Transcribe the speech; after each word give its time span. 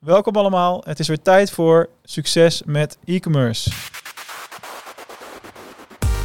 Welkom 0.00 0.36
allemaal. 0.36 0.82
Het 0.84 0.98
is 0.98 1.08
weer 1.08 1.22
tijd 1.22 1.50
voor 1.50 1.88
succes 2.02 2.62
met 2.66 2.98
e-commerce. 3.04 3.70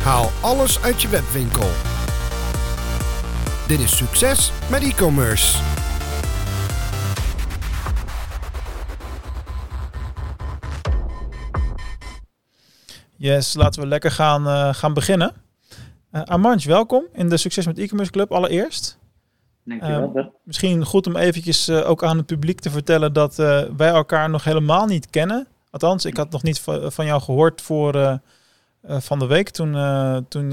Haal 0.03 0.29
alles 0.41 0.81
uit 0.81 1.01
je 1.01 1.07
webwinkel. 1.07 1.67
Dit 3.67 3.79
is 3.79 3.97
succes 3.97 4.51
met 4.69 4.83
e-commerce. 4.83 5.61
Yes, 13.15 13.53
laten 13.53 13.81
we 13.81 13.87
lekker 13.87 14.11
gaan, 14.11 14.47
uh, 14.47 14.73
gaan 14.73 14.93
beginnen. 14.93 15.33
Uh, 16.11 16.21
Amanj, 16.21 16.65
welkom 16.65 17.05
in 17.13 17.29
de 17.29 17.37
Succes 17.37 17.65
met 17.65 17.77
e-commerce 17.77 18.11
club 18.11 18.31
allereerst. 18.31 18.97
Dankjewel. 19.65 20.11
Uh, 20.15 20.25
misschien 20.43 20.85
goed 20.85 21.07
om 21.07 21.15
eventjes 21.15 21.69
uh, 21.69 21.89
ook 21.89 22.03
aan 22.03 22.17
het 22.17 22.25
publiek 22.25 22.59
te 22.59 22.69
vertellen 22.69 23.13
dat 23.13 23.39
uh, 23.39 23.61
wij 23.77 23.89
elkaar 23.89 24.29
nog 24.29 24.43
helemaal 24.43 24.85
niet 24.85 25.09
kennen. 25.09 25.47
Althans, 25.69 26.05
ik 26.05 26.17
had 26.17 26.31
nog 26.31 26.43
niet 26.43 26.61
van 26.85 27.05
jou 27.05 27.21
gehoord 27.21 27.61
voor 27.61 28.19
van 28.87 29.19
de 29.19 29.25
week 29.25 29.49
toen, 29.49 29.71
toen 30.27 30.51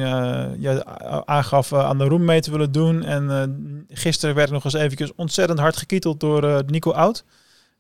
je 0.59 0.85
aangaf 1.25 1.73
aan 1.73 1.99
de 1.99 2.05
room 2.05 2.25
mee 2.25 2.41
te 2.41 2.51
willen 2.51 2.73
doen. 2.73 3.03
En 3.03 3.87
gisteren 3.89 4.35
werd 4.35 4.47
ik 4.49 4.55
nog 4.55 4.65
eens 4.65 4.75
eventjes 4.75 5.15
ontzettend 5.15 5.59
hard 5.59 5.77
gekieteld 5.77 6.21
door 6.21 6.63
Nico 6.67 6.93
Oud. 6.93 7.25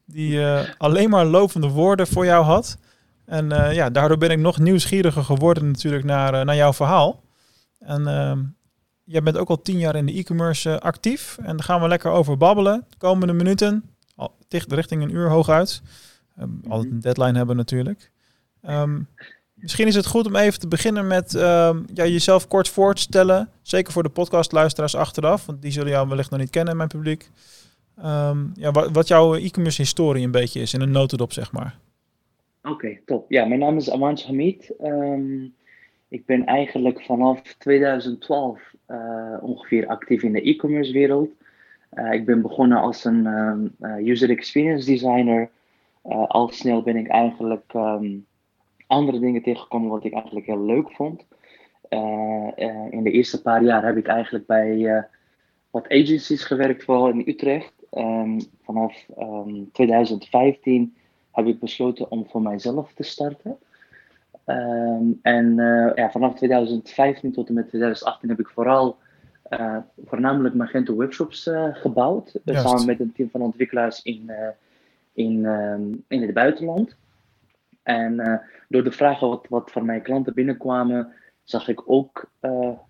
Die 0.05 0.41
alleen 0.79 1.11
maar 1.11 1.25
lovende 1.25 1.69
woorden 1.69 2.07
voor 2.07 2.25
jou 2.25 2.45
had. 2.45 2.79
En 3.25 3.49
ja, 3.75 3.91
daardoor 3.91 4.19
ben 4.19 4.31
ik 4.31 4.39
nog 4.39 4.59
nieuwsgieriger 4.59 5.25
geworden 5.25 5.67
natuurlijk 5.67 6.05
naar, 6.05 6.45
naar 6.45 6.57
jouw 6.57 6.73
verhaal. 6.73 7.23
En 7.79 8.07
ehm, 8.07 8.39
jij 9.05 9.23
bent 9.23 9.37
ook 9.37 9.49
al 9.49 9.63
tien 9.63 9.79
jaar 9.79 9.97
in 9.97 10.07
de 10.07 10.13
e-commerce 10.13 10.71
uh, 10.71 10.77
actief. 10.77 11.39
En 11.39 11.57
daar 11.57 11.65
gaan 11.65 11.81
we 11.81 11.89
lekker 11.89 12.11
over 12.11 12.37
babbelen. 12.37 12.85
De 12.89 12.97
komende 12.97 13.33
minuten. 13.33 13.85
Al, 14.17 14.35
dicht 14.49 14.73
richting 14.73 15.03
een 15.03 15.15
uur 15.15 15.29
hooguit. 15.29 15.83
Um, 16.41 16.61
altijd 16.69 16.93
een 16.93 17.01
deadline 17.01 17.37
hebben 17.37 17.57
natuurlijk. 17.57 18.11
Um, 18.69 19.09
misschien 19.55 19.87
is 19.87 19.95
het 19.95 20.07
goed 20.07 20.27
om 20.27 20.37
even 20.37 20.61
te 20.61 20.69
beginnen 20.69 21.07
met 21.07 21.35
um, 21.35 21.85
ja, 21.95 22.07
jezelf 22.07 22.49
kort 22.49 22.69
voor 22.69 22.95
te 22.95 23.01
stellen. 23.01 23.49
Zeker 23.63 23.93
voor 23.93 24.03
de 24.03 24.09
podcastluisteraars 24.09 24.95
achteraf. 24.95 25.47
Want 25.47 25.63
die 25.63 25.73
zullen 25.73 25.91
jou 25.91 26.09
wellicht 26.09 26.31
nog 26.31 26.41
niet 26.41 26.51
kennen, 26.51 26.77
mijn 26.77 26.89
publiek. 26.89 27.31
ja, 28.55 28.71
wat, 28.73 28.91
wat 28.93 29.09
jouw 29.09 29.35
e-commerce 29.35 29.83
historie 29.83 30.25
een 30.25 30.31
beetje 30.31 30.61
is. 30.61 30.75
In 30.75 30.81
een 30.81 30.91
notendop, 30.91 31.33
zeg 31.33 31.53
maar. 31.53 31.79
Oké, 32.63 32.73
okay, 32.73 33.03
top. 33.07 33.31
Ja, 33.31 33.45
mijn 33.45 33.61
naam 33.61 33.77
is 33.77 33.91
Amanj 33.91 34.23
Hamid. 34.27 34.75
ik 36.09 36.27
ben 36.27 36.45
eigenlijk 36.45 37.03
vanaf 37.03 37.43
2012 37.59 38.59
uh, 38.59 38.72
ongeveer 39.41 39.87
actief 39.87 40.23
in 40.23 40.33
de 40.33 40.43
e-commerce 40.43 40.93
wereld. 40.93 41.31
Uh, 41.93 42.13
ik 42.13 42.27
ben 42.27 42.43
begonnen 42.43 42.79
als 42.79 43.05
een 43.05 43.27
um, 43.27 43.75
uh, 43.81 43.97
user 43.97 44.31
experience 44.31 44.87
designer. 44.87 45.51
al 46.29 46.49
snel 46.49 46.83
ben 46.83 46.97
ik 46.97 47.09
eigenlijk 47.09 47.73
um, 47.75 48.27
andere 48.87 49.19
dingen 49.19 49.43
tegengekomen 49.43 49.91
wat 49.91 50.05
ik 50.05 50.13
eigenlijk 50.13 50.47
heel 50.47 50.65
leuk 50.65 50.91
vond. 50.93 51.27
in 52.91 53.03
de 53.03 53.11
eerste 53.11 53.43
paar 53.43 53.63
jaar 53.63 53.85
heb 53.85 53.97
ik 53.97 54.07
eigenlijk 54.07 54.47
bij 54.47 55.05
wat 55.71 55.89
agencies 55.89 56.45
gewerkt, 56.45 56.85
vooral 56.85 57.09
in 57.09 57.23
Utrecht. 57.27 57.73
Um, 57.91 58.41
vanaf 58.63 59.07
2015 59.73 60.97
heb 61.33 61.47
ik 61.47 61.61
besloten 61.61 62.11
om 62.11 62.27
voor 62.29 62.43
mijzelf 62.43 62.93
te 62.93 63.03
starten. 63.03 63.59
Um, 64.47 65.19
en 65.23 65.59
uh, 65.59 65.91
ja, 65.95 66.11
vanaf 66.11 66.35
2015 66.35 67.33
tot 67.33 67.49
en 67.49 67.55
met 67.55 67.69
2018 67.69 68.29
heb 68.29 68.41
ik 68.41 68.49
vooral 68.49 68.97
uh, 69.51 69.77
voornamelijk 70.05 70.55
Magento 70.55 70.97
webshops 70.97 71.47
uh, 71.47 71.69
gebouwd. 71.73 72.39
samen 72.45 72.87
met 72.87 73.01
een 73.01 73.13
team 73.13 73.31
van 73.31 73.41
ontwikkelaars 73.41 74.03
in, 74.03 74.31
in, 75.13 75.45
um, 75.45 76.05
in 76.09 76.23
het 76.23 76.35
buitenland. 76.35 76.97
En 77.83 78.43
door 78.69 78.85
de 78.85 78.93
vragen 78.93 79.29
wat, 79.29 79.47
wat 79.49 79.71
van 79.71 79.85
mijn 79.85 80.03
klanten 80.03 80.35
binnenkwamen, 80.35 81.13
zag 81.45 81.69
ik 81.69 81.91
ook 81.91 82.31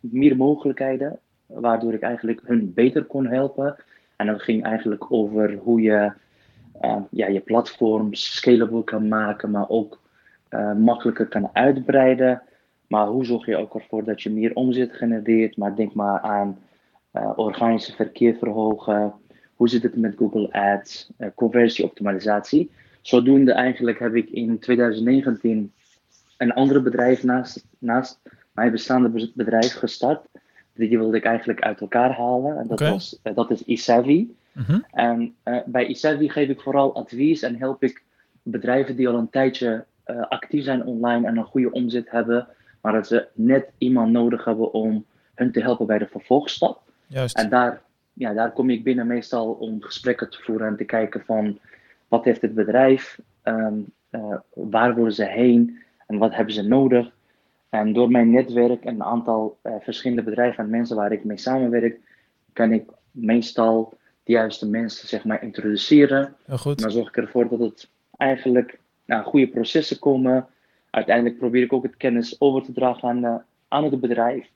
meer 0.00 0.36
mogelijkheden. 0.36 1.18
Waardoor 1.46 1.92
ik 1.92 2.02
eigenlijk 2.02 2.40
hun 2.44 2.72
beter 2.74 3.04
kon 3.04 3.26
helpen. 3.26 3.76
En 4.16 4.26
dat 4.26 4.42
ging 4.42 4.64
eigenlijk 4.64 5.12
over 5.12 5.54
hoe 5.54 5.80
je 5.80 6.12
ja, 7.10 7.26
je 7.26 7.40
platforms 7.40 8.36
scalable 8.36 8.84
kan 8.84 9.08
maken, 9.08 9.50
maar 9.50 9.68
ook 9.68 10.01
uh, 10.54 10.72
makkelijker 10.72 11.26
kan 11.26 11.50
uitbreiden. 11.52 12.42
Maar 12.86 13.06
hoe 13.06 13.24
zorg 13.24 13.46
je 13.46 13.56
ook 13.56 13.74
ervoor 13.74 14.04
dat 14.04 14.22
je 14.22 14.30
meer 14.30 14.54
omzet 14.54 14.92
genereert? 14.92 15.56
Maar 15.56 15.76
denk 15.76 15.94
maar 15.94 16.20
aan 16.20 16.58
uh, 17.12 17.32
organische 17.36 17.92
verkeer 17.92 18.34
verhogen. 18.34 19.12
Hoe 19.54 19.68
zit 19.68 19.82
het 19.82 19.96
met 19.96 20.16
Google 20.16 20.52
Ads? 20.52 21.10
Uh, 21.18 21.28
conversieoptimalisatie. 21.34 22.70
Zodoende 23.00 23.52
eigenlijk 23.52 23.98
heb 23.98 24.14
ik 24.14 24.30
in 24.30 24.58
2019 24.58 25.72
een 26.36 26.52
andere 26.52 26.80
bedrijf 26.80 27.22
naast, 27.22 27.66
naast 27.78 28.20
mijn 28.52 28.70
bestaande 28.70 29.30
bedrijf 29.34 29.74
gestart. 29.74 30.26
Die 30.74 30.98
wilde 30.98 31.16
ik 31.16 31.24
eigenlijk 31.24 31.60
uit 31.60 31.80
elkaar 31.80 32.16
halen. 32.16 32.58
En 32.58 32.66
dat, 32.66 32.80
okay. 32.80 32.92
was, 32.92 33.20
dat 33.22 33.50
is 33.50 33.64
Isavi. 33.64 34.36
Mm 34.52 34.64
-hmm. 34.66 34.84
En 34.90 35.34
bij 35.66 35.86
Isavi 35.86 36.28
geef 36.28 36.48
ik 36.48 36.60
vooral 36.60 36.94
advies 36.94 37.42
en 37.42 37.56
help 37.56 37.82
ik 37.82 38.02
bedrijven 38.42 38.96
die 38.96 39.08
al 39.08 39.14
een 39.14 39.30
tijdje 39.30 39.84
uh, 40.06 40.20
actief 40.28 40.64
zijn 40.64 40.84
online 40.84 41.26
en 41.26 41.36
een 41.36 41.44
goede 41.44 41.70
omzet 41.70 42.10
hebben, 42.10 42.48
maar 42.80 42.92
dat 42.92 43.06
ze 43.06 43.26
net 43.32 43.70
iemand 43.78 44.12
nodig 44.12 44.44
hebben 44.44 44.72
om 44.72 45.04
hun 45.34 45.52
te 45.52 45.60
helpen 45.60 45.86
bij 45.86 45.98
de 45.98 46.06
vervolgstap. 46.06 46.80
Juist. 47.06 47.36
En 47.36 47.48
daar, 47.48 47.82
ja, 48.12 48.32
daar 48.32 48.52
kom 48.52 48.70
ik 48.70 48.84
binnen 48.84 49.06
meestal 49.06 49.52
om 49.52 49.82
gesprekken 49.82 50.30
te 50.30 50.38
voeren 50.42 50.66
en 50.66 50.76
te 50.76 50.84
kijken 50.84 51.24
van 51.24 51.58
wat 52.08 52.24
heeft 52.24 52.42
het 52.42 52.54
bedrijf, 52.54 53.18
um, 53.44 53.92
uh, 54.10 54.34
waar 54.52 54.94
willen 54.94 55.12
ze 55.12 55.24
heen 55.24 55.78
en 56.06 56.18
wat 56.18 56.34
hebben 56.34 56.54
ze 56.54 56.62
nodig. 56.62 57.10
En 57.68 57.92
door 57.92 58.10
mijn 58.10 58.30
netwerk 58.30 58.84
en 58.84 58.94
een 58.94 59.02
aantal 59.02 59.58
uh, 59.62 59.72
verschillende 59.80 60.22
bedrijven 60.22 60.64
en 60.64 60.70
mensen 60.70 60.96
waar 60.96 61.12
ik 61.12 61.24
mee 61.24 61.38
samenwerk, 61.38 62.00
kan 62.52 62.72
ik 62.72 62.90
meestal 63.10 63.94
de 64.24 64.32
juiste 64.32 64.68
mensen 64.68 65.08
zeg 65.08 65.24
maar 65.24 65.42
introduceren. 65.42 66.34
Goed. 66.48 66.76
En 66.76 66.82
dan 66.82 66.90
zorg 66.90 67.08
ik 67.08 67.16
ervoor 67.16 67.48
dat 67.48 67.58
het 67.58 67.88
eigenlijk 68.16 68.78
goede 69.20 69.48
processen 69.48 69.98
komen. 69.98 70.46
Uiteindelijk 70.90 71.38
probeer 71.38 71.62
ik 71.62 71.72
ook 71.72 71.82
het 71.82 71.96
kennis 71.96 72.40
over 72.40 72.62
te 72.62 72.72
dragen 72.72 73.08
aan, 73.08 73.24
uh, 73.24 73.34
aan 73.68 73.84
het 73.84 74.00
bedrijf 74.00 74.46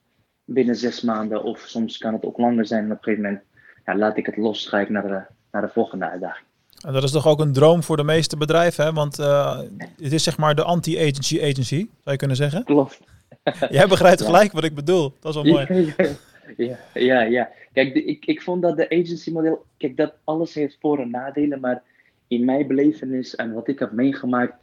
binnen 0.45 0.77
zes 0.77 1.01
maanden. 1.01 1.43
Of 1.43 1.59
soms 1.59 1.99
kan 1.99 2.13
het 2.13 2.25
ook 2.25 2.39
langer 2.39 2.67
zijn. 2.67 2.85
En 2.85 2.91
op 2.91 2.97
een 2.97 3.03
gegeven 3.03 3.23
moment 3.23 3.43
ja, 3.85 3.97
laat 3.97 4.17
ik 4.17 4.27
het 4.27 4.37
los, 4.37 4.67
ga 4.67 4.81
ik 4.81 4.89
naar 4.89 5.09
de, 5.09 5.23
naar 5.53 5.63
de 5.63 5.69
volgende 5.69 6.11
uitdaging. 6.11 6.47
En 6.87 6.93
dat 6.93 7.03
is 7.03 7.11
toch 7.11 7.27
ook 7.27 7.41
een 7.41 7.53
droom 7.53 7.83
voor 7.83 7.97
de 7.97 8.05
meeste 8.05 8.37
bedrijven, 8.37 8.85
hè? 8.85 8.93
want 8.93 9.19
uh, 9.19 9.59
het 10.03 10.13
is 10.13 10.23
zeg 10.23 10.39
maar 10.39 10.55
de 10.55 10.63
anti-agency 10.63 11.41
agency, 11.41 11.77
zou 11.77 11.89
je 12.03 12.17
kunnen 12.17 12.37
zeggen? 12.37 12.65
Klopt. 12.65 13.01
Jij 13.71 13.87
begrijpt 13.87 14.23
gelijk 14.31 14.47
ja. 14.47 14.55
wat 14.55 14.65
ik 14.65 14.75
bedoel, 14.75 15.13
dat 15.21 15.35
is 15.35 15.43
wel 15.43 15.53
mooi. 15.53 15.95
Ja, 16.57 16.79
ja, 16.95 17.03
ja. 17.03 17.23
ja. 17.23 17.51
Kijk, 17.73 17.95
de, 17.95 18.05
ik, 18.05 18.27
ik 18.27 18.43
vond 18.43 18.63
dat 18.63 18.77
de 18.77 18.89
agency 18.89 19.31
model, 19.31 19.65
kijk, 19.77 19.97
dat 19.97 20.13
alles 20.25 20.55
heeft 20.55 20.77
voor- 20.81 20.99
en 20.99 21.11
nadelen, 21.11 21.61
maar 21.61 21.83
in 22.29 22.45
mijn 22.45 22.67
belevenis 22.67 23.35
en 23.35 23.53
wat 23.53 23.69
ik 23.69 23.79
heb 23.79 23.93
meegemaakt, 23.93 24.55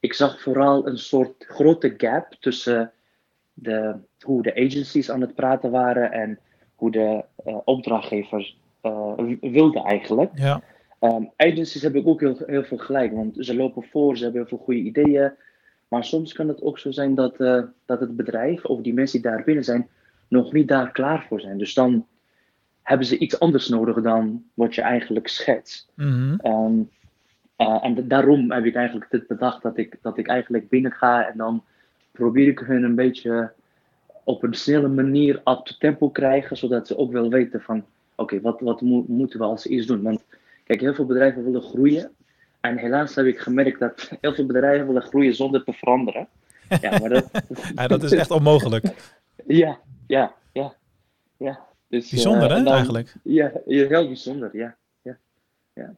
ik 0.00 0.14
zag 0.14 0.40
vooral 0.40 0.86
een 0.86 0.98
soort 0.98 1.44
grote 1.48 1.94
gap 1.96 2.36
tussen 2.40 2.92
de, 3.54 3.94
hoe 4.20 4.42
de 4.42 4.54
agencies 4.54 5.10
aan 5.10 5.20
het 5.20 5.34
praten 5.34 5.70
waren 5.70 6.12
en 6.12 6.38
hoe 6.74 6.90
de 6.90 7.24
uh, 7.46 7.56
opdrachtgevers 7.64 8.58
uh, 8.82 9.12
wilden 9.40 9.84
eigenlijk. 9.84 10.30
Ja. 10.34 10.62
Um, 11.00 11.30
agencies 11.36 11.82
hebben 11.82 12.06
ook 12.06 12.20
heel, 12.20 12.36
heel 12.46 12.64
veel 12.64 12.78
gelijk, 12.78 13.12
want 13.12 13.36
ze 13.38 13.56
lopen 13.56 13.82
voor, 13.82 14.16
ze 14.16 14.22
hebben 14.22 14.40
heel 14.40 14.50
veel 14.50 14.64
goede 14.64 14.80
ideeën. 14.80 15.32
Maar 15.88 16.04
soms 16.04 16.32
kan 16.32 16.48
het 16.48 16.62
ook 16.62 16.78
zo 16.78 16.90
zijn 16.90 17.14
dat, 17.14 17.40
uh, 17.40 17.62
dat 17.86 18.00
het 18.00 18.16
bedrijf 18.16 18.64
of 18.64 18.80
die 18.80 18.94
mensen 18.94 19.22
die 19.22 19.30
daar 19.30 19.44
binnen 19.44 19.64
zijn, 19.64 19.88
nog 20.28 20.52
niet 20.52 20.68
daar 20.68 20.92
klaar 20.92 21.24
voor 21.28 21.40
zijn. 21.40 21.58
Dus 21.58 21.74
dan 21.74 22.06
hebben 22.82 23.06
ze 23.06 23.18
iets 23.18 23.38
anders 23.38 23.68
nodig 23.68 24.02
dan 24.02 24.44
wat 24.54 24.74
je 24.74 24.82
eigenlijk 24.82 25.28
schetst. 25.28 25.88
Mm 25.94 26.38
-hmm. 26.42 26.52
um, 26.52 26.90
uh, 27.68 27.84
en 27.84 28.08
daarom 28.08 28.52
heb 28.52 28.64
ik 28.64 28.74
eigenlijk 28.74 29.10
dit 29.10 29.26
bedacht 29.26 29.62
dat 29.62 29.76
ik, 29.76 29.98
dat 30.02 30.18
ik 30.18 30.26
eigenlijk 30.26 30.68
binnen 30.68 30.92
ga 30.92 31.26
en 31.26 31.36
dan 31.36 31.64
probeer 32.10 32.48
ik 32.48 32.58
hun 32.58 32.82
een 32.82 32.94
beetje 32.94 33.52
op 34.24 34.42
een 34.42 34.54
snelle 34.54 34.88
manier 34.88 35.34
up 35.34 35.60
to 35.64 35.74
tempo 35.78 36.08
krijgen, 36.08 36.56
zodat 36.56 36.86
ze 36.86 36.98
ook 36.98 37.12
wel 37.12 37.28
weten 37.28 37.60
van 37.60 37.76
oké, 37.76 38.22
okay, 38.22 38.40
wat, 38.40 38.60
wat 38.60 38.80
mo 38.80 39.04
moeten 39.08 39.38
we 39.38 39.44
als 39.44 39.66
eerst 39.66 39.88
doen? 39.88 40.02
Want 40.02 40.24
kijk, 40.64 40.80
heel 40.80 40.94
veel 40.94 41.06
bedrijven 41.06 41.44
willen 41.44 41.62
groeien. 41.62 42.10
En 42.60 42.76
helaas 42.76 43.14
heb 43.14 43.26
ik 43.26 43.38
gemerkt 43.38 43.78
dat 43.78 44.10
heel 44.20 44.34
veel 44.34 44.46
bedrijven 44.46 44.86
willen 44.86 45.02
groeien 45.02 45.34
zonder 45.34 45.64
te 45.64 45.72
veranderen. 45.72 46.28
Ja, 46.80 46.98
maar 46.98 47.08
dat, 47.08 47.30
ja, 47.74 47.86
dat 47.86 48.02
is 48.02 48.12
echt 48.12 48.30
onmogelijk. 48.30 48.84
ja, 49.46 49.78
ja, 50.06 50.34
ja. 50.52 50.74
ja. 51.36 51.60
Dus, 51.88 52.10
bijzonder 52.10 52.50
uh, 52.50 52.56
hè, 52.56 52.62
dan, 52.62 52.72
eigenlijk? 52.72 53.14
Ja, 53.22 53.52
heel 53.66 54.06
bijzonder, 54.06 54.56
ja. 54.56 54.76
ja, 55.02 55.16
ja. 55.72 55.94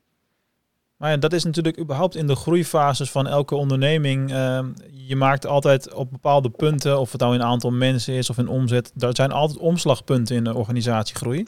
Maar 0.96 1.20
dat 1.20 1.32
is 1.32 1.44
natuurlijk 1.44 1.78
überhaupt 1.78 2.14
in 2.14 2.26
de 2.26 2.34
groeifases 2.34 3.10
van 3.10 3.26
elke 3.26 3.54
onderneming. 3.54 4.30
Uh, 4.30 4.60
je 4.92 5.16
maakt 5.16 5.46
altijd 5.46 5.94
op 5.94 6.10
bepaalde 6.10 6.50
punten, 6.50 6.98
of 7.00 7.12
het 7.12 7.20
nou 7.20 7.34
in 7.34 7.42
aantal 7.42 7.70
mensen 7.70 8.14
is 8.14 8.30
of 8.30 8.38
in 8.38 8.48
omzet, 8.48 8.92
daar 8.94 9.14
zijn 9.14 9.32
altijd 9.32 9.58
omslagpunten 9.58 10.36
in 10.36 10.44
de 10.44 10.54
organisatiegroei. 10.54 11.44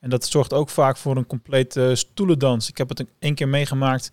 En 0.00 0.10
dat 0.10 0.26
zorgt 0.26 0.52
ook 0.52 0.68
vaak 0.68 0.96
voor 0.96 1.16
een 1.16 1.26
complete 1.26 1.92
stoelendans. 1.94 2.68
Ik 2.68 2.78
heb 2.78 2.88
het 2.88 3.04
één 3.18 3.34
keer 3.34 3.48
meegemaakt 3.48 4.10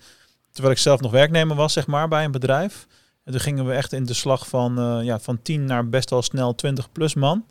terwijl 0.54 0.74
ik 0.74 0.82
zelf 0.82 1.00
nog 1.00 1.12
werknemer 1.12 1.56
was, 1.56 1.74
zeg 1.74 1.88
maar, 1.88 2.08
bij 2.08 2.24
een 2.24 2.32
bedrijf. 2.32 2.88
En 3.24 3.32
toen 3.32 3.42
gingen 3.42 3.66
we 3.66 3.74
echt 3.74 3.94
in 3.94 4.06
de 4.06 4.14
slag 4.14 4.48
van, 4.48 4.80
uh, 4.80 5.06
ja, 5.06 5.20
van 5.20 5.42
10 5.42 5.66
naar 5.66 5.90
best 5.90 6.10
wel 6.10 6.22
snel 6.22 6.56
20 6.56 6.92
plus 6.92 7.14
man. 7.14 7.46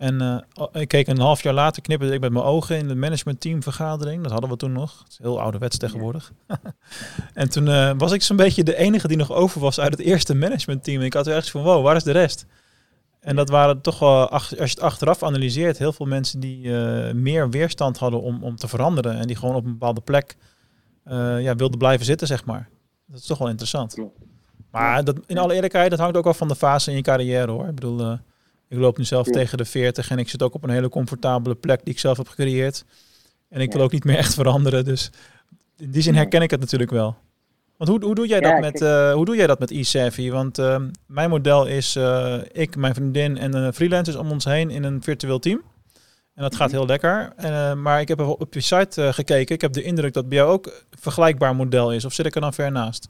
En 0.00 0.22
uh, 0.22 0.62
ik 0.72 0.88
keek 0.88 1.06
een 1.06 1.18
half 1.18 1.42
jaar 1.42 1.54
later, 1.54 1.82
knipperde 1.82 2.14
ik 2.14 2.20
met 2.20 2.32
mijn 2.32 2.44
ogen 2.44 2.76
in 2.76 2.88
de 2.88 2.94
managementteam 2.94 3.62
vergadering. 3.62 4.22
Dat 4.22 4.32
hadden 4.32 4.50
we 4.50 4.56
toen 4.56 4.72
nog. 4.72 4.98
Het 4.98 5.12
is 5.12 5.18
heel 5.18 5.40
ouderwets 5.40 5.78
tegenwoordig. 5.78 6.32
en 7.34 7.50
toen 7.50 7.66
uh, 7.66 7.92
was 7.96 8.12
ik 8.12 8.22
zo'n 8.22 8.36
beetje 8.36 8.62
de 8.62 8.76
enige 8.76 9.08
die 9.08 9.16
nog 9.16 9.32
over 9.32 9.60
was 9.60 9.80
uit 9.80 9.92
het 9.92 10.00
eerste 10.00 10.34
managementteam. 10.34 11.00
En 11.00 11.06
ik 11.06 11.12
had 11.12 11.26
ergens 11.26 11.50
van, 11.50 11.62
wow, 11.62 11.84
waar 11.84 11.96
is 11.96 12.02
de 12.02 12.10
rest? 12.10 12.46
En 13.20 13.36
dat 13.36 13.48
waren 13.48 13.80
toch 13.80 13.98
wel, 13.98 14.28
als 14.28 14.48
je 14.48 14.56
het 14.56 14.80
achteraf 14.80 15.22
analyseert, 15.22 15.78
heel 15.78 15.92
veel 15.92 16.06
mensen 16.06 16.40
die 16.40 16.66
uh, 16.66 17.12
meer 17.12 17.50
weerstand 17.50 17.98
hadden 17.98 18.22
om, 18.22 18.42
om 18.42 18.56
te 18.56 18.68
veranderen. 18.68 19.18
En 19.18 19.26
die 19.26 19.36
gewoon 19.36 19.54
op 19.54 19.64
een 19.64 19.72
bepaalde 19.72 20.00
plek 20.00 20.36
ja, 21.38 21.54
wilden 21.54 21.78
blijven 21.78 22.06
zitten, 22.06 22.26
zeg 22.26 22.44
maar. 22.44 22.68
Dat 23.06 23.20
is 23.20 23.26
toch 23.26 23.38
wel 23.38 23.48
interessant. 23.48 23.96
Maar 24.70 25.04
dat, 25.04 25.16
in 25.26 25.38
alle 25.38 25.54
eerlijkheid, 25.54 25.90
dat 25.90 25.98
hangt 25.98 26.16
ook 26.16 26.26
af 26.26 26.36
van 26.36 26.48
de 26.48 26.56
fase 26.56 26.90
in 26.90 26.96
je 26.96 27.02
carrière 27.02 27.50
hoor. 27.50 27.68
Ik 27.68 27.74
bedoel, 27.74 28.18
ik 28.70 28.78
loop 28.78 28.98
nu 28.98 29.04
zelf 29.04 29.26
tegen 29.26 29.58
de 29.58 29.64
40 29.64 30.10
en 30.10 30.18
ik 30.18 30.28
zit 30.28 30.42
ook 30.42 30.54
op 30.54 30.62
een 30.64 30.70
hele 30.70 30.88
comfortabele 30.88 31.54
plek 31.54 31.84
die 31.84 31.92
ik 31.92 32.00
zelf 32.00 32.16
heb 32.16 32.28
gecreëerd. 32.28 32.84
En 33.48 33.60
ik 33.60 33.72
wil 33.72 33.82
ook 33.82 33.92
niet 33.92 34.04
meer 34.04 34.16
echt 34.16 34.34
veranderen. 34.34 34.84
Dus 34.84 35.10
in 35.76 35.90
die 35.90 36.02
zin 36.02 36.14
herken 36.14 36.42
ik 36.42 36.50
het 36.50 36.60
natuurlijk 36.60 36.90
wel. 36.90 37.16
Want 37.76 37.90
hoe, 37.90 38.04
hoe, 38.04 38.14
doe, 38.14 38.26
jij 38.26 38.40
dat 38.40 38.60
met, 38.60 38.80
uh, 38.80 39.12
hoe 39.12 39.24
doe 39.24 39.36
jij 39.36 39.46
dat 39.46 39.58
met 39.58 39.70
e-savvy? 39.70 40.30
Want 40.30 40.58
uh, 40.58 40.76
mijn 41.06 41.30
model 41.30 41.66
is 41.66 41.96
uh, 41.96 42.36
ik, 42.52 42.76
mijn 42.76 42.94
vriendin 42.94 43.38
en 43.38 43.74
freelancers 43.74 44.16
om 44.16 44.30
ons 44.30 44.44
heen 44.44 44.70
in 44.70 44.82
een 44.82 45.02
virtueel 45.02 45.38
team. 45.38 45.62
En 46.34 46.42
dat 46.42 46.56
gaat 46.56 46.68
mhm. 46.68 46.76
heel 46.76 46.86
lekker. 46.86 47.32
maar 47.76 48.00
ik 48.00 48.08
heb 48.08 48.20
op 48.20 48.54
je 48.54 48.60
site 48.60 49.12
gekeken. 49.12 49.54
Ik 49.54 49.60
heb 49.60 49.72
de 49.72 49.82
indruk 49.82 50.12
dat 50.12 50.28
bij 50.28 50.38
jou 50.38 50.50
ook 50.50 50.66
een 50.66 50.98
vergelijkbaar 51.00 51.56
model 51.56 51.92
is. 51.92 52.04
Of 52.04 52.12
zit 52.12 52.26
ik 52.26 52.34
er 52.34 52.40
dan 52.40 52.54
ver 52.54 52.72
naast? 52.72 53.08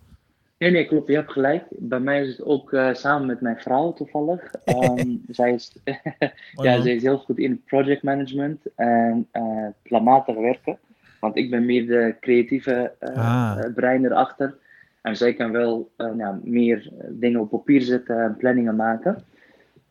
Nee, 0.61 0.71
nee, 0.71 0.87
klopt. 0.87 1.09
Je 1.09 1.15
hebt 1.15 1.33
gelijk. 1.33 1.65
Bij 1.69 2.01
mij 2.01 2.23
is 2.23 2.29
het 2.29 2.47
ook 2.47 2.73
uh, 2.73 2.95
samen 2.95 3.27
met 3.27 3.41
mijn 3.41 3.61
vrouw 3.61 3.93
toevallig. 3.93 4.51
Um, 4.65 5.23
zij, 5.29 5.53
is, 5.53 5.77
ja, 6.63 6.81
zij 6.81 6.95
is 6.95 7.03
heel 7.03 7.19
goed 7.19 7.39
in 7.39 7.63
project 7.65 8.03
management 8.03 8.67
en 8.75 9.29
uh, 9.33 9.67
planmatig 9.83 10.37
werken. 10.37 10.79
Want 11.21 11.37
ik 11.37 11.51
ben 11.51 11.65
meer 11.65 11.87
de 11.87 12.17
creatieve 12.21 12.93
uh, 13.01 13.17
ah. 13.17 13.75
brein 13.75 14.05
erachter. 14.05 14.57
En 15.03 15.17
zij 15.17 15.35
kan 15.35 15.53
wel 15.53 15.91
nou, 15.97 16.39
meer 16.43 16.93
dingen 17.09 17.41
op 17.41 17.51
papier 17.51 17.83
zetten 17.83 18.23
en 18.23 18.37
planningen 18.37 18.77
maken. 18.77 19.25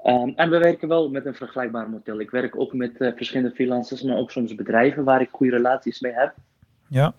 Um, 0.06 0.34
en 0.36 0.50
we 0.50 0.58
werken 0.58 0.88
wel 0.88 1.10
met 1.10 1.26
een 1.26 1.36
vergelijkbaar 1.36 1.90
model. 1.90 2.20
Ik 2.20 2.32
werk 2.32 2.60
ook 2.60 2.74
met 2.74 2.92
verschillende 2.98 3.56
freelancers, 3.56 4.02
maar 4.02 4.18
ook 4.18 4.32
soms 4.32 4.56
bedrijven 4.56 5.04
waar 5.04 5.22
ik 5.22 5.30
goede 5.32 5.56
relaties 5.56 6.00
mee 6.00 6.14
heb. 6.14 6.34
Ja. 6.88 7.14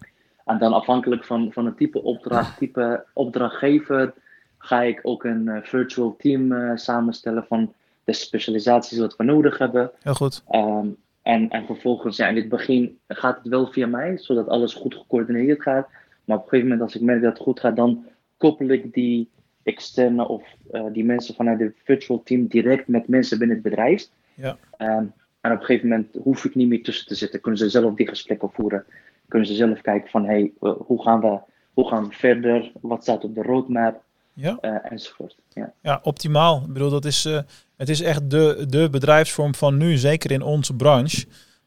En 0.45 0.59
dan 0.59 0.73
afhankelijk 0.73 1.25
van, 1.25 1.53
van 1.53 1.67
het 1.67 1.77
type 1.77 2.03
opdracht, 2.03 2.59
type 2.59 3.05
opdrachtgever, 3.15 4.15
ga 4.59 4.83
ik 4.83 5.01
ook 5.03 5.25
een 5.25 5.47
uh, 5.47 5.63
virtual 5.63 6.17
team 6.19 6.53
uh, 6.53 6.71
samenstellen 6.75 7.45
van 7.45 7.73
de 8.05 8.13
specialisaties 8.13 8.99
wat 8.99 9.17
we 9.17 9.25
nodig 9.25 9.59
hebben. 9.59 9.91
Heel 10.03 10.15
goed. 10.15 10.43
Um, 10.53 10.97
en, 11.23 11.49
en 11.49 11.67
vervolgens, 11.67 12.17
ja, 12.17 12.29
in 12.29 12.37
het 12.37 12.49
begin 12.49 12.99
gaat 13.09 13.37
het 13.37 13.49
wel 13.49 13.67
via 13.67 13.87
mij, 13.87 14.19
zodat 14.19 14.49
alles 14.49 14.75
goed 14.75 14.95
gecoördineerd 14.95 15.63
gaat. 15.63 15.89
Maar 16.25 16.37
op 16.37 16.43
een 16.43 16.49
gegeven 16.49 16.69
moment, 16.69 16.83
als 16.83 16.95
ik 16.95 17.07
merk 17.07 17.23
dat 17.23 17.33
het 17.33 17.43
goed 17.43 17.61
gaat, 17.61 17.77
dan 17.77 18.07
koppel 18.37 18.69
ik 18.69 18.95
die 18.95 19.29
externe 19.63 20.29
of 20.29 20.43
uh, 20.73 20.85
die 20.93 21.05
mensen 21.05 21.35
vanuit 21.35 21.61
het 21.61 21.75
virtual 21.85 22.23
team 22.23 22.47
direct 22.47 22.89
met 22.89 23.09
mensen 23.09 23.39
binnen 23.39 23.57
het 23.57 23.65
bedrijf. 23.65 24.09
Ja. 24.35 24.57
Um, 24.79 25.13
en 25.41 25.53
op 25.53 25.61
een 25.61 25.65
gegeven 25.65 25.89
moment 25.89 26.17
hoef 26.23 26.45
ik 26.45 26.55
niet 26.55 26.69
meer 26.69 26.83
tussen 26.83 27.07
te 27.07 27.15
zitten, 27.15 27.41
kunnen 27.41 27.61
ze 27.61 27.69
zelf 27.69 27.95
die 27.95 28.09
gesprekken 28.09 28.51
voeren 28.51 28.85
kunnen 29.31 29.49
ze 29.49 29.55
zelf 29.55 29.81
kijken 29.81 30.11
van 30.11 30.25
hey, 30.25 30.53
hoe, 30.61 31.03
gaan 31.03 31.21
we, 31.21 31.39
hoe 31.75 31.89
gaan 31.89 32.09
we 32.09 32.15
verder, 32.15 32.73
wat 32.81 33.03
staat 33.03 33.25
op 33.25 33.35
de 33.35 33.43
roadmap 33.43 34.03
ja. 34.33 34.59
Uh, 34.61 34.93
enzovoort. 34.93 35.37
Ja. 35.49 35.73
ja, 35.83 36.01
optimaal. 36.03 36.63
Ik 36.67 36.73
bedoel, 36.73 36.91
dat 36.91 37.05
is, 37.05 37.27
uh, 37.27 37.39
het 37.77 37.89
is 37.89 38.01
echt 38.01 38.31
de, 38.31 38.65
de 38.69 38.89
bedrijfsvorm 38.91 39.55
van 39.55 39.77
nu, 39.77 39.97
zeker 39.97 40.31
in 40.31 40.43
onze 40.43 40.75
branche. 40.75 41.21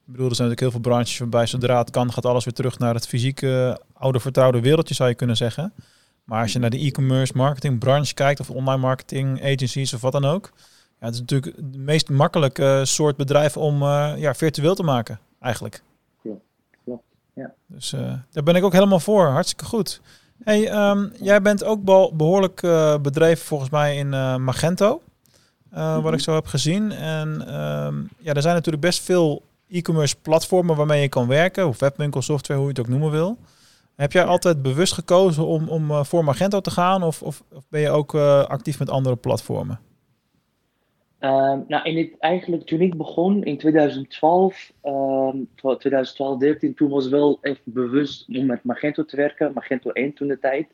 Ik 0.05 0.11
bedoel, 0.11 0.29
er 0.29 0.35
zijn 0.35 0.47
natuurlijk 0.49 0.59
heel 0.59 0.81
veel 0.81 0.91
branches 0.91 1.17
waarbij 1.17 1.45
zodra 1.45 1.77
het 1.77 1.89
kan, 1.89 2.13
gaat 2.13 2.25
alles 2.25 2.45
weer 2.45 2.53
terug 2.53 2.79
naar 2.79 2.93
het 2.93 3.07
fysieke, 3.07 3.79
oude 3.93 4.19
vertrouwde 4.19 4.61
wereldje, 4.61 4.93
zou 4.93 5.09
je 5.09 5.15
kunnen 5.15 5.37
zeggen. 5.37 5.73
Maar 6.23 6.41
als 6.41 6.53
je 6.53 6.59
naar 6.59 6.69
de 6.69 6.85
e-commerce 6.85 7.33
marketing 7.35 7.79
branche 7.79 8.13
kijkt, 8.13 8.39
of 8.39 8.49
online 8.49 8.81
marketing 8.81 9.43
agencies 9.43 9.93
of 9.93 10.01
wat 10.01 10.11
dan 10.11 10.25
ook. 10.25 10.51
Ja, 10.99 11.05
het 11.05 11.13
is 11.13 11.19
natuurlijk 11.19 11.55
de 11.71 11.77
meest 11.77 12.09
makkelijke 12.09 12.81
soort 12.83 13.15
bedrijf 13.17 13.57
om 13.57 13.81
uh, 13.81 14.13
ja, 14.17 14.33
virtueel 14.33 14.75
te 14.75 14.83
maken, 14.83 15.19
eigenlijk. 15.39 15.83
Ja. 17.33 17.53
Dus 17.67 17.93
uh, 17.93 18.13
daar 18.31 18.43
ben 18.43 18.55
ik 18.55 18.63
ook 18.63 18.73
helemaal 18.73 18.99
voor. 18.99 19.25
Hartstikke 19.25 19.65
goed. 19.65 20.01
Hey, 20.43 20.89
um, 20.89 21.11
jij 21.21 21.41
bent 21.41 21.63
ook 21.63 21.83
behoorlijk 22.17 22.61
uh, 22.61 22.97
bedreven 22.97 23.45
volgens 23.45 23.69
mij 23.69 23.97
in 23.97 24.13
uh, 24.13 24.35
Magento. 24.35 25.01
Mm-hmm. 25.69 26.01
Wat 26.01 26.13
ik 26.13 26.19
zo 26.19 26.33
heb 26.33 26.45
gezien. 26.45 26.91
En 26.91 27.27
um, 27.63 28.09
ja, 28.17 28.33
er 28.33 28.41
zijn 28.41 28.55
natuurlijk 28.55 28.83
best 28.83 29.01
veel 29.01 29.41
e-commerce 29.69 30.15
platformen 30.21 30.75
waarmee 30.75 31.01
je 31.01 31.09
kan 31.09 31.27
werken. 31.27 31.67
Of 31.67 31.79
webwinkelsoftware, 31.79 32.59
hoe 32.59 32.69
je 32.69 32.75
het 32.75 32.85
ook 32.85 32.91
noemen 32.91 33.11
wil. 33.11 33.37
Heb 33.95 34.11
jij 34.11 34.25
altijd 34.25 34.61
bewust 34.61 34.93
gekozen 34.93 35.45
om, 35.45 35.69
om 35.69 36.05
voor 36.05 36.23
Magento 36.23 36.59
te 36.59 36.71
gaan? 36.71 37.03
Of, 37.03 37.21
of, 37.21 37.43
of 37.53 37.63
ben 37.69 37.81
je 37.81 37.89
ook 37.89 38.15
actief 38.47 38.79
met 38.79 38.89
andere 38.89 39.15
platformen? 39.15 39.79
Uh, 41.23 41.55
nou, 41.67 41.83
in 41.83 41.97
het, 41.97 42.19
eigenlijk 42.19 42.63
toen 42.63 42.81
ik 42.81 42.97
begon 42.97 43.43
in 43.43 43.57
2012, 43.57 44.71
uh, 44.83 45.29
2012, 45.55 46.37
13, 46.39 46.73
toen 46.73 46.89
was 46.89 47.07
wel 47.07 47.37
echt 47.41 47.61
bewust 47.63 48.27
om 48.27 48.45
met 48.45 48.63
Magento 48.63 49.05
te 49.05 49.15
werken. 49.15 49.53
Magento 49.53 49.89
1 49.89 50.13
toen 50.13 50.27
de 50.27 50.39
tijd. 50.39 50.67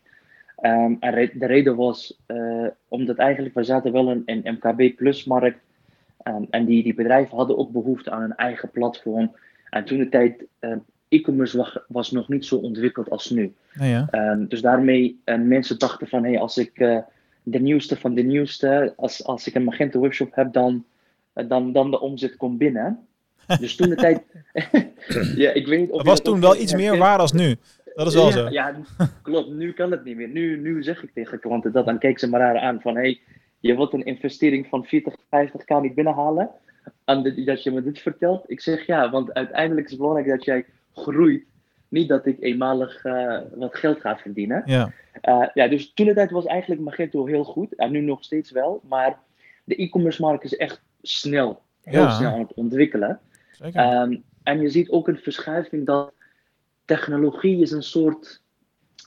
Um, 0.61 0.97
en 0.99 1.31
de 1.33 1.45
reden 1.45 1.75
was 1.75 2.19
uh, 2.27 2.67
omdat 2.87 3.17
eigenlijk 3.17 3.55
we 3.55 3.63
zaten 3.63 3.91
wel 3.91 4.11
in 4.11 4.23
een 4.25 4.59
MKB 4.59 4.95
plus 4.95 5.23
markt. 5.23 5.59
Um, 6.23 6.47
en 6.49 6.65
die, 6.65 6.83
die 6.83 6.93
bedrijven 6.93 7.37
hadden 7.37 7.57
ook 7.57 7.71
behoefte 7.71 8.11
aan 8.11 8.21
een 8.21 8.35
eigen 8.35 8.69
platform. 8.71 9.35
En 9.69 9.85
toen 9.85 9.97
de 9.97 10.09
tijd, 10.09 10.45
e-commerce 11.09 11.57
was, 11.57 11.79
was, 11.87 12.11
nog 12.11 12.29
niet 12.29 12.45
zo 12.45 12.55
ontwikkeld 12.55 13.09
als 13.09 13.29
nu. 13.29 13.53
ja. 13.73 14.07
Ehm, 14.11 14.45
dus 14.45 14.61
daarmee, 14.61 15.21
uh, 15.25 15.37
mensen 15.37 15.79
dachten 15.79 16.07
van, 16.07 16.23
hé, 16.23 16.29
hey, 16.29 16.39
als 16.39 16.57
ik 16.57 16.79
eh, 16.79 16.97
de 17.51 17.59
nieuwste 17.59 17.97
van 17.97 18.13
de 18.13 18.21
nieuwste. 18.21 18.93
Als, 18.97 19.25
als 19.25 19.47
ik 19.47 19.55
een 19.55 19.63
Magento 19.63 19.99
webshop 19.99 20.35
heb, 20.35 20.53
dan, 20.53 20.85
dan, 21.33 21.71
dan 21.71 21.91
de 21.91 21.99
omzet 21.99 22.37
komt 22.37 22.57
binnen. 22.57 23.07
Dus 23.59 23.75
toen 23.75 23.89
de 23.89 23.95
tijd. 23.95 24.21
ja, 25.35 25.51
ik 25.51 25.67
weet 25.67 25.79
niet 25.79 25.89
of 25.89 25.97
Het 25.97 26.07
was 26.07 26.21
toen 26.21 26.41
wel 26.41 26.55
iets 26.55 26.73
meer 26.73 26.97
waar 26.97 27.19
als 27.19 27.31
nu. 27.31 27.55
Dat 27.95 28.07
is 28.07 28.13
wel 28.13 28.25
ja, 28.25 28.31
zo. 28.31 28.49
Ja, 28.49 28.75
klopt. 29.21 29.49
Nu 29.49 29.73
kan 29.73 29.91
het 29.91 30.03
niet 30.03 30.15
meer. 30.15 30.27
Nu, 30.27 30.57
nu 30.61 30.83
zeg 30.83 31.03
ik 31.03 31.13
tegen 31.13 31.39
klanten 31.39 31.71
dat. 31.71 31.85
Dan 31.85 31.99
kijken 31.99 32.19
ze 32.19 32.29
me 32.29 32.37
raar 32.37 32.59
aan 32.59 32.81
van: 32.81 32.95
hey, 32.95 33.19
je 33.59 33.75
wilt 33.75 33.93
een 33.93 34.05
investering 34.05 34.67
van 34.67 34.85
40, 34.85 35.15
50k 35.15 35.81
niet 35.81 35.95
binnenhalen. 35.95 36.49
En 37.05 37.43
dat 37.45 37.63
je 37.63 37.71
me 37.71 37.83
dit 37.83 37.99
vertelt. 37.99 38.43
Ik 38.47 38.61
zeg 38.61 38.85
ja, 38.85 39.09
want 39.09 39.33
uiteindelijk 39.33 39.85
is 39.85 39.91
het 39.91 39.99
belangrijk 39.99 40.29
dat 40.29 40.45
jij 40.45 40.65
groeit. 40.93 41.43
Niet 41.89 42.09
dat 42.09 42.25
ik 42.25 42.37
eenmalig 42.39 43.05
uh, 43.05 43.39
wat 43.55 43.75
geld 43.75 43.99
ga 43.99 44.17
verdienen. 44.17 44.63
Ja. 44.65 44.91
Uh, 45.21 45.47
ja, 45.53 45.67
dus 45.67 45.93
toen 45.93 46.05
de 46.05 46.13
tijd 46.13 46.31
was 46.31 46.45
eigenlijk 46.45 46.81
Magento 46.81 47.25
heel 47.25 47.43
goed. 47.43 47.75
En 47.75 47.91
nu 47.91 48.01
nog 48.01 48.23
steeds 48.23 48.51
wel. 48.51 48.81
Maar 48.87 49.19
de 49.63 49.75
e-commerce 49.75 50.21
markt 50.21 50.43
is 50.43 50.55
echt 50.55 50.81
snel. 51.01 51.61
Heel 51.83 52.01
Ja. 52.01 52.09
snel 52.09 52.31
aan 52.31 52.39
het 52.39 52.53
ontwikkelen. 52.53 53.19
Zeker. 53.51 53.81
Ehm, 53.81 54.17
en 54.43 54.61
je 54.61 54.69
ziet 54.69 54.89
ook 54.89 55.07
een 55.07 55.17
verschuiving 55.17 55.85
dat 55.85 56.13
technologie 56.85 57.61
is 57.61 57.71
een 57.71 57.83
soort 57.83 58.41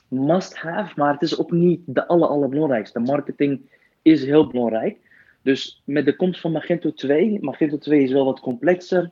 must-have, 0.07 0.93
maar 0.95 1.13
het 1.13 1.21
is 1.21 1.39
ook 1.39 1.51
niet 1.51 1.81
de 1.85 2.07
aller, 2.07 2.27
allerbelangrijkste. 2.27 2.99
Marketing 2.99 3.69
is 4.01 4.25
heel 4.25 4.47
belangrijk. 4.47 4.97
Dus 5.41 5.81
met 5.85 6.05
de 6.05 6.15
komst 6.15 6.41
van 6.41 6.51
Magento 6.51 6.93
2, 6.93 7.37
Magento 7.41 7.77
2 7.77 8.03
is 8.03 8.11
wel 8.11 8.25
wat 8.25 8.39
complexer. 8.39 9.11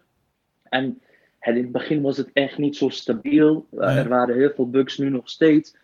En 0.64 1.02
het, 1.42 1.56
in 1.56 1.62
het 1.62 1.72
begin 1.72 2.02
was 2.02 2.18
het 2.18 2.30
echt 2.34 2.58
niet 2.58 2.76
zo 2.76 2.90
stabiel. 2.90 3.66
Uh, 3.74 3.80
Nee. 3.80 3.98
Er 3.98 4.10
waren 4.10 4.36
heel 4.36 4.52
veel 4.56 4.70
bugs, 4.70 4.98
nu 4.98 5.10
nog 5.10 5.30
steeds. 5.30 5.76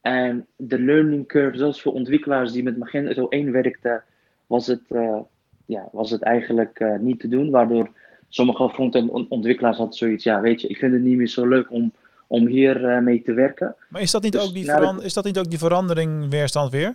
En 0.00 0.46
de 0.56 0.78
learning 0.78 1.26
curve, 1.26 1.58
zelfs 1.58 1.82
voor 1.82 1.92
ontwikkelaars 1.92 2.52
die 2.52 2.62
met 2.62 2.78
Magento 2.78 3.28
1 3.28 3.52
werkten, 3.52 4.02
was 4.46 4.66
het, 4.66 4.82
eh, 4.88 5.18
ja, 5.66 5.88
was 5.92 6.10
het 6.10 6.22
eigenlijk 6.22 6.78
eh, 6.78 6.98
niet 6.98 7.20
te 7.20 7.28
doen. 7.28 7.50
Waardoor 7.50 7.90
sommige 8.28 8.68
front-end 8.68 9.10
on- 9.10 9.26
ontwikkelaars 9.28 9.76
hadden 9.76 9.96
zoiets, 9.96 10.24
ja 10.24 10.40
weet 10.40 10.60
je, 10.60 10.68
ik 10.68 10.76
vind 10.76 10.92
het 10.92 11.02
niet 11.02 11.16
meer 11.16 11.28
zo 11.28 11.46
leuk 11.46 11.70
om, 11.70 11.92
om 12.26 12.46
hier 12.46 12.84
eh, 12.84 13.02
mee 13.02 13.22
te 13.22 13.32
werken. 13.32 13.76
Maar 13.88 14.02
is 14.02 14.10
dat, 14.10 14.22
niet 14.22 14.32
dus 14.32 14.42
ook 14.46 14.52
die 14.52 15.04
is 15.04 15.14
dat 15.14 15.24
niet 15.24 15.38
ook 15.38 15.50
die 15.50 15.58
verandering 15.58 16.30
weerstand 16.30 16.70
weer? 16.70 16.94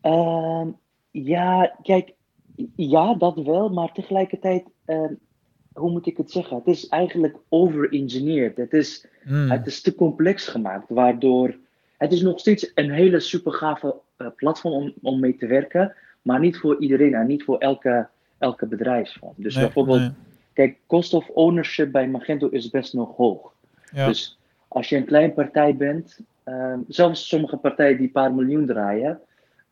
Ehm, 0.00 0.68
ja, 1.10 1.76
kijk, 1.82 2.12
ja, 2.76 3.14
dat 3.14 3.42
wel, 3.42 3.68
maar 3.68 3.92
tegelijkertijd, 3.92 4.64
ehm, 4.84 5.12
hoe 5.74 5.90
moet 5.90 6.06
ik 6.06 6.16
het 6.16 6.30
zeggen? 6.30 6.56
Het 6.56 6.66
is 6.66 6.88
eigenlijk 6.88 7.36
over-engineerd. 7.48 8.56
Het 8.56 8.72
is, 8.72 9.06
Hmm. 9.22 9.50
het 9.50 9.66
is 9.66 9.80
te 9.80 9.94
complex 9.94 10.48
gemaakt, 10.48 10.84
waardoor 10.88 11.54
het 11.96 12.12
is 12.12 12.22
nog 12.22 12.38
steeds 12.40 12.70
een 12.74 12.90
hele 12.90 13.20
super 13.20 13.52
gave 13.52 13.94
eh, 14.16 14.26
platform 14.36 14.72
om, 14.74 14.92
om 15.02 15.20
mee 15.20 15.36
te 15.36 15.46
werken, 15.46 15.94
maar 16.22 16.40
niet 16.40 16.56
voor 16.56 16.80
iedereen 16.80 17.14
en 17.14 17.26
niet 17.26 17.44
voor 17.44 17.58
elke, 17.58 18.08
elke 18.38 18.66
bedrijfsvorm. 18.66 19.32
Dus 19.36 19.54
Nee, 19.54 19.64
bijvoorbeeld, 19.64 20.00
nee. 20.00 20.10
kijk, 20.52 20.76
cost 20.86 21.14
of 21.14 21.28
ownership 21.28 21.92
bij 21.92 22.08
Magento 22.08 22.48
is 22.48 22.70
best 22.70 22.92
nog 22.92 23.16
hoog. 23.16 23.52
Ja. 23.92 24.06
Dus 24.06 24.38
als 24.68 24.88
je 24.88 24.96
een 24.96 25.04
klein 25.04 25.34
partij 25.34 25.76
bent, 25.76 26.18
ehm, 26.44 26.78
zelfs 26.88 27.28
sommige 27.28 27.56
partijen 27.56 27.96
die 27.96 28.06
een 28.06 28.12
paar 28.12 28.34
miljoen 28.34 28.66
draaien, 28.66 29.20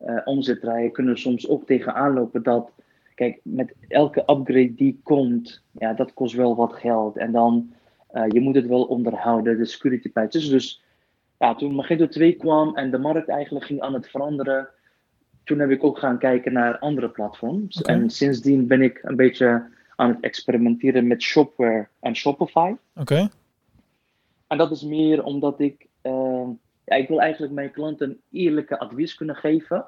uh, 0.05 0.21
omzet 0.25 0.59
draaien, 0.61 0.91
kunnen 0.91 1.17
soms 1.19 1.47
ook 1.47 1.65
tegenaan 1.65 2.13
lopen 2.13 2.43
dat, 2.43 2.71
kijk, 3.15 3.39
met 3.43 3.73
elke 3.87 4.19
upgrade 4.19 4.73
die 4.73 4.99
komt, 5.03 5.63
ja, 5.71 5.93
dat 5.93 6.13
kost 6.13 6.35
wel 6.35 6.55
wat 6.55 6.73
geld. 6.73 7.17
En 7.17 7.31
dan, 7.31 7.73
uh, 8.13 8.23
je 8.27 8.39
moet 8.39 8.55
het 8.55 8.67
wel 8.67 8.83
onderhouden, 8.83 9.57
de 9.57 9.65
security 9.65 10.11
patches. 10.11 10.49
Dus 10.49 10.83
ja, 11.37 11.55
toen 11.55 11.75
Magento 11.75 12.07
2 12.07 12.33
kwam 12.33 12.75
en 12.75 12.91
de 12.91 12.97
markt 12.97 13.29
eigenlijk 13.29 13.65
ging 13.65 13.81
aan 13.81 13.93
het 13.93 14.09
veranderen, 14.09 14.67
toen 15.43 15.59
heb 15.59 15.69
ik 15.69 15.83
ook 15.83 15.97
gaan 15.97 16.17
kijken 16.17 16.53
naar 16.53 16.79
andere 16.79 17.09
platforms. 17.09 17.81
En 17.81 18.09
sindsdien 18.09 18.67
ben 18.67 18.81
ik 18.81 18.99
een 19.01 19.15
beetje 19.15 19.65
aan 19.95 20.09
het 20.09 20.19
experimenteren 20.19 21.07
met 21.07 21.21
Shopware 21.21 21.87
en 21.99 22.15
Shopify. 22.15 22.73
Oké. 22.95 23.29
En 24.47 24.57
dat 24.57 24.71
is 24.71 24.81
meer 24.83 25.23
omdat 25.23 25.59
ik, 25.59 25.87
eh, 26.01 26.47
ja, 26.85 26.95
ik 26.95 27.07
wil 27.07 27.21
eigenlijk 27.21 27.53
mijn 27.53 27.71
klanten 27.71 28.21
eerlijke 28.31 28.79
advies 28.79 29.15
kunnen 29.15 29.35
geven. 29.35 29.85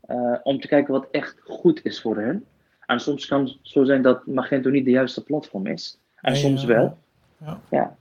eh, 0.00 0.36
om 0.42 0.60
te 0.60 0.68
kijken 0.68 0.92
wat 0.92 1.08
echt 1.10 1.40
goed 1.42 1.84
is 1.84 2.00
voor 2.00 2.16
hen. 2.16 2.44
En 2.86 3.00
soms 3.00 3.26
kan 3.26 3.40
het 3.44 3.56
zo 3.62 3.84
zijn 3.84 4.02
dat 4.02 4.26
Magento 4.26 4.70
niet 4.70 4.84
de 4.84 4.90
juiste 4.90 5.22
platform 5.22 5.66
is. 5.66 5.98
En 6.20 6.32
Nee, 6.32 6.40
soms 6.40 6.60
ja. 6.62 6.66
wel. 6.66 6.98
Ja. 7.44 7.60
Ja. 7.70 7.94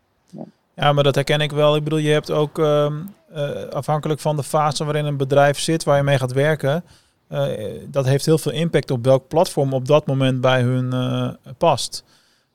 Ja, 0.76 0.94
maar 0.94 1.04
dat 1.04 1.16
herken 1.16 1.42
ik 1.42 1.52
wel. 1.52 1.76
Ik 1.76 1.84
bedoel, 1.84 2.00
je 2.00 2.12
hebt 2.12 2.32
ook 2.32 2.60
ehm, 2.60 2.94
eh, 3.34 3.64
afhankelijk 3.70 4.20
van 4.20 4.36
de 4.36 4.44
fase 4.44 4.84
waarin 4.84 5.06
een 5.06 5.18
bedrijf 5.18 5.60
zit, 5.60 5.84
waar 5.84 5.98
je 5.98 6.04
mee 6.04 6.18
gaat 6.18 6.32
werken. 6.34 6.84
eh, 7.28 7.54
dat 7.88 8.06
heeft 8.06 8.26
heel 8.26 8.38
veel 8.38 8.52
impact 8.52 8.92
op 8.92 9.04
welk 9.06 9.28
platform 9.28 9.74
op 9.74 9.88
dat 9.88 10.06
moment 10.06 10.42
bij 10.42 10.62
hun 10.62 10.94
eh, 10.94 11.30
past. 11.58 12.04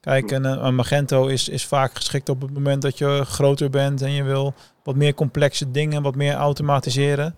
Kijk, 0.00 0.30
een, 0.30 0.44
een 0.44 0.74
Magento 0.74 1.26
is, 1.26 1.48
is 1.48 1.66
vaak 1.66 1.94
geschikt 1.94 2.28
op 2.28 2.40
het 2.40 2.52
moment 2.52 2.82
dat 2.82 2.98
je 2.98 3.20
groter 3.24 3.70
bent 3.70 4.02
en 4.02 4.12
je 4.12 4.22
wil 4.22 4.54
wat 4.82 4.94
meer 4.96 5.14
complexe 5.14 5.70
dingen, 5.70 6.02
wat 6.02 6.14
meer 6.14 6.34
automatiseren. 6.34 7.34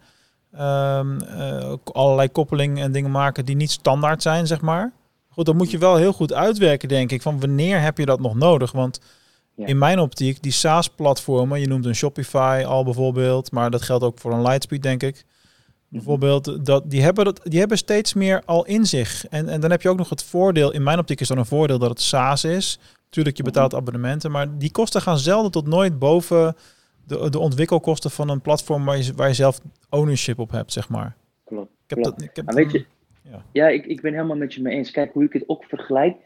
Ook 1.64 1.88
allerlei 1.88 2.28
koppelingen 2.28 2.84
en 2.84 2.92
dingen 2.92 3.10
maken 3.10 3.44
die 3.44 3.56
niet 3.56 3.70
standaard 3.70 4.22
zijn, 4.22 4.46
zeg 4.46 4.60
maar. 4.60 4.92
Goed, 5.28 5.46
dan 5.46 5.56
moet 5.56 5.70
je 5.70 5.78
wel 5.78 5.96
heel 5.96 6.12
goed 6.12 6.32
uitwerken, 6.32 6.88
denk 6.88 7.12
ik, 7.12 7.22
van 7.22 7.40
wanneer 7.40 7.80
heb 7.80 7.98
je 7.98 8.06
dat 8.06 8.20
nog 8.20 8.34
nodig? 8.34 8.72
Want 8.72 9.00
Ja. 9.54 9.66
in 9.66 9.78
mijn 9.78 9.98
optiek, 9.98 10.42
die 10.42 10.52
SaaS-platformen, 10.52 11.60
je 11.60 11.66
noemt 11.66 11.84
een 11.86 11.94
Shopify 11.94 12.64
al 12.66 12.84
bijvoorbeeld, 12.84 13.52
maar 13.52 13.70
dat 13.70 13.82
geldt 13.82 14.04
ook 14.04 14.18
voor 14.18 14.32
een 14.32 14.42
Lightspeed, 14.42 14.82
denk 14.82 15.02
ik. 15.02 15.24
Bijvoorbeeld, 15.88 16.66
dat, 16.66 16.90
die, 16.90 17.02
hebben 17.02 17.24
dat, 17.24 17.40
die 17.44 17.58
hebben 17.58 17.78
steeds 17.78 18.14
meer 18.14 18.42
al 18.44 18.64
in 18.64 18.86
zich. 18.86 19.26
En, 19.26 19.48
en 19.48 19.60
dan 19.60 19.70
heb 19.70 19.82
je 19.82 19.88
ook 19.88 19.96
nog 19.98 20.08
het 20.08 20.22
voordeel, 20.22 20.70
in 20.72 20.82
mijn 20.82 20.98
optiek 20.98 21.20
is 21.20 21.28
dan 21.28 21.38
een 21.38 21.46
voordeel 21.46 21.78
dat 21.78 21.88
het 21.90 22.00
SaaS 22.00 22.44
is. 22.44 22.78
Tuurlijk, 23.08 23.36
je 23.36 23.42
betaalt 23.42 23.74
abonnementen, 23.74 24.30
maar 24.30 24.58
die 24.58 24.70
kosten 24.70 25.02
gaan 25.02 25.18
zelden 25.18 25.50
tot 25.50 25.66
nooit 25.66 25.98
boven 25.98 26.56
de, 27.06 27.30
de 27.30 27.38
ontwikkelkosten 27.38 28.10
van 28.10 28.28
een 28.28 28.40
platform 28.40 28.84
waar 28.84 28.98
je, 28.98 29.12
waar 29.14 29.28
je 29.28 29.34
zelf 29.34 29.60
ownership 29.90 30.38
op 30.38 30.50
hebt, 30.50 30.72
zeg 30.72 30.88
maar. 30.88 31.16
Klopt. 31.44 31.70
Ik 31.70 31.90
heb 31.90 31.98
klopt. 32.02 32.18
dat, 32.18 32.28
ik 32.28 32.36
heb 32.36 32.52
weet 32.52 32.72
je, 32.72 32.84
Ja. 33.22 33.42
ja, 33.52 33.68
ik, 33.68 33.86
ik 33.86 34.00
ben 34.00 34.12
helemaal 34.12 34.36
met 34.36 34.54
je 34.54 34.62
mee 34.62 34.74
eens. 34.76 34.90
Kijk 34.90 35.12
hoe 35.12 35.24
ik 35.24 35.32
het 35.32 35.44
ook 35.46 35.64
vergelijk. 35.64 36.16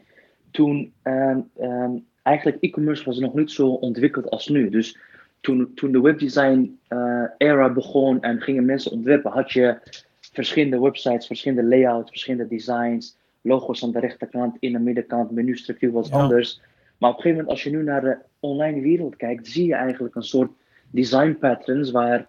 Toen 0.51 0.93
ehm, 1.01 1.39
ehm, 1.57 1.91
eigenlijk 2.23 2.57
e-commerce 2.61 3.03
was 3.05 3.19
nog 3.19 3.33
niet 3.33 3.51
zo 3.51 3.67
ontwikkeld 3.67 4.29
als 4.29 4.47
nu. 4.47 4.69
Dus 4.69 4.97
toen, 5.41 5.71
toen 5.75 5.91
de 5.91 6.01
webdesign 6.01 6.79
eh, 6.87 7.23
era 7.37 7.69
begon 7.69 8.21
en 8.21 8.41
gingen 8.41 8.65
mensen 8.65 8.91
ontwerpen, 8.91 9.31
had 9.31 9.51
je 9.51 9.77
verschillende 10.33 10.79
websites, 10.79 11.27
verschillende 11.27 11.63
layouts, 11.69 12.09
verschillende 12.09 12.47
designs, 12.47 13.17
logo's 13.41 13.83
aan 13.83 13.91
de 13.91 13.99
rechterkant, 13.99 14.57
in 14.59 14.71
de 14.71 14.79
middenkant, 14.79 15.31
menustructuur 15.31 15.91
was 15.91 16.09
Ja. 16.09 16.15
anders. 16.15 16.61
Maar 16.97 17.09
op 17.09 17.15
een 17.15 17.21
gegeven 17.21 17.43
moment, 17.45 17.49
als 17.49 17.63
je 17.63 17.77
nu 17.77 17.83
naar 17.83 18.01
de 18.01 18.17
online 18.39 18.81
wereld 18.81 19.15
kijkt, 19.15 19.47
zie 19.47 19.65
je 19.67 19.73
eigenlijk 19.75 20.15
een 20.15 20.23
soort 20.23 20.51
design 20.95 21.37
patterns 21.39 21.91
waar 21.91 22.27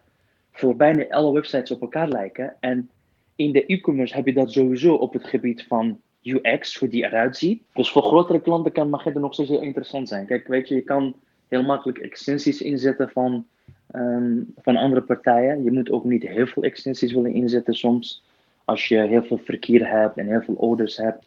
voor 0.52 0.76
bijna 0.76 1.08
alle 1.08 1.32
websites 1.32 1.70
op 1.70 1.80
elkaar 1.80 2.08
lijken. 2.08 2.56
En 2.60 2.90
in 3.36 3.52
de 3.52 3.66
e-commerce 3.66 4.14
heb 4.14 4.26
je 4.26 4.32
dat 4.32 4.52
sowieso 4.52 4.94
op 4.94 5.12
het 5.12 5.24
gebied 5.24 5.64
van 5.68 6.00
UX, 6.22 6.78
hoe 6.78 6.88
die 6.88 7.04
eruit 7.04 7.36
ziet. 7.36 7.62
Dus 7.74 7.90
voor 7.90 8.02
grotere 8.02 8.40
klanten 8.40 8.72
kan 8.72 8.90
Magento 8.90 9.20
nog 9.20 9.32
steeds 9.32 9.48
heel 9.48 9.62
interessant 9.62 10.08
zijn. 10.08 10.26
Kijk, 10.26 10.46
weet 10.46 10.68
je, 10.68 10.74
je 10.74 10.80
kan 10.80 11.14
heel 11.48 11.62
makkelijk 11.62 11.98
extensies 11.98 12.62
inzetten 12.62 13.10
van, 13.10 13.46
ehm, 13.90 14.42
van 14.56 14.76
andere 14.76 15.02
partijen. 15.02 15.64
Je 15.64 15.72
moet 15.72 15.90
ook 15.90 16.04
niet 16.04 16.22
heel 16.22 16.46
veel 16.46 16.62
extensies 16.62 17.12
willen 17.12 17.34
inzetten 17.34 17.74
soms. 17.74 18.24
Als 18.64 18.88
je 18.88 18.98
heel 18.98 19.22
veel 19.22 19.38
verkeer 19.38 19.90
hebt 19.90 20.16
en 20.16 20.26
heel 20.26 20.42
veel 20.42 20.54
orders 20.54 20.96
hebt. 20.96 21.26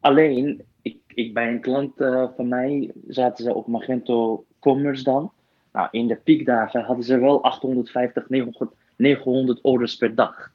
Alleen, 0.00 0.62
ik, 0.82 0.96
ik, 1.14 1.34
bij 1.34 1.48
een 1.48 1.60
klant 1.60 2.00
eh, 2.00 2.28
van 2.36 2.48
mij 2.48 2.92
zaten 3.08 3.44
ze 3.44 3.54
op 3.54 3.66
Magento 3.66 4.44
Commerce 4.58 5.02
dan. 5.02 5.32
Nou, 5.74 5.88
in 5.90 6.06
de 6.06 6.16
piekdagen 6.16 6.82
hadden 6.82 7.04
ze 7.04 7.18
wel 7.18 7.42
850, 7.42 8.28
900, 8.28 8.70
900 8.96 9.58
orders 9.62 9.96
per 9.96 10.14
dag. 10.14 10.50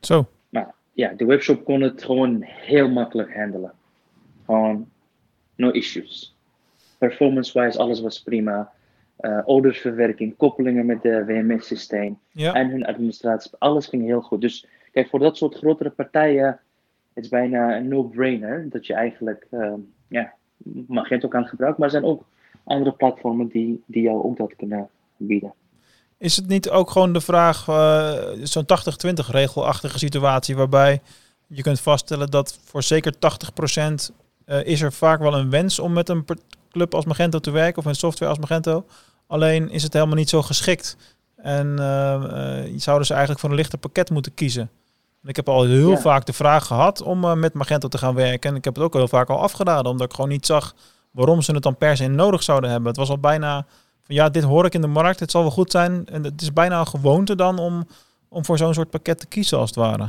Zo, 0.00 0.28
Ja, 0.92 1.12
de 1.16 1.24
webshop 1.24 1.64
kon 1.64 1.80
het 1.80 2.04
gewoon 2.04 2.42
heel 2.42 2.88
makkelijk 2.88 3.34
handelen. 3.34 3.72
Gewoon 4.44 4.88
no 5.54 5.70
issues. 5.70 6.36
Performance-wise, 6.98 7.78
alles 7.78 8.00
was 8.00 8.22
prima. 8.22 8.72
Eh 9.16 9.40
ordersverwerking, 9.44 10.36
koppelingen 10.36 10.86
met 10.86 11.02
de 11.02 11.24
WMS-systeem 11.24 12.18
ja. 12.30 12.54
en 12.54 12.70
hun 12.70 12.86
administratie, 12.86 13.50
alles 13.58 13.86
ging 13.86 14.04
heel 14.04 14.20
goed. 14.20 14.40
Dus 14.40 14.66
kijk, 14.92 15.08
voor 15.08 15.18
dat 15.18 15.36
soort 15.36 15.54
grotere 15.54 15.90
partijen, 15.90 16.60
het 17.12 17.24
is 17.24 17.30
bijna 17.30 17.76
een 17.76 17.88
no-brainer 17.88 18.66
dat 18.70 18.86
je 18.86 18.94
eigenlijk 18.94 19.46
eh, 19.50 19.72
ja, 20.08 20.32
Magento 20.86 21.28
kan 21.28 21.46
gebruiken. 21.46 21.80
Maar 21.80 21.94
er 21.94 22.00
zijn 22.00 22.10
ook 22.10 22.24
andere 22.68 22.92
platformen 22.92 23.48
die, 23.48 23.82
die 23.86 24.02
jou 24.02 24.22
ook 24.24 24.36
dat 24.36 24.56
kunnen 24.56 24.88
bieden. 25.16 25.52
Is 26.18 26.36
het 26.36 26.46
niet 26.46 26.70
ook 26.70 26.90
gewoon 26.90 27.12
de 27.12 27.20
vraag, 27.20 27.68
eh, 27.68 28.12
zo'n 28.42 28.64
80-20 28.66 29.30
regelachtige 29.30 29.98
situatie, 29.98 30.56
waarbij 30.56 31.00
je 31.46 31.62
kunt 31.62 31.80
vaststellen 31.80 32.30
dat 32.30 32.58
voor 32.64 32.82
zeker 32.82 33.18
80% 33.18 34.12
eh, 34.44 34.64
is 34.66 34.80
er 34.80 34.92
vaak 34.92 35.20
wel 35.20 35.34
een 35.34 35.50
wens 35.50 35.78
om 35.78 35.92
met 35.92 36.08
een 36.08 36.24
club 36.70 36.94
als 36.94 37.04
Magento 37.04 37.38
te 37.38 37.50
werken 37.50 37.78
of 37.78 37.84
een 37.84 37.94
software 37.94 38.30
als 38.30 38.40
Magento. 38.40 38.84
Alleen 39.26 39.70
is 39.70 39.82
het 39.82 39.92
helemaal 39.92 40.16
niet 40.16 40.28
zo 40.28 40.42
geschikt. 40.42 40.96
En 41.36 41.78
eh, 41.78 42.62
zouden 42.76 43.06
ze 43.06 43.12
eigenlijk 43.12 43.40
voor 43.40 43.50
een 43.50 43.56
lichter 43.56 43.78
pakket 43.78 44.10
moeten 44.10 44.34
kiezen. 44.34 44.70
En 45.22 45.28
ik 45.28 45.36
heb 45.36 45.48
al 45.48 45.64
heel 45.64 45.90
Ja. 45.90 45.96
vaak 45.98 46.26
de 46.26 46.32
vraag 46.32 46.66
gehad 46.66 47.02
om 47.02 47.38
met 47.38 47.54
Magento 47.54 47.88
te 47.88 47.98
gaan 47.98 48.14
werken. 48.14 48.50
En 48.50 48.56
ik 48.56 48.64
heb 48.64 48.74
het 48.74 48.84
ook 48.84 48.94
heel 48.94 49.08
vaak 49.08 49.28
al 49.28 49.40
afgeraden, 49.40 49.90
omdat 49.90 50.06
ik 50.06 50.14
gewoon 50.14 50.30
niet 50.30 50.46
zag 50.46 50.74
waarom 51.18 51.42
ze 51.42 51.52
het 51.52 51.62
dan 51.62 51.76
per 51.76 51.96
se 51.96 52.06
nodig 52.06 52.42
zouden 52.42 52.70
hebben. 52.70 52.88
Het 52.88 52.96
was 52.96 53.10
al 53.10 53.18
bijna 53.18 53.66
van 54.02 54.14
ja, 54.14 54.28
dit 54.28 54.42
hoor 54.42 54.64
ik 54.64 54.74
in 54.74 54.80
de 54.80 54.86
markt, 54.86 55.20
het 55.20 55.30
zal 55.30 55.42
wel 55.42 55.50
goed 55.50 55.70
zijn. 55.70 56.06
En 56.06 56.24
het 56.24 56.40
is 56.40 56.52
bijna 56.52 56.80
een 56.80 56.86
gewoonte 56.86 57.36
dan 57.36 57.58
om, 57.58 57.86
om 58.28 58.44
voor 58.44 58.58
zo'n 58.58 58.74
soort 58.74 58.90
pakket 58.90 59.18
te 59.18 59.28
kiezen 59.28 59.58
als 59.58 59.68
het 59.68 59.78
ware. 59.78 60.08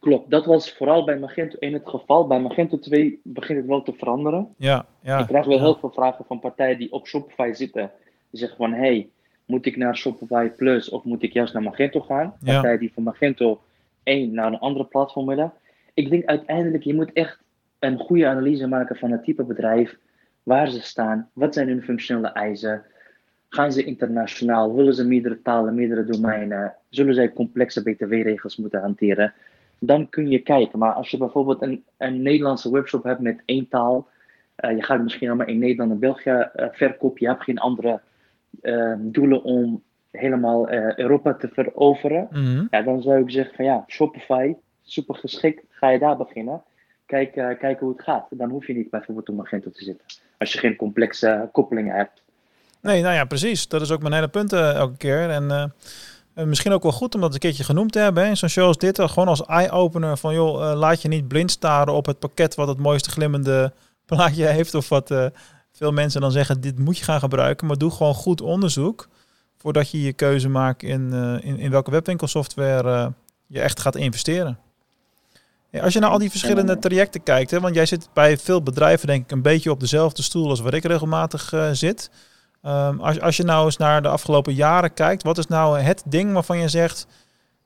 Klopt, 0.00 0.30
dat 0.30 0.44
was 0.44 0.72
vooral 0.72 1.04
bij 1.04 1.18
Magento 1.18 1.56
1 1.58 1.72
het 1.72 1.88
geval. 1.88 2.26
Bij 2.26 2.40
Magento 2.40 2.78
2 2.78 3.20
begint 3.24 3.58
het 3.58 3.66
wel 3.66 3.82
te 3.82 3.92
veranderen. 3.92 4.54
Ja, 4.56 4.86
ja. 5.02 5.18
ik 5.18 5.26
krijg 5.26 5.44
wel 5.44 5.56
ja. 5.56 5.62
heel 5.62 5.78
veel 5.80 5.90
vragen 5.90 6.24
van 6.24 6.40
partijen 6.40 6.78
die 6.78 6.92
op 6.92 7.06
Shopify 7.06 7.50
zitten. 7.52 7.90
Die 8.30 8.40
zeggen 8.40 8.56
van, 8.56 8.72
hey, 8.72 9.08
moet 9.44 9.66
ik 9.66 9.76
naar 9.76 9.96
Shopify 9.96 10.48
Plus 10.48 10.88
of 10.88 11.04
moet 11.04 11.22
ik 11.22 11.32
juist 11.32 11.52
naar 11.52 11.62
Magento 11.62 12.00
gaan? 12.00 12.34
Ja. 12.40 12.52
Partijen 12.52 12.78
die 12.78 12.92
van 12.94 13.02
Magento 13.02 13.60
1 14.02 14.34
naar 14.34 14.46
een 14.46 14.58
andere 14.58 14.84
platform 14.84 15.26
willen. 15.26 15.52
Ik 15.94 16.10
denk 16.10 16.24
uiteindelijk, 16.24 16.82
je 16.82 16.94
moet 16.94 17.12
echt 17.12 17.38
een 17.80 17.98
goede 17.98 18.26
analyse 18.26 18.66
maken 18.66 18.96
van 18.96 19.10
het 19.10 19.24
type 19.24 19.44
bedrijf, 19.44 19.96
waar 20.42 20.70
ze 20.70 20.80
staan, 20.80 21.30
wat 21.32 21.54
zijn 21.54 21.68
hun 21.68 21.82
functionele 21.82 22.28
eisen. 22.28 22.82
Gaan 23.48 23.72
ze 23.72 23.84
internationaal? 23.84 24.74
Willen 24.74 24.94
ze 24.94 25.06
meerdere 25.06 25.42
talen, 25.42 25.74
meerdere 25.74 26.04
domeinen? 26.04 26.74
Zullen 26.88 27.14
zij 27.14 27.32
complexe 27.32 27.82
BTW-regels 27.82 28.56
moeten 28.56 28.80
hanteren? 28.80 29.32
Dan 29.78 30.08
kun 30.08 30.28
je 30.28 30.38
kijken. 30.38 30.78
Maar 30.78 30.92
als 30.92 31.10
je 31.10 31.16
bijvoorbeeld 31.16 31.62
een, 31.62 31.84
een 31.96 32.22
Nederlandse 32.22 32.70
webshop 32.70 33.04
hebt 33.04 33.20
met 33.20 33.42
één 33.44 33.68
taal, 33.68 34.08
eh, 34.54 34.76
je 34.76 34.82
gaat 34.82 35.02
misschien 35.02 35.28
allemaal 35.28 35.46
in 35.46 35.58
Nederland 35.58 35.90
en 35.90 35.98
België 35.98 36.30
eh, 36.30 36.66
verkopen, 36.72 37.20
je 37.20 37.26
hebt 37.26 37.42
geen 37.44 37.58
andere 37.58 38.00
eh, 38.62 38.94
doelen 38.98 39.42
om 39.42 39.82
helemaal 40.10 40.70
Europa 40.96 41.34
te 41.34 41.48
veroveren, 41.48 42.28
Mhm. 42.30 42.66
ja, 42.70 42.82
dan 42.82 43.02
zou 43.02 43.20
ik 43.20 43.30
zeggen 43.30 43.54
van 43.54 43.64
ja, 43.64 43.84
Shopify, 43.86 44.54
super 44.82 45.14
geschikt, 45.14 45.64
ga 45.68 45.90
je 45.90 45.98
daar 45.98 46.16
beginnen. 46.16 46.62
Kijk, 47.10 47.36
eh, 47.36 47.58
kijken 47.58 47.78
hoe 47.86 47.92
het 47.96 48.02
gaat. 48.02 48.26
Dan 48.30 48.50
hoef 48.50 48.66
je 48.66 48.74
niet 48.74 48.90
bijvoorbeeld 48.90 49.28
op 49.28 49.34
Magento 49.34 49.70
te 49.70 49.84
zitten. 49.84 50.06
Als 50.38 50.52
je 50.52 50.58
geen 50.58 50.76
complexe 50.76 51.48
koppelingen 51.52 51.94
hebt. 51.96 52.22
Nee, 52.80 53.02
nou 53.02 53.14
ja, 53.14 53.24
precies. 53.24 53.68
Dat 53.68 53.80
is 53.80 53.90
ook 53.90 54.02
mijn 54.02 54.14
hele 54.14 54.28
punt 54.28 54.52
eh, 54.52 54.74
elke 54.74 54.96
keer. 54.96 55.30
En 55.30 55.50
eh, 55.50 55.64
eh, 56.34 56.44
misschien 56.44 56.72
ook 56.72 56.82
wel 56.82 56.92
goed 56.92 57.14
om 57.14 57.20
dat 57.20 57.32
een 57.34 57.40
keertje 57.40 57.64
genoemd 57.64 57.92
te 57.92 57.98
hebben. 57.98 58.26
in 58.26 58.36
Zo'n 58.36 58.48
show 58.48 58.66
als 58.66 58.78
dit, 58.78 58.98
eh, 58.98 59.08
gewoon 59.08 59.28
als 59.28 59.44
eye-opener 59.46 60.16
van 60.16 60.34
joh, 60.34 60.70
eh, 60.70 60.78
laat 60.78 61.02
je 61.02 61.08
niet 61.08 61.28
blind 61.28 61.50
staren 61.50 61.94
op 61.94 62.06
het 62.06 62.18
pakket 62.18 62.54
wat 62.54 62.68
het 62.68 62.78
mooiste 62.78 63.10
glimmende 63.10 63.72
plaatje 64.06 64.46
heeft. 64.46 64.74
Of 64.74 64.88
wat 64.88 65.10
eh, 65.10 65.26
veel 65.72 65.92
mensen 65.92 66.20
dan 66.20 66.32
zeggen, 66.32 66.60
dit 66.60 66.78
moet 66.78 66.98
je 66.98 67.04
gaan 67.04 67.20
gebruiken. 67.20 67.66
Maar 67.66 67.76
doe 67.76 67.90
gewoon 67.90 68.14
goed 68.14 68.40
onderzoek 68.40 69.08
voordat 69.60 69.90
je 69.90 70.02
je 70.02 70.12
keuze 70.12 70.48
maakt 70.48 70.82
in, 70.82 71.12
eh, 71.12 71.48
in, 71.48 71.58
in 71.58 71.70
welke 71.70 71.90
webwinkelsoftware 71.90 72.90
eh, 72.90 73.06
je 73.46 73.60
echt 73.60 73.80
gaat 73.80 73.96
investeren. 73.96 74.58
Als 75.72 75.92
je 75.92 76.00
naar 76.00 76.10
al 76.10 76.18
die 76.18 76.30
verschillende 76.30 76.78
trajecten 76.78 77.22
kijkt, 77.22 77.50
hè, 77.50 77.60
want 77.60 77.74
jij 77.74 77.86
zit 77.86 78.08
bij 78.12 78.38
veel 78.38 78.62
bedrijven 78.62 79.06
denk 79.06 79.24
ik 79.24 79.30
een 79.30 79.42
beetje 79.42 79.70
op 79.70 79.80
dezelfde 79.80 80.22
stoel 80.22 80.48
als 80.48 80.60
waar 80.60 80.74
ik 80.74 80.84
regelmatig 80.84 81.52
eh, 81.52 81.70
zit. 81.70 82.10
Ehm, 82.62 83.00
als, 83.00 83.20
als 83.20 83.36
je 83.36 83.42
nou 83.42 83.64
eens 83.64 83.76
naar 83.76 84.02
de 84.02 84.08
afgelopen 84.08 84.54
jaren 84.54 84.94
kijkt, 84.94 85.22
wat 85.22 85.38
is 85.38 85.46
nou 85.46 85.78
het 85.78 86.02
ding 86.06 86.32
waarvan 86.32 86.58
je 86.58 86.68
zegt, 86.68 87.06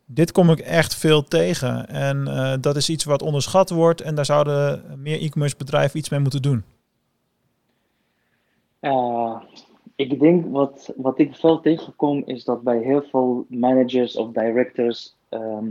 dit 0.07 0.33
kom 0.33 0.51
ik 0.51 0.59
echt 0.59 0.95
veel 0.95 1.23
tegen. 1.25 1.89
En 1.89 2.29
eh, 2.29 2.53
dat 2.61 2.77
is 2.77 2.89
iets 2.89 3.05
wat 3.05 3.23
onderschat 3.23 3.71
wordt 3.71 4.01
en 4.01 4.15
daar 4.15 4.25
zouden 4.25 4.83
meer 4.99 5.21
e-commerce 5.21 5.57
bedrijven 5.57 5.99
iets 5.99 6.09
mee 6.09 6.21
moeten 6.21 6.43
doen. 6.43 6.65
Uh, 8.81 9.37
ik 9.97 10.21
denk 10.21 10.45
wat, 10.51 10.93
wat 10.97 11.19
ik 11.19 11.35
veel 11.35 11.61
tegenkom 11.61 12.23
is 12.27 12.45
dat 12.45 12.63
bij 12.63 12.79
heel 12.79 13.03
veel 13.03 13.47
managers 13.49 14.17
of 14.17 14.33
directors 14.33 15.15
ehm, 15.29 15.67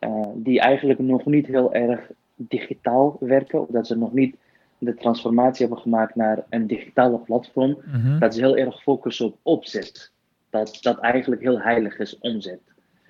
uh, 0.00 0.26
die 0.34 0.60
eigenlijk 0.60 0.98
nog 0.98 1.24
niet 1.26 1.46
heel 1.46 1.74
erg 1.74 2.10
digitaal 2.36 3.16
werken, 3.20 3.60
of 3.60 3.68
dat 3.68 3.86
ze 3.86 3.96
nog 3.96 4.12
niet 4.12 4.36
de 4.78 4.94
transformatie 4.94 5.66
hebben 5.66 5.82
gemaakt 5.82 6.14
naar 6.14 6.44
een 6.48 6.66
digitale 6.66 7.18
platform, 7.18 7.78
Mhm. 7.84 8.18
dat 8.18 8.34
ze 8.34 8.40
heel 8.40 8.56
erg 8.56 8.82
focussen 8.82 9.26
op 9.26 9.36
opzet. 9.42 10.10
Dat 10.50 10.78
dat 10.82 10.98
eigenlijk 10.98 11.42
heel 11.42 11.60
heilig 11.60 11.98
is, 11.98 12.18
omzet. 12.18 12.60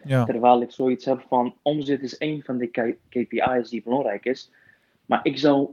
Ja. 0.05 0.25
Terwijl 0.25 0.63
ik 0.63 0.71
zoiets 0.71 1.05
heb 1.05 1.25
van 1.29 1.55
omzet 1.63 2.03
is 2.03 2.17
een 2.19 2.43
van 2.45 2.59
de 2.59 2.97
KPI's 3.09 3.69
die 3.69 3.83
belangrijk 3.83 4.25
is. 4.25 4.51
Maar 5.07 5.21
ik 5.23 5.39
zou 5.39 5.69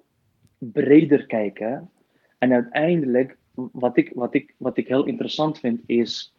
breder 0.57 1.25
kijken. 1.25 1.89
En 2.37 2.53
uiteindelijk, 2.53 3.37
wat 3.53 3.97
ik, 3.97 4.11
wat 4.15 4.33
ik, 4.33 4.53
wat 4.57 4.77
ik 4.77 4.87
heel 4.87 5.05
interessant 5.05 5.59
vind, 5.59 5.81
is 5.85 6.33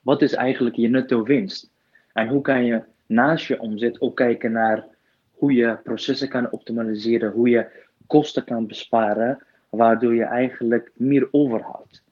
wat 0.00 0.22
is 0.22 0.32
eigenlijk 0.32 0.76
je 0.76 0.88
netto 0.88 1.22
winst? 1.22 1.70
En 2.12 2.28
hoe 2.28 2.40
kan 2.40 2.64
je 2.64 2.82
naast 3.06 3.46
je 3.46 3.60
omzet 3.60 4.00
ook 4.00 4.16
kijken 4.16 4.52
naar 4.52 4.84
hoe 5.32 5.52
je 5.52 5.78
processen 5.82 6.28
kan 6.28 6.50
optimaliseren, 6.50 7.32
hoe 7.32 7.48
je 7.48 7.66
kosten 8.06 8.44
kan 8.44 8.66
besparen, 8.66 9.42
waardoor 9.70 10.14
je 10.14 10.24
eigenlijk 10.24 10.90
meer 10.94 11.28
overhoudt. 11.30 12.02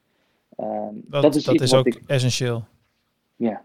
Ehm, 0.57 0.95
Dat, 0.95 1.23
dat 1.23 1.35
is, 1.35 1.49
iets 1.49 1.71
wat 1.71 1.81
ook 1.81 1.87
ik, 1.87 2.03
essentieel. 2.07 2.65
ja, 3.37 3.63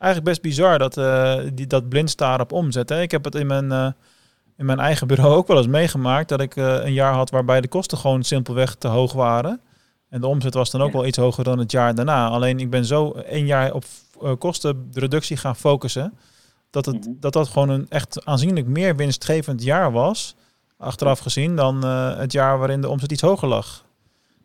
Eigenlijk 0.00 0.24
best 0.24 0.42
bizar 0.42 0.78
dat, 0.78 0.96
eh, 0.96 1.38
die, 1.54 1.66
dat 1.66 1.88
blind 1.88 2.10
staren 2.10 2.40
op 2.40 2.52
omzet. 2.52 2.88
Hè? 2.88 3.00
Ik 3.00 3.10
heb 3.10 3.24
het 3.24 3.34
in 3.34 3.46
mijn, 3.46 3.72
eh, 3.72 3.90
in 4.56 4.64
mijn 4.64 4.78
eigen 4.78 5.06
bureau 5.10 5.34
ook 5.34 5.46
wel 5.46 5.56
eens 5.56 5.66
meegemaakt 5.66 6.28
dat 6.28 6.40
ik 6.40 6.56
eh, 6.56 6.84
een 6.84 6.92
jaar 6.92 7.12
had 7.12 7.30
waarbij 7.30 7.60
de 7.60 7.68
kosten 7.68 7.98
gewoon 7.98 8.22
simpelweg 8.22 8.74
te 8.74 8.88
hoog 8.88 9.12
waren. 9.12 9.60
En 10.10 10.20
de 10.20 10.26
omzet 10.26 10.54
was 10.54 10.70
dan 10.70 10.80
ook 10.80 10.90
Ja. 10.92 10.96
wel 10.96 11.06
iets 11.06 11.16
hoger 11.18 11.44
dan 11.44 11.58
het 11.58 11.70
jaar 11.70 11.94
daarna. 11.94 12.28
Alleen 12.28 12.58
ik 12.58 12.70
ben 12.70 12.84
zo 12.84 13.10
één 13.12 13.46
jaar 13.46 13.74
op 13.74 13.84
eh, 14.22 14.32
kostenreductie 14.38 15.36
gaan 15.36 15.56
focussen. 15.56 16.12
Dat, 16.70 16.86
het, 16.86 17.06
Mhm. 17.06 17.14
dat 17.20 17.32
dat 17.32 17.48
gewoon 17.48 17.68
een 17.68 17.86
echt 17.88 18.24
aanzienlijk 18.24 18.66
meer 18.66 18.96
winstgevend 18.96 19.62
jaar 19.62 19.92
was. 19.92 20.36
Achteraf 20.76 21.18
gezien 21.18 21.56
dan 21.56 21.84
eh, 21.84 22.18
het 22.18 22.32
jaar 22.32 22.58
waarin 22.58 22.80
de 22.80 22.88
omzet 22.88 23.12
iets 23.12 23.22
hoger 23.22 23.48
lag. 23.48 23.84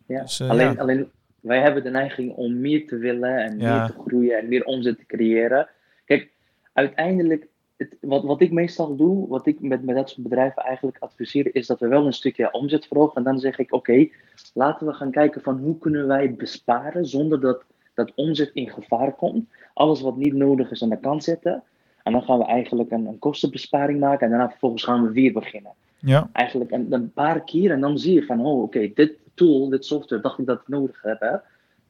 Ja, 0.06 0.20
Dus, 0.20 0.40
eh, 0.40 0.50
alleen, 0.50 0.72
ja. 0.72 0.80
alleen 0.80 1.10
wij 1.40 1.60
hebben 1.60 1.82
de 1.82 1.90
neiging 1.90 2.32
om 2.34 2.60
meer 2.60 2.86
te 2.86 2.96
willen 2.96 3.44
en 3.44 3.56
meer 3.56 3.86
te 3.86 3.94
groeien 4.06 4.38
en 4.38 4.48
meer 4.48 4.64
omzet 4.64 4.98
te 4.98 5.06
creëren. 5.06 5.68
Kijk, 6.04 6.30
uiteindelijk, 6.72 7.46
het, 7.76 7.96
wat, 8.00 8.24
wat 8.24 8.40
ik 8.40 8.52
meestal 8.52 8.96
doe, 8.96 9.28
wat 9.28 9.46
ik 9.46 9.60
met, 9.60 9.84
met 9.84 9.96
dat 9.96 10.10
soort 10.10 10.22
bedrijven 10.22 10.62
eigenlijk 10.62 10.96
adviseer, 11.00 11.54
is 11.54 11.66
dat 11.66 11.80
we 11.80 11.88
wel 11.88 12.06
een 12.06 12.12
stukje 12.12 12.52
omzet 12.52 12.86
verhogen. 12.86 13.16
En 13.16 13.22
dan 13.22 13.38
zeg 13.38 13.58
ik, 13.58 13.72
oké, 13.72 14.08
laten 14.54 14.86
we 14.86 14.92
gaan 14.92 15.10
kijken 15.10 15.42
van 15.42 15.58
hoe 15.58 15.78
kunnen 15.78 16.06
wij 16.06 16.34
besparen 16.34 17.06
zonder 17.06 17.40
dat, 17.40 17.64
dat 17.94 18.12
omzet 18.14 18.50
in 18.54 18.70
gevaar 18.70 19.12
komt. 19.12 19.48
Alles 19.74 20.00
wat 20.00 20.16
niet 20.16 20.34
nodig 20.34 20.70
is 20.70 20.82
aan 20.82 20.88
de 20.88 21.00
kant 21.00 21.24
zetten. 21.24 21.62
En 22.02 22.12
dan 22.12 22.22
gaan 22.22 22.38
we 22.38 22.44
eigenlijk 22.44 22.90
een, 22.90 23.06
een 23.06 23.18
kostenbesparing 23.18 24.00
maken 24.00 24.24
en 24.24 24.30
daarna 24.30 24.50
vervolgens 24.50 24.84
gaan 24.84 25.02
we 25.02 25.12
weer 25.12 25.32
beginnen 25.32 25.72
Ja, 25.98 26.28
eigenlijk 26.32 26.70
een, 26.70 26.92
een 26.92 27.12
paar 27.12 27.44
keer 27.44 27.70
en 27.70 27.80
dan 27.80 27.98
zie 27.98 28.14
je 28.14 28.24
van, 28.24 28.46
oh 28.46 28.62
oké, 28.62 28.90
dit 28.94 29.18
tool, 29.34 29.68
dit 29.68 29.84
software, 29.84 30.22
dacht 30.22 30.38
ik 30.38 30.46
dat 30.46 30.60
ik 30.60 30.68
nodig 30.68 31.02
heb, 31.02 31.20
hè? 31.20 31.30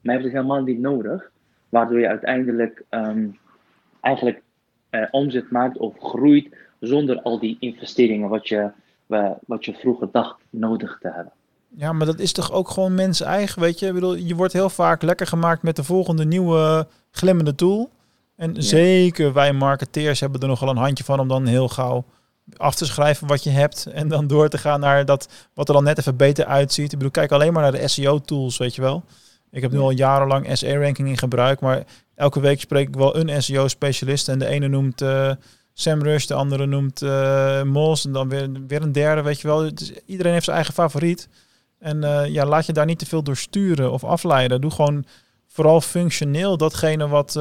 maar 0.01 0.15
heb 0.15 0.25
ik 0.25 0.31
helemaal 0.31 0.63
niet 0.63 0.79
nodig. 0.79 1.31
Waardoor 1.69 1.99
je 1.99 2.07
uiteindelijk 2.07 2.83
ehm, 2.89 3.27
eigenlijk 4.01 4.41
eh, 4.89 5.01
omzet 5.11 5.51
maakt 5.51 5.77
of 5.77 5.93
groeit 5.99 6.47
zonder 6.79 7.21
al 7.21 7.39
die 7.39 7.57
investeringen 7.59 8.29
wat 8.29 8.47
je, 8.47 8.69
wa- 9.05 9.37
wat 9.47 9.65
je 9.65 9.73
vroeger 9.73 10.07
dacht 10.11 10.35
nodig 10.49 10.97
te 11.01 11.07
hebben. 11.13 11.31
Ja, 11.75 11.93
maar 11.93 12.05
dat 12.05 12.19
is 12.19 12.31
toch 12.31 12.51
ook 12.51 12.69
gewoon 12.69 12.95
mens 12.95 13.21
eigen, 13.21 13.61
weet 13.61 13.79
je? 13.79 13.87
Ik 13.87 13.93
bedoel, 13.93 14.15
je 14.15 14.35
wordt 14.35 14.53
heel 14.53 14.69
vaak 14.69 15.01
lekker 15.01 15.27
gemaakt 15.27 15.61
met 15.63 15.75
de 15.75 15.83
volgende 15.83 16.25
nieuwe 16.25 16.87
glimmende 17.11 17.55
tool. 17.55 17.89
En 18.35 18.63
zeker 18.63 19.33
wij 19.33 19.53
marketeers 19.53 20.19
hebben 20.19 20.41
er 20.41 20.47
nogal 20.47 20.69
een 20.69 20.77
handje 20.77 21.03
van 21.03 21.19
om 21.19 21.27
dan 21.27 21.45
heel 21.45 21.67
gauw 21.67 22.05
af 22.57 22.75
te 22.75 22.85
schrijven 22.85 23.27
wat 23.27 23.43
je 23.43 23.49
hebt 23.49 23.85
en 23.85 24.07
dan 24.07 24.27
door 24.27 24.49
te 24.49 24.57
gaan 24.57 24.79
naar 24.79 25.05
dat 25.05 25.29
wat 25.53 25.67
er 25.67 25.73
dan 25.73 25.83
net 25.83 25.97
even 25.97 26.15
beter 26.15 26.45
uitziet. 26.45 26.91
Ik 26.91 26.97
bedoel, 26.97 27.11
kijk 27.11 27.31
alleen 27.31 27.53
maar 27.53 27.61
naar 27.61 27.71
de 27.81 27.87
SEO 27.87 28.19
tools, 28.19 28.57
weet 28.57 28.75
je 28.75 28.81
wel. 28.81 29.03
Ik 29.51 29.61
heb 29.61 29.71
nu 29.71 29.77
al 29.77 29.89
jarenlang 29.91 30.57
SE-ranking 30.57 31.07
in 31.07 31.17
gebruik, 31.17 31.59
maar 31.59 31.83
elke 32.17 32.39
week 32.39 32.59
spreek 32.59 32.87
ik 32.87 32.95
wel 32.95 33.15
een 33.15 33.43
SEO-specialist 33.43 34.29
en 34.29 34.39
de 34.39 34.47
ene 34.47 34.67
noemt 34.67 35.01
eh 35.01 35.31
SEMrush, 35.73 36.25
de 36.25 36.33
andere 36.33 36.65
noemt 36.65 37.01
eh 37.01 37.63
Moz 37.63 38.05
en 38.05 38.11
dan 38.11 38.29
weer, 38.29 38.49
weer 38.67 38.81
een 38.81 38.91
derde, 38.91 39.21
weet 39.21 39.41
je 39.41 39.47
wel. 39.47 39.69
Iedereen 40.05 40.31
heeft 40.31 40.45
zijn 40.45 40.55
eigen 40.55 40.73
favoriet. 40.73 41.29
En 41.79 42.03
eh, 42.03 42.27
ja, 42.27 42.45
laat 42.45 42.65
je 42.65 42.73
daar 42.73 42.85
niet 42.85 42.99
te 42.99 43.05
veel 43.05 43.23
door 43.23 43.35
sturen 43.35 43.91
of 43.91 44.03
afleiden. 44.03 44.61
Doe 44.61 44.71
gewoon 44.71 45.05
vooral 45.45 45.81
functioneel 45.81 46.57
datgene 46.57 47.07
wat 47.07 47.33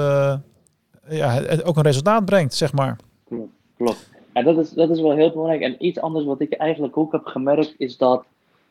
ja, 1.08 1.30
het 1.30 1.64
ook 1.64 1.76
een 1.76 1.82
resultaat 1.82 2.24
brengt, 2.24 2.54
zeg 2.54 2.72
maar. 2.72 2.96
Klopt, 3.24 3.52
klopt. 3.76 4.10
En 4.32 4.44
dat 4.44 4.58
is, 4.58 4.70
dat 4.70 4.90
is 4.90 5.00
wel 5.00 5.16
heel 5.16 5.30
belangrijk. 5.30 5.62
En 5.62 5.86
iets 5.86 6.00
anders 6.00 6.24
wat 6.24 6.40
ik 6.40 6.52
eigenlijk 6.52 6.96
ook 6.96 7.12
heb 7.12 7.24
gemerkt, 7.24 7.74
is 7.78 7.96
dat 7.96 8.24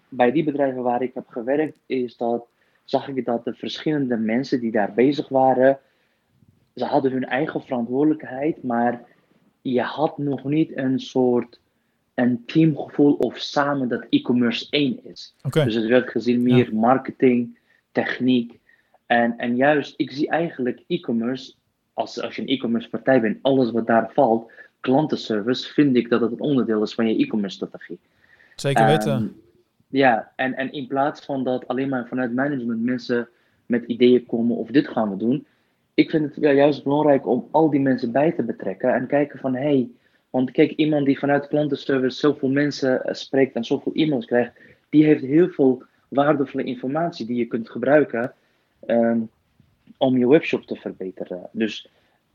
bij 0.09 0.31
die 0.31 0.43
bedrijven 0.43 0.83
waar 0.83 1.01
ik 1.01 1.13
heb 1.13 1.27
gewerkt, 1.27 1.77
is 1.85 2.17
dat 2.17 2.45
zag 2.83 3.07
ik 3.07 3.25
dat 3.25 3.43
de 3.43 3.53
verschillende 3.53 4.17
mensen 4.17 4.59
die 4.59 4.71
daar 4.71 4.93
bezig 4.93 5.29
waren, 5.29 5.79
ze 6.75 6.85
hadden 6.85 7.11
hun 7.11 7.25
eigen 7.25 7.61
verantwoordelijkheid, 7.61 8.63
maar 8.63 9.01
je 9.61 9.81
had 9.81 10.17
nog 10.17 10.43
niet 10.43 10.77
een 10.77 10.99
soort 10.99 11.59
een 12.13 12.43
teamgevoel 12.45 13.13
of 13.13 13.37
samen 13.37 13.87
dat 13.87 14.05
e-commerce 14.09 14.67
één 14.69 14.99
is. 15.03 15.35
Dus 15.49 15.75
het 15.75 15.85
werd 15.85 16.09
gezien 16.09 16.43
meer 16.43 16.75
marketing, 16.75 17.57
techniek. 17.91 18.59
En, 19.05 19.37
en 19.37 19.55
juist, 19.55 19.93
ik 19.97 20.11
zie 20.11 20.29
eigenlijk 20.29 20.83
e-commerce, 20.87 21.53
als, 21.93 22.21
als 22.21 22.35
je 22.35 22.41
een 22.41 22.47
e-commerce 22.47 22.89
partij 22.89 23.21
bent, 23.21 23.37
alles 23.41 23.71
wat 23.71 23.87
daar 23.87 24.11
valt, 24.13 24.51
klantenservice, 24.79 25.73
vind 25.73 25.95
ik 25.95 26.09
dat 26.09 26.21
het 26.21 26.31
een 26.31 26.39
onderdeel 26.39 26.81
is 26.81 26.93
van 26.93 27.07
je 27.07 27.23
e-commerce 27.23 27.55
strategie. 27.55 27.99
Zeker 28.55 28.85
weten. 28.85 29.35
Ja, 29.87 30.31
en, 30.35 30.53
en 30.53 30.71
in 30.71 30.87
plaats 30.87 31.25
van 31.25 31.43
dat 31.43 31.67
alleen 31.67 31.89
maar 31.89 32.07
vanuit 32.07 32.33
management 32.33 32.81
mensen 32.81 33.29
met 33.65 33.85
ideeën 33.85 34.25
komen 34.25 34.55
of 34.55 34.69
dit 34.69 34.87
gaan 34.87 35.09
we 35.09 35.17
doen, 35.17 35.45
ik 35.95 36.09
vind 36.09 36.35
het 36.35 36.43
juist 36.43 36.83
belangrijk 36.83 37.27
om 37.27 37.47
al 37.51 37.69
die 37.69 37.79
mensen 37.79 38.11
bij 38.11 38.31
te 38.31 38.43
betrekken 38.43 38.93
en 38.93 39.07
kijken 39.07 39.39
van 39.39 39.55
hé, 39.55 39.61
hey, 39.61 39.89
want 40.29 40.51
kijk, 40.51 40.71
iemand 40.71 41.05
die 41.05 41.19
vanuit 41.19 41.47
klantenservice 41.47 42.17
zoveel 42.17 42.49
mensen 42.49 43.03
eh, 43.03 43.13
spreekt 43.13 43.55
en 43.55 43.63
zoveel 43.63 43.93
e-mails 43.93 44.25
krijgt, 44.25 44.51
die 44.89 45.05
heeft 45.05 45.23
heel 45.23 45.49
veel 45.49 45.83
waardevolle 46.07 46.63
informatie 46.63 47.25
die 47.25 47.35
je 47.35 47.45
kunt 47.45 47.69
gebruiken 47.69 48.33
ehm, 48.85 49.19
om 49.97 50.17
je 50.17 50.27
webshop 50.27 50.61
te 50.61 50.75
verbeteren. 50.75 51.49
Dus, 51.51 51.89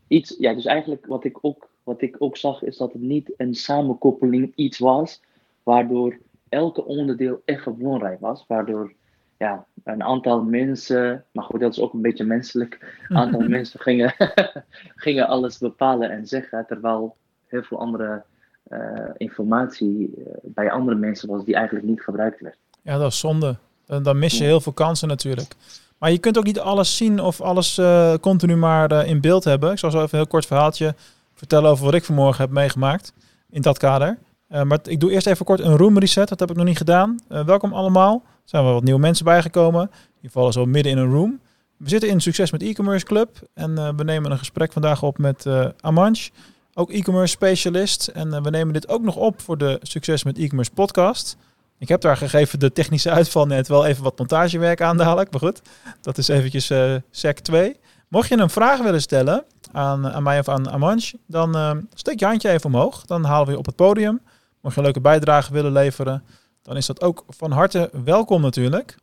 iets, 0.07 0.35
ja, 0.39 0.53
dus 0.53 0.65
eigenlijk 0.65 1.05
wat 1.05 1.23
ik, 1.23 1.37
ook, 1.41 1.69
wat 1.83 2.01
ik 2.01 2.15
ook 2.19 2.37
zag 2.37 2.63
is 2.63 2.77
dat 2.77 2.93
het 2.93 3.01
niet 3.01 3.33
een 3.37 3.55
samenkoppeling 3.55 4.51
iets 4.55 4.79
was, 4.79 5.21
waardoor 5.63 6.17
elke 6.49 6.85
onderdeel 6.85 7.41
echt 7.45 7.77
belangrijk 7.77 8.19
was, 8.19 8.45
waardoor 8.47 8.93
ja, 9.41 9.65
een 9.83 10.03
aantal 10.03 10.43
mensen, 10.43 11.25
maar 11.31 11.43
goed, 11.43 11.59
dat 11.59 11.71
is 11.71 11.79
ook 11.79 11.93
een 11.93 12.01
beetje 12.01 12.23
menselijk, 12.23 12.97
een 13.09 13.17
aantal 13.23 13.39
mensen 13.39 13.79
gingen, 13.79 14.13
gingen 15.05 15.27
alles 15.27 15.57
bepalen 15.57 16.09
en 16.09 16.27
zeggen, 16.27 16.65
terwijl 16.67 17.15
heel 17.47 17.63
veel 17.63 17.79
andere 17.79 18.23
eh, 18.63 18.79
informatie 19.17 20.13
eh, 20.17 20.33
bij 20.41 20.71
andere 20.71 20.97
mensen 20.97 21.29
was 21.29 21.45
die 21.45 21.55
eigenlijk 21.55 21.85
niet 21.85 22.01
gebruikt 22.01 22.41
werd. 22.41 22.57
Ja, 22.81 22.97
dat 22.97 23.11
is 23.11 23.19
zonde. 23.19 23.55
Dan, 23.85 24.03
dan 24.03 24.19
mis 24.19 24.37
je 24.37 24.43
heel 24.43 24.61
veel 24.61 24.73
kansen 24.73 25.07
natuurlijk. 25.07 25.55
Maar 25.97 26.11
je 26.11 26.17
kunt 26.17 26.37
ook 26.37 26.45
niet 26.45 26.59
alles 26.59 26.97
zien 26.97 27.19
of 27.19 27.41
alles 27.41 27.77
eh, 27.77 28.13
continu 28.13 28.55
maar 28.55 28.91
eh, 28.91 29.09
in 29.09 29.21
beeld 29.21 29.43
hebben. 29.43 29.71
Ik 29.71 29.77
zal 29.77 29.91
zo 29.91 29.97
even 29.97 30.09
een 30.11 30.17
heel 30.17 30.27
kort 30.27 30.45
verhaaltje 30.45 30.95
vertellen 31.33 31.69
over 31.69 31.85
wat 31.85 31.93
ik 31.93 32.03
vanmorgen 32.03 32.43
heb 32.43 32.53
meegemaakt 32.53 33.13
in 33.49 33.61
dat 33.61 33.77
kader. 33.77 34.17
Eh, 34.51 34.63
maar 34.63 34.79
ik 34.83 34.99
doe 34.99 35.11
eerst 35.11 35.27
even 35.27 35.45
kort 35.45 35.59
een 35.59 35.77
room 35.77 35.99
reset. 35.99 36.29
Dat 36.29 36.39
heb 36.39 36.49
ik 36.49 36.55
nog 36.55 36.65
niet 36.65 36.77
gedaan. 36.77 37.19
Eh, 37.27 37.45
welkom 37.45 37.73
allemaal. 37.73 38.23
Zijn 38.51 38.63
wel 38.63 38.73
wat 38.73 38.83
nieuwe 38.83 38.99
mensen 38.99 39.25
bijgekomen. 39.25 39.91
Die 40.21 40.31
vallen 40.31 40.53
zo 40.53 40.65
midden 40.65 40.91
in 40.91 40.97
een 40.97 41.11
room. 41.11 41.39
We 41.77 41.89
zitten 41.89 42.09
in 42.09 42.19
Succes 42.19 42.51
met 42.51 42.61
E-Commerce 42.61 43.05
Club. 43.05 43.29
En 43.53 43.77
eh, 43.77 43.89
we 43.95 44.03
nemen 44.03 44.31
een 44.31 44.37
gesprek 44.37 44.71
vandaag 44.71 45.03
op 45.03 45.17
met 45.17 45.45
Amanch. 45.81 46.29
Ook 46.73 46.91
e-commerce 46.91 47.33
specialist. 47.33 48.07
En 48.07 48.33
eh, 48.33 48.41
we 48.41 48.49
nemen 48.49 48.73
dit 48.73 48.87
ook 48.87 49.01
nog 49.01 49.15
op 49.15 49.41
voor 49.41 49.57
de 49.57 49.79
Succes 49.81 50.23
met 50.23 50.37
E-Commerce 50.37 50.71
podcast. 50.71 51.37
Ik 51.77 51.87
heb 51.87 52.01
daar 52.01 52.17
gegeven 52.17 52.59
de 52.59 52.71
technische 52.71 53.09
uitval 53.09 53.45
net 53.45 53.67
wel 53.67 53.85
even 53.85 54.03
wat 54.03 54.17
montagewerk 54.17 54.81
aan 54.81 54.97
dadelijk. 54.97 55.31
Maar 55.31 55.39
goed, 55.39 55.61
dat 56.01 56.17
is 56.17 56.27
eventjes 56.27 56.71
sec 57.11 57.39
2. 57.39 57.79
Mocht 58.07 58.29
je 58.29 58.37
een 58.37 58.49
vraag 58.49 58.79
willen 58.79 59.01
stellen 59.01 59.43
aan, 59.71 60.07
aan 60.07 60.23
mij 60.23 60.39
of 60.39 60.49
aan 60.49 60.69
Amanch, 60.69 61.11
dan 61.27 61.87
steek 61.93 62.19
je 62.19 62.25
handje 62.25 62.49
even 62.49 62.65
omhoog. 62.65 63.05
Dan 63.05 63.23
halen 63.23 63.45
we 63.45 63.51
je 63.51 63.57
op 63.57 63.65
het 63.65 63.75
podium. 63.75 64.21
Mocht 64.61 64.73
je 64.73 64.79
een 64.79 64.85
leuke 64.85 65.01
bijdrage 65.01 65.53
willen 65.53 65.71
leveren, 65.71 66.23
dan 66.61 66.77
is 66.77 66.85
dat 66.85 67.01
ook 67.01 67.23
van 67.27 67.51
harte 67.51 67.89
welkom 68.03 68.41
natuurlijk. 68.41 68.95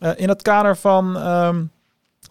Uh, 0.00 0.10
in 0.16 0.28
het 0.28 0.42
kader 0.42 0.76
van 0.76 1.16
ehm, 1.16 1.64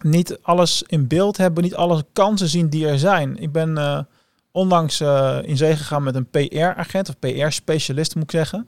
niet 0.02 0.39
alles 0.41 0.84
in 0.88 1.08
beeld 1.08 1.38
hebben, 1.38 1.63
niet 1.63 1.76
alle 1.76 2.06
kansen 2.13 2.48
zien 2.48 2.70
die 2.70 2.88
er 2.88 3.00
zijn. 3.00 3.38
Ik 3.38 3.52
ben 3.52 3.78
uh, 3.78 4.00
onlangs 4.52 5.02
in 5.41 5.58
zee 5.58 5.76
gegaan 5.76 6.04
met 6.04 6.15
een 6.15 6.30
PR-agent 6.30 7.10
of 7.10 7.20
PR-specialist, 7.20 8.15
moet 8.15 8.24
ik 8.24 8.32
zeggen. 8.32 8.67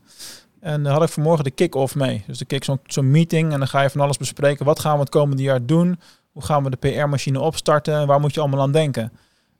En 0.59 0.83
daar 0.83 0.93
had 0.93 1.03
ik 1.03 1.09
vanmorgen 1.09 1.43
de 1.43 1.51
kick-off 1.51 1.95
mee. 1.95 2.23
Dus 2.27 2.37
de 2.37 2.45
kick 2.45 2.63
zo'n 2.63 2.79
zo 2.85 3.01
meeting 3.01 3.51
en 3.51 3.59
dan 3.59 3.67
ga 3.67 3.81
je 3.81 3.89
van 3.89 4.01
alles 4.01 4.17
bespreken. 4.17 4.65
Wat 4.65 4.79
gaan 4.79 4.93
we 4.93 4.99
het 4.99 5.09
komende 5.09 5.43
jaar 5.43 5.65
doen? 5.65 5.99
Hoe 6.31 6.43
gaan 6.43 6.63
we 6.63 6.69
de 6.69 6.77
PR-machine 6.77 7.39
opstarten? 7.39 7.93
En 7.93 8.07
waar 8.07 8.19
moet 8.19 8.33
je 8.33 8.39
allemaal 8.39 8.61
aan 8.61 8.71
denken? 8.71 9.11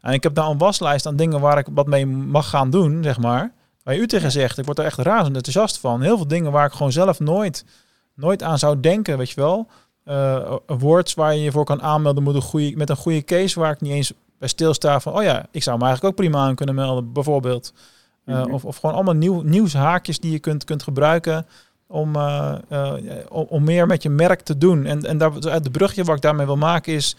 En 0.02 0.14
ik 0.14 0.24
heb 0.24 0.34
daar 0.34 0.48
een 0.48 0.58
waslijst 0.58 1.06
aan 1.06 1.16
dingen 1.16 1.40
waar 1.40 1.58
ik 1.58 1.68
wat 1.72 1.88
mee 1.88 2.06
mag 2.06 2.50
gaan 2.50 2.70
doen, 2.70 3.04
zeg 3.04 3.20
maar. 3.20 3.52
Waar 3.90 3.98
u 3.98 4.08
tegen 4.08 4.32
zegt, 4.32 4.58
ik 4.58 4.66
word 4.66 4.80
er 4.80 4.86
echt 4.86 4.98
razend 4.98 5.36
enthousiast 5.36 5.78
van. 5.78 6.02
Heel 6.02 6.18
veel 6.18 6.28
dingen 6.28 6.52
waar 6.52 6.66
ik 6.66 6.72
gewoon 6.72 6.92
zelf 6.92 7.20
nooit, 7.20 7.66
nooit 8.14 8.44
aan 8.44 8.60
zou 8.60 8.80
denken, 8.80 9.18
weet 9.18 9.30
je 9.30 9.36
wel. 9.36 9.68
Uh, 10.06 10.56
words 10.66 11.14
waar 11.14 11.36
je 11.36 11.42
je 11.42 11.52
voor 11.52 11.66
kan 11.66 11.82
aanmelden 11.82 12.24
moet 12.24 12.36
een 12.36 12.42
goede, 12.42 12.76
met 12.76 12.90
een 12.90 12.96
goede 12.96 13.24
case 13.24 13.60
waar 13.60 13.72
ik 13.72 13.82
niet 13.82 13.92
eens 13.92 14.14
bij 14.40 14.48
stilsta 14.48 15.00
van, 15.00 15.14
oh 15.14 15.24
ja, 15.24 15.46
ik 15.52 15.64
zou 15.64 15.78
me 15.78 15.84
eigenlijk 15.86 16.14
ook 16.14 16.26
prima 16.26 16.40
aan 16.40 16.56
kunnen 16.56 16.76
melden, 16.76 17.14
bijvoorbeeld. 17.14 17.74
Uh, 18.26 18.44
of, 18.52 18.66
of 18.66 18.78
gewoon 18.78 18.96
allemaal 18.96 19.14
nieuw, 19.14 19.42
nieuwshaakjes 19.42 20.20
die 20.20 20.32
je 20.32 20.40
kunt, 20.40 20.64
kunt 20.64 20.84
gebruiken 20.84 21.46
om, 21.88 22.16
uh, 22.16 22.56
om, 23.30 23.46
om, 23.50 23.64
meer 23.64 23.88
met 23.88 24.04
je 24.04 24.10
merk 24.10 24.42
te 24.42 24.58
doen. 24.58 24.86
En, 24.86 25.06
en 25.06 25.18
daar, 25.18 25.62
de 25.62 25.72
brugje 25.72 26.04
wat 26.04 26.16
ik 26.16 26.22
daarmee 26.22 26.46
wil 26.46 26.58
maken 26.58 26.94
is, 26.94 27.16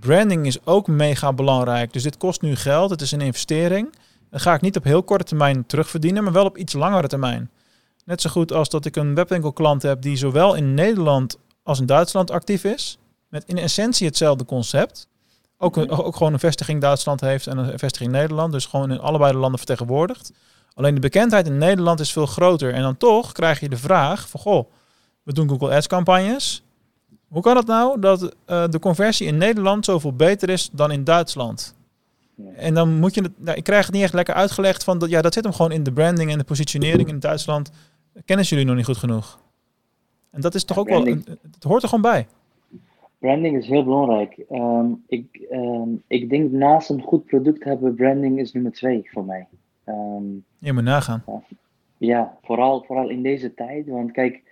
branding 0.00 0.46
is 0.46 0.66
ook 0.66 0.86
mega 0.86 1.32
belangrijk. 1.32 1.92
Dus 1.92 2.02
dit 2.02 2.16
kost 2.16 2.42
nu 2.42 2.56
geld, 2.56 2.90
het 2.90 3.00
is 3.00 3.12
een 3.12 3.20
investering. 3.20 3.88
Dan 4.30 4.40
ga 4.40 4.54
ik 4.54 4.60
niet 4.60 4.76
op 4.76 4.84
heel 4.84 5.02
korte 5.02 5.24
termijn 5.24 5.66
terugverdienen, 5.66 6.24
maar 6.24 6.32
wel 6.32 6.44
op 6.44 6.56
iets 6.56 6.72
langere 6.72 7.08
termijn. 7.08 7.50
Net 8.04 8.20
zo 8.20 8.30
goed 8.30 8.52
als 8.52 8.68
dat 8.68 8.84
ik 8.84 8.96
een 8.96 9.14
webwinkelklant 9.14 9.82
heb 9.82 10.02
die 10.02 10.16
zowel 10.16 10.54
in 10.54 10.74
Nederland 10.74 11.38
als 11.62 11.80
in 11.80 11.86
Duitsland 11.86 12.30
actief 12.30 12.64
is. 12.64 12.98
Met 13.28 13.44
in 13.46 13.58
essentie 13.58 14.06
hetzelfde 14.06 14.44
concept. 14.44 15.08
Ook, 15.58 15.76
ook 15.76 16.16
gewoon 16.16 16.32
een 16.32 16.38
vestiging 16.38 16.80
Duitsland 16.80 17.20
heeft 17.20 17.46
en 17.46 17.58
een 17.58 17.78
vestiging 17.78 18.12
Nederland. 18.12 18.52
Dus 18.52 18.66
gewoon 18.66 18.90
in 18.90 19.00
allebei 19.00 19.32
de 19.32 19.38
landen 19.38 19.58
vertegenwoordigd. 19.58 20.32
Alleen 20.74 20.94
de 20.94 21.00
bekendheid 21.00 21.46
in 21.46 21.58
Nederland 21.58 22.00
is 22.00 22.12
veel 22.12 22.26
groter. 22.26 22.74
En 22.74 22.82
dan 22.82 22.96
toch 22.96 23.32
krijg 23.32 23.60
je 23.60 23.68
de 23.68 23.76
vraag 23.76 24.28
van, 24.28 24.40
goh, 24.40 24.70
we 25.22 25.32
doen 25.32 25.48
Google 25.48 25.74
Ads 25.74 25.86
campagnes. 25.86 26.62
Hoe 27.28 27.42
kan 27.42 27.56
het 27.56 27.66
nou 27.66 28.00
dat 28.00 28.22
uh, 28.22 28.28
de 28.68 28.78
conversie 28.78 29.26
in 29.26 29.36
Nederland 29.36 29.84
zoveel 29.84 30.12
beter 30.12 30.48
is 30.48 30.68
dan 30.72 30.90
in 30.90 31.04
Duitsland? 31.04 31.74
En 32.56 32.74
dan 32.74 32.98
moet 32.98 33.14
je 33.14 33.22
het, 33.22 33.32
nou, 33.38 33.56
ik 33.56 33.64
krijg 33.64 33.86
het 33.86 33.94
niet 33.94 34.02
echt 34.02 34.12
lekker 34.12 34.34
uitgelegd 34.34 34.84
van 34.84 34.98
dat, 34.98 35.10
ja, 35.10 35.22
dat 35.22 35.34
zit 35.34 35.44
hem 35.44 35.52
gewoon 35.52 35.72
in 35.72 35.82
de 35.82 35.92
branding 35.92 36.30
en 36.30 36.38
de 36.38 36.44
positionering 36.44 37.08
in 37.08 37.18
Duitsland. 37.18 37.70
Kennen 38.24 38.46
jullie 38.46 38.64
nog 38.64 38.76
niet 38.76 38.84
goed 38.84 38.96
genoeg? 38.96 39.40
En 40.30 40.40
dat 40.40 40.54
is 40.54 40.64
toch 40.64 40.78
ook 40.78 40.88
wel, 40.88 41.04
het 41.04 41.64
hoort 41.64 41.82
er 41.82 41.88
gewoon 41.88 42.10
bij. 42.10 42.26
Branding 43.18 43.56
is 43.56 43.66
heel 43.66 43.84
belangrijk. 43.84 44.44
Um, 44.50 45.04
ik, 45.06 45.46
um, 45.50 46.02
ik 46.06 46.30
denk 46.30 46.50
naast 46.50 46.90
een 46.90 47.02
goed 47.02 47.24
product 47.24 47.64
hebben, 47.64 47.94
branding 47.94 48.38
is 48.38 48.52
nummer 48.52 48.72
twee 48.72 49.08
voor 49.12 49.24
mij. 49.24 49.46
Um, 49.86 50.44
je 50.58 50.72
moet 50.72 50.82
nagaan. 50.82 51.24
Ja, 51.96 52.38
vooral, 52.42 52.84
vooral 52.86 53.08
in 53.08 53.22
deze 53.22 53.54
tijd. 53.54 53.88
Want 53.88 54.12
kijk, 54.12 54.42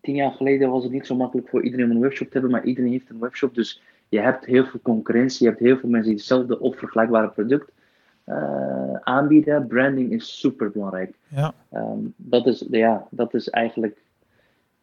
tien 0.00 0.14
jaar 0.14 0.32
geleden 0.32 0.70
was 0.70 0.82
het 0.82 0.92
niet 0.92 1.06
zo 1.06 1.16
makkelijk 1.16 1.48
voor 1.48 1.64
iedereen 1.64 1.90
een 1.90 2.00
webshop 2.00 2.26
te 2.26 2.32
hebben, 2.32 2.50
maar 2.50 2.64
iedereen 2.64 2.90
heeft 2.90 3.10
een 3.10 3.18
webshop. 3.18 3.54
Dus 3.54 3.82
je 4.08 4.20
hebt 4.20 4.44
heel 4.44 4.64
veel 4.64 4.80
concurrentie, 4.82 5.44
je 5.44 5.50
hebt 5.50 5.62
heel 5.62 5.76
veel 5.76 5.88
mensen 5.88 6.10
die 6.10 6.18
hetzelfde 6.18 6.60
of 6.60 6.78
vergelijkbare 6.78 7.28
product 7.28 7.72
uh, 8.26 8.94
aanbieden. 8.94 9.66
Branding 9.66 10.12
is 10.12 10.40
super 10.40 10.70
belangrijk. 10.70 11.14
Ja. 11.28 11.54
Um, 11.72 12.14
dat, 12.16 12.46
is, 12.46 12.66
ja, 12.70 13.06
dat 13.10 13.34
is 13.34 13.50
eigenlijk, 13.50 13.98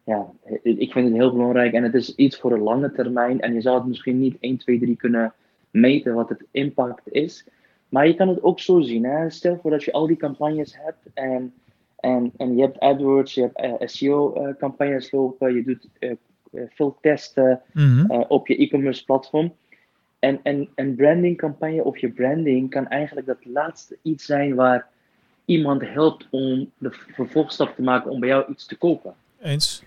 ja, 0.04 0.26
ik 0.62 0.92
vind 0.92 1.08
het 1.08 1.16
heel 1.16 1.32
belangrijk 1.32 1.72
en 1.72 1.82
het 1.82 1.94
is 1.94 2.14
iets 2.14 2.38
voor 2.38 2.50
de 2.50 2.58
lange 2.58 2.92
termijn. 2.92 3.40
En 3.40 3.54
je 3.54 3.60
zou 3.60 3.78
het 3.78 3.86
misschien 3.86 4.18
niet 4.18 4.36
1, 4.40 4.56
2, 4.56 4.78
3 4.78 4.96
kunnen 4.96 5.32
meten 5.70 6.14
wat 6.14 6.28
het 6.28 6.44
impact 6.50 7.12
is. 7.12 7.46
Maar 7.88 8.06
je 8.06 8.14
kan 8.14 8.28
het 8.28 8.42
ook 8.42 8.60
zo 8.60 8.80
zien. 8.80 9.04
Hè? 9.04 9.30
Stel 9.30 9.58
voor 9.62 9.70
dat 9.70 9.84
je 9.84 9.92
al 9.92 10.06
die 10.06 10.16
campagnes 10.16 10.76
hebt 10.78 11.06
en, 11.14 11.54
en, 11.96 12.32
en 12.36 12.56
je 12.56 12.62
hebt 12.62 12.80
AdWords, 12.80 13.34
je 13.34 13.40
hebt 13.40 13.60
uh, 13.60 13.72
eh, 13.72 13.88
SEO-campagnes 13.88 15.06
uh, 15.06 15.12
lopen, 15.12 15.54
je 15.54 15.64
doet 15.64 15.88
veel 16.68 16.98
testen 17.00 17.60
mm 17.72 17.98
-hmm. 17.98 18.24
op 18.28 18.46
je 18.46 18.56
e-commerce 18.56 19.04
platform. 19.04 19.54
En, 20.18 20.40
en 20.42 20.68
een 20.74 20.94
brandingcampagne 20.94 21.84
of 21.84 21.98
je 21.98 22.08
branding 22.08 22.70
kan 22.70 22.88
eigenlijk 22.88 23.26
dat 23.26 23.44
laatste 23.44 23.98
iets 24.02 24.24
zijn 24.24 24.54
waar 24.54 24.88
iemand 25.44 25.82
helpt 25.82 26.26
om 26.30 26.70
de 26.78 26.90
vervolgstap 26.90 27.74
te 27.74 27.82
maken 27.82 28.10
om 28.10 28.20
bij 28.20 28.28
jou 28.28 28.44
iets 28.50 28.66
te 28.66 28.76
kopen. 28.76 29.14
Eens. 29.40 29.84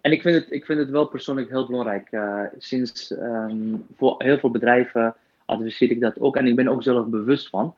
en 0.00 0.12
ik 0.12 0.22
vind, 0.22 0.34
het, 0.34 0.52
ik 0.52 0.64
vind 0.64 0.78
het 0.78 0.90
wel 0.90 1.06
persoonlijk 1.06 1.48
heel 1.48 1.66
belangrijk. 1.66 2.18
sinds 2.58 3.10
um, 3.10 3.86
voor 3.96 4.14
heel 4.18 4.38
veel 4.38 4.50
bedrijven 4.50 5.14
adviseer 5.44 5.90
ik 5.90 6.00
dat 6.00 6.20
ook. 6.20 6.36
En 6.36 6.46
ik 6.46 6.56
ben 6.56 6.68
ook 6.68 6.82
zelf 6.82 7.06
bewust 7.06 7.48
van. 7.48 7.74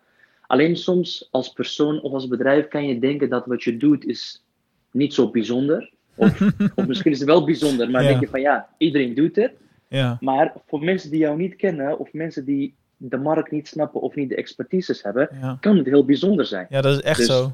Alleen 0.46 0.77
soms 0.77 1.29
als 1.31 1.53
persoon 1.53 2.01
of 2.01 2.12
als 2.12 2.29
bedrijf 2.29 2.68
kan 2.68 2.87
je 2.87 2.99
denken 2.99 3.29
dat 3.29 3.46
wat 3.46 3.62
je 3.62 3.77
doet 3.77 4.07
is 4.07 4.44
niet 4.90 5.14
zo 5.14 5.31
bijzonder. 5.31 5.90
Of, 6.20 6.40
of 6.74 6.87
misschien 6.87 7.12
is 7.12 7.18
het 7.18 7.28
wel 7.28 7.44
bijzonder, 7.44 7.90
maar 7.90 8.02
ja. 8.02 8.09
denk 8.09 8.20
je 8.20 8.28
van 8.28 8.40
ja, 8.40 8.68
iedereen 8.78 9.14
doet 9.14 9.37
het. 9.37 9.52
Ja. 9.88 10.16
Maar 10.20 10.52
voor 10.66 10.85
mensen 10.85 11.11
die 11.11 11.20
jou 11.20 11.37
niet 11.37 11.56
kennen 11.56 11.98
of 11.98 12.12
mensen 12.12 12.44
die 12.44 12.74
de 12.96 13.16
markt 13.16 13.50
niet 13.50 13.68
snappen 13.68 14.00
of 14.00 14.14
niet 14.14 14.28
de 14.28 14.37
expertises 14.37 15.02
hebben, 15.02 15.28
ja. 15.40 15.56
kan 15.61 15.76
het 15.76 15.87
heel 15.87 16.04
bijzonder 16.04 16.46
zijn. 16.46 16.66
Ja, 16.70 16.80
dat 16.80 16.96
is 16.96 17.02
echt 17.02 17.18
dus, 17.18 17.26
zo. 17.26 17.52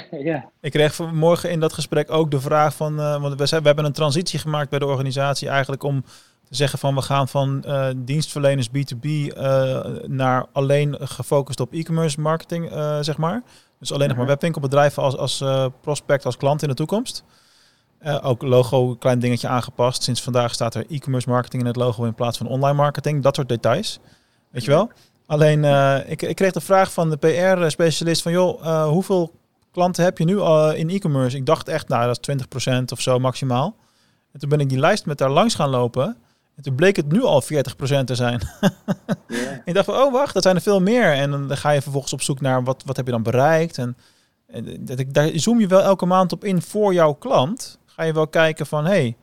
ja. 0.30 0.50
Ik 0.60 0.70
kreeg 0.70 0.94
vanmorgen 0.94 1.50
in 1.50 1.60
dat 1.60 1.72
gesprek 1.72 2.10
ook 2.10 2.30
de 2.30 2.40
vraag 2.40 2.74
van, 2.74 2.98
uh, 2.98 3.20
want 3.20 3.38
we, 3.38 3.46
zijn, 3.46 3.60
we 3.60 3.66
hebben 3.66 3.84
een 3.84 3.92
transitie 3.92 4.38
gemaakt 4.38 4.70
bij 4.70 4.78
de 4.78 4.86
organisatie 4.86 5.48
eigenlijk 5.48 5.82
om 5.82 6.04
te 6.48 6.54
zeggen 6.54 6.78
van 6.78 6.94
we 6.94 7.02
gaan 7.02 7.28
van 7.28 7.64
uh, 7.66 7.88
dienstverleners 7.96 8.68
B2B 8.68 9.06
uh, 9.06 9.86
naar 10.06 10.46
alleen 10.52 10.96
gefocust 11.00 11.60
op 11.60 11.72
e-commerce 11.72 12.20
marketing, 12.20 12.70
zeg 13.00 13.16
maar. 13.16 13.42
Dus 13.78 13.92
alleen 13.92 14.08
nog 14.08 14.16
maar 14.16 14.26
webwinkelbedrijven 14.26 15.02
als, 15.02 15.16
als 15.16 15.44
prospect, 15.80 16.24
als 16.24 16.36
klant 16.36 16.62
in 16.62 16.68
de 16.68 16.74
toekomst. 16.74 17.24
Ook 18.22 18.42
logo, 18.42 18.94
klein 18.94 19.18
dingetje 19.18 19.48
aangepast. 19.48 20.02
Sinds 20.02 20.22
vandaag 20.22 20.52
staat 20.54 20.74
er 20.74 20.86
e-commerce 20.90 21.28
marketing 21.28 21.62
in 21.62 21.68
het 21.68 21.76
logo 21.76 22.04
in 22.04 22.14
plaats 22.14 22.38
van 22.38 22.46
online 22.46 22.76
marketing. 22.76 23.22
Dat 23.22 23.34
soort 23.34 23.48
details. 23.48 23.98
Weet 24.50 24.64
je 24.64 24.70
wel? 24.70 24.90
Alleen, 25.26 25.64
ik, 26.06 26.22
ik 26.22 26.36
kreeg 26.36 26.52
de 26.52 26.60
vraag 26.60 26.92
van 26.92 27.10
de 27.10 27.16
PR-specialist 27.16 28.22
van, 28.22 28.32
joh, 28.32 28.88
hoeveel 28.88 29.32
klanten 29.72 30.04
heb 30.04 30.18
je 30.18 30.24
nu 30.24 30.40
in 30.78 30.90
e-commerce? 30.90 31.36
Ik 31.36 31.46
dacht 31.46 31.68
echt, 31.68 31.88
nou, 31.88 32.06
dat 32.06 32.28
is 32.28 32.68
20% 32.70 32.82
of 32.92 33.00
zo 33.00 33.18
maximaal. 33.18 33.76
En 34.32 34.40
toen 34.40 34.48
ben 34.48 34.60
ik 34.60 34.68
die 34.68 34.78
lijst 34.78 35.06
met 35.06 35.18
daar 35.18 35.30
langs 35.30 35.54
gaan 35.54 35.70
lopen. 35.70 36.16
En 36.56 36.62
toen 36.62 36.74
bleek 36.74 36.96
het 36.96 37.12
nu 37.12 37.22
al 37.22 37.42
40% 37.42 37.46
te 38.04 38.14
zijn. 38.14 38.40
yeah. 39.28 39.58
ik 39.64 39.74
dacht 39.74 39.86
van, 39.86 39.94
oh 39.94 40.12
wacht, 40.12 40.34
dat 40.34 40.42
zijn 40.42 40.56
er 40.56 40.62
veel 40.62 40.80
meer. 40.80 41.12
En 41.12 41.30
dan 41.30 41.56
ga 41.56 41.70
je 41.70 41.82
vervolgens 41.82 42.12
op 42.12 42.22
zoek 42.22 42.40
naar 42.40 42.64
wat, 42.64 42.82
wat 42.86 42.96
heb 42.96 43.06
je 43.06 43.12
dan 43.12 43.22
bereikt. 43.22 43.78
En, 43.78 43.96
en 44.46 44.86
daar 45.08 45.30
zoom 45.34 45.60
je 45.60 45.66
wel 45.66 45.82
elke 45.82 46.06
maand 46.06 46.32
op 46.32 46.44
in 46.44 46.62
voor 46.62 46.94
jouw 46.94 47.12
klant. 47.12 47.78
Ga 47.96 48.02
je 48.02 48.12
wel 48.12 48.28
kijken 48.28 48.66
van, 48.66 48.84
hey, 48.84 49.16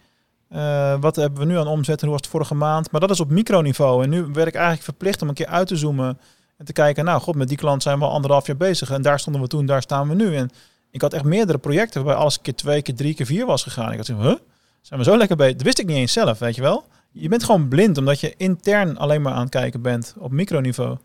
uh, 0.50 0.96
wat 1.00 1.16
hebben 1.16 1.40
we 1.40 1.46
nu 1.46 1.58
aan 1.58 1.68
omzet 1.68 2.02
en 2.02 2.08
hoe 2.08 2.16
was 2.16 2.22
het 2.22 2.32
vorige 2.32 2.56
maand? 2.56 2.92
Maar 2.92 3.02
dat 3.02 3.10
is 3.10 3.20
op 3.20 3.30
microniveau. 3.30 4.04
En 4.04 4.10
nu 4.10 4.26
werd 4.26 4.48
ik 4.48 4.54
eigenlijk 4.54 4.84
verplicht 4.84 5.22
om 5.22 5.28
een 5.28 5.34
keer 5.34 5.48
uit 5.48 5.68
te 5.68 5.76
zoomen. 5.76 6.20
En 6.58 6.66
te 6.66 6.74
kijken, 6.74 7.06
nou 7.06 7.22
god, 7.22 7.36
met 7.36 7.48
die 7.48 7.58
klant 7.58 7.84
zijn 7.84 8.00
we 8.00 8.06
al 8.06 8.12
anderhalf 8.12 8.48
jaar 8.48 8.58
bezig. 8.58 8.92
En 8.92 9.02
daar 9.02 9.20
stonden 9.20 9.42
we 9.42 9.48
toen, 9.48 9.66
daar 9.66 9.82
staan 9.82 10.10
we 10.10 10.16
nu. 10.16 10.36
En 10.36 10.50
ik 10.92 11.02
had 11.02 11.14
echt 11.14 11.24
meerdere 11.24 11.58
projecten 11.58 12.04
waarbij 12.04 12.22
alles 12.22 12.42
keer 12.42 12.56
twee, 12.56 12.82
keer 12.82 12.96
drie, 12.96 13.14
keer 13.14 13.26
vier 13.26 13.46
was 13.46 13.64
gegaan. 13.64 13.92
Ik 13.92 13.98
had 13.98 14.06
zoiets 14.06 14.26
huh? 14.26 14.38
Zijn 14.82 15.00
we 15.00 15.06
zo 15.06 15.18
lekker 15.18 15.38
bezig? 15.38 15.54
Dat 15.54 15.66
wist 15.66 15.80
ik 15.80 15.86
niet 15.86 15.98
eens 15.98 16.14
zelf, 16.14 16.40
weet 16.40 16.56
je 16.56 16.62
wel 16.62 16.86
je 17.14 17.30
bent 17.30 17.44
gewoon 17.44 17.68
blind 17.68 17.98
omdat 17.98 18.20
je 18.20 18.34
intern 18.38 18.98
alleen 18.98 19.22
maar 19.22 19.34
aan 19.34 19.42
het 19.42 19.50
kijken 19.50 19.82
bent 19.82 20.16
op 20.18 20.32
microniveau. 20.32 20.98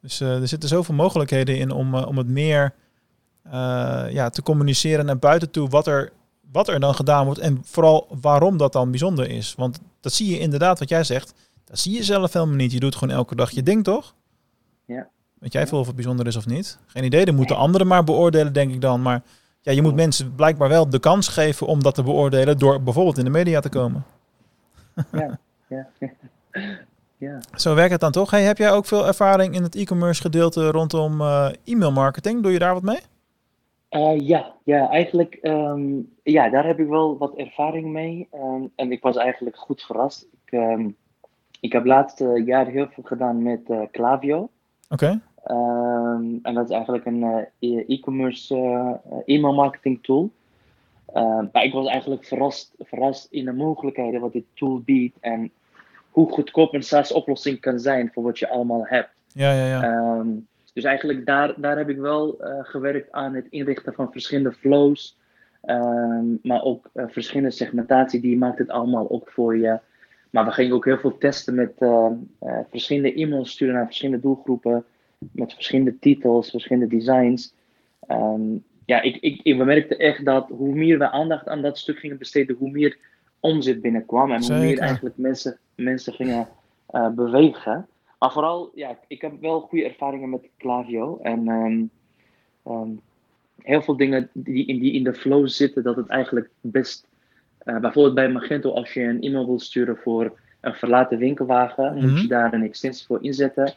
Dus 0.00 0.20
uh, 0.20 0.40
er 0.40 0.48
zitten 0.48 0.68
zoveel 0.68 0.94
mogelijkheden 0.94 1.58
in 1.58 1.70
om, 1.70 1.94
uh, 1.94 2.06
om 2.06 2.18
het 2.18 2.28
meer 2.28 2.74
ja, 4.10 4.30
te 4.30 4.42
communiceren 4.42 5.06
naar 5.06 5.18
buiten 5.18 5.50
toe 5.50 5.68
wat 5.68 5.86
er, 5.86 6.12
wat 6.54 6.68
er 6.68 6.80
dan 6.80 6.94
gedaan 6.94 7.24
wordt 7.24 7.40
en 7.40 7.60
vooral 7.64 8.06
waarom 8.20 8.56
dat 8.56 8.72
dan 8.72 8.90
bijzonder 8.90 9.30
is. 9.30 9.54
Want 9.56 9.80
dat 10.00 10.12
zie 10.12 10.30
je 10.30 10.38
inderdaad, 10.38 10.78
wat 10.78 10.88
jij 10.88 11.04
zegt, 11.04 11.34
dat 11.64 11.78
zie 11.78 11.94
je 11.94 12.02
zelf 12.02 12.32
helemaal 12.32 12.54
niet. 12.54 12.72
Je 12.72 12.80
doet 12.80 12.96
gewoon 12.96 13.14
elke 13.14 13.34
dag 13.34 13.50
je 13.50 13.62
ding, 13.62 13.84
toch? 13.84 14.14
Ja. 14.84 15.08
Weet 15.38 15.52
jij 15.52 15.66
veel 15.66 15.78
of 15.78 15.86
het 15.86 15.94
bijzonder 15.94 16.26
is 16.26 16.36
of 16.36 16.46
niet? 16.46 16.78
Geen 16.86 17.04
idee, 17.04 17.24
dan 17.24 17.34
moeten 17.34 17.56
anderen 17.56 17.86
maar 17.86 18.04
beoordelen, 18.04 18.52
denk 18.52 18.72
ik 18.72 18.80
dan. 18.80 19.02
Maar 19.02 19.22
ja, 19.60 19.72
je 19.72 19.82
moet 19.82 19.94
mensen 19.94 20.34
blijkbaar 20.34 20.68
wel 20.68 20.88
de 20.88 20.98
kans 20.98 21.28
geven 21.28 21.66
om 21.66 21.82
dat 21.82 21.94
te 21.94 22.02
beoordelen 22.02 22.58
door 22.58 22.82
bijvoorbeeld 22.82 23.18
in 23.18 23.24
de 23.24 23.30
media 23.30 23.60
te 23.60 23.68
komen. 23.68 24.04
Ja, 25.12 25.38
ja. 25.68 25.88
ja. 27.26 27.40
Zo 27.54 27.74
werkt 27.74 27.92
het 27.92 28.00
dan 28.00 28.12
toch? 28.12 28.30
Hey, 28.30 28.42
heb 28.42 28.58
jij 28.58 28.72
ook 28.72 28.86
veel 28.86 29.06
ervaring 29.06 29.54
in 29.54 29.62
het 29.62 29.74
e-commerce 29.74 30.20
gedeelte 30.20 30.70
rondom 30.70 31.20
uh, 31.20 31.48
e-mail 31.64 31.92
marketing? 31.92 32.42
Doe 32.42 32.52
je 32.52 32.58
daar 32.58 32.74
wat 32.74 32.82
mee? 32.82 33.00
Uh, 33.94 34.18
ja, 34.18 34.54
ja, 34.64 34.88
eigenlijk, 34.88 35.38
um, 35.42 36.12
ja, 36.22 36.48
daar 36.48 36.66
heb 36.66 36.78
ik 36.78 36.88
wel 36.88 37.18
wat 37.18 37.34
ervaring 37.34 37.86
mee. 37.86 38.28
Um, 38.32 38.70
en 38.76 38.92
ik 38.92 39.02
was 39.02 39.16
eigenlijk 39.16 39.56
goed 39.56 39.82
verrast. 39.82 40.26
Ik, 40.44 40.52
um, 40.52 40.96
ik 41.60 41.72
heb 41.72 41.84
laatste 41.84 42.42
jaar 42.44 42.66
heel 42.66 42.86
veel 42.90 43.02
gedaan 43.02 43.42
met 43.42 43.60
uh, 43.66 43.82
Clavio. 43.92 44.48
Oké. 44.88 45.20
Okay. 45.44 46.40
en 46.42 46.54
dat 46.54 46.64
is 46.64 46.70
eigenlijk 46.70 47.06
een 47.06 47.46
e-commerce 47.86 48.54
e-mail 49.24 49.54
marketing 49.54 50.02
tool. 50.02 50.30
Maar 51.52 51.64
ik 51.64 51.72
was 51.72 51.86
eigenlijk 51.86 52.24
verrast, 52.24 52.74
verrast 52.78 53.26
in 53.30 53.44
de 53.44 53.52
mogelijkheden 53.52 54.20
wat 54.20 54.32
dit 54.32 54.44
tool 54.54 54.80
biedt 54.80 55.16
en 55.20 55.50
hoe 56.10 56.32
goedkoop 56.32 56.74
een 56.74 56.82
SaaS-oplossing 56.82 57.60
kan 57.60 57.78
zijn 57.78 58.10
voor 58.12 58.22
wat 58.22 58.38
je 58.38 58.48
allemaal 58.48 58.86
hebt. 58.86 59.10
Ja, 59.32 59.52
ja, 59.52 59.66
ja. 59.66 60.24
Dus 60.74 60.84
eigenlijk 60.84 61.26
daar, 61.26 61.54
daar 61.56 61.76
heb 61.76 61.88
ik 61.88 61.98
wel 61.98 62.36
uh, 62.40 62.58
gewerkt 62.62 63.12
aan 63.12 63.34
het 63.34 63.46
inrichten 63.50 63.94
van 63.94 64.12
verschillende 64.12 64.52
flows, 64.52 65.18
um, 65.66 66.38
maar 66.42 66.62
ook 66.62 66.90
uh, 66.94 67.04
verschillende 67.08 67.50
segmentatie. 67.50 68.20
Die 68.20 68.38
maakt 68.38 68.58
het 68.58 68.68
allemaal 68.68 69.10
ook 69.10 69.30
voor 69.30 69.56
je. 69.58 69.78
Maar 70.30 70.44
we 70.44 70.50
gingen 70.50 70.74
ook 70.74 70.84
heel 70.84 70.98
veel 70.98 71.18
testen 71.18 71.54
met 71.54 71.72
uh, 71.78 72.10
verschillende 72.70 73.14
e-mails 73.14 73.50
sturen 73.50 73.74
naar 73.74 73.84
verschillende 73.84 74.20
doelgroepen, 74.20 74.84
met 75.32 75.52
verschillende 75.52 75.98
titels, 75.98 76.50
verschillende 76.50 76.96
designs. 76.96 77.54
Um, 78.08 78.64
ja, 78.84 79.00
ik, 79.02 79.16
ik, 79.16 79.40
ik 79.42 79.58
bemerkte 79.58 79.96
echt 79.96 80.24
dat 80.24 80.48
hoe 80.48 80.74
meer 80.74 80.98
we 80.98 81.10
aandacht 81.10 81.48
aan 81.48 81.62
dat 81.62 81.78
stuk 81.78 81.98
gingen 81.98 82.18
besteden, 82.18 82.56
hoe 82.56 82.70
meer 82.70 82.96
omzet 83.40 83.80
binnenkwam 83.80 84.32
en 84.32 84.42
hoe 84.42 84.58
meer 84.58 84.78
eigenlijk 84.78 85.16
mensen, 85.16 85.58
mensen 85.74 86.12
gingen 86.12 86.48
bewegen. 87.14 87.86
Maar 88.24 88.32
vooral, 88.32 88.70
ja, 88.74 88.98
ik 89.06 89.20
heb 89.20 89.40
wel 89.40 89.60
goede 89.60 89.84
ervaringen 89.84 90.30
met 90.30 90.48
Clavio. 90.58 91.18
En 91.22 91.48
um, 91.48 91.90
um, 92.66 93.00
heel 93.62 93.82
veel 93.82 93.96
dingen 93.96 94.28
die 94.32 94.66
in, 94.66 94.78
die 94.78 94.92
in 94.92 95.04
de 95.04 95.14
flow 95.14 95.48
zitten, 95.48 95.82
dat 95.82 95.96
het 95.96 96.08
eigenlijk 96.08 96.50
best. 96.60 97.06
Uh, 97.64 97.78
bijvoorbeeld 97.78 98.14
bij 98.14 98.28
Magento, 98.28 98.70
als 98.70 98.92
je 98.92 99.02
een 99.02 99.22
e-mail 99.22 99.46
wil 99.46 99.60
sturen 99.60 99.96
voor 99.96 100.38
een 100.60 100.74
verlaten 100.74 101.18
winkelwagen, 101.18 101.92
mm 101.92 101.98
-hmm. 101.98 102.10
moet 102.10 102.20
je 102.20 102.28
daar 102.28 102.52
een 102.52 102.62
extensie 102.62 103.06
voor 103.06 103.22
inzetten. 103.22 103.74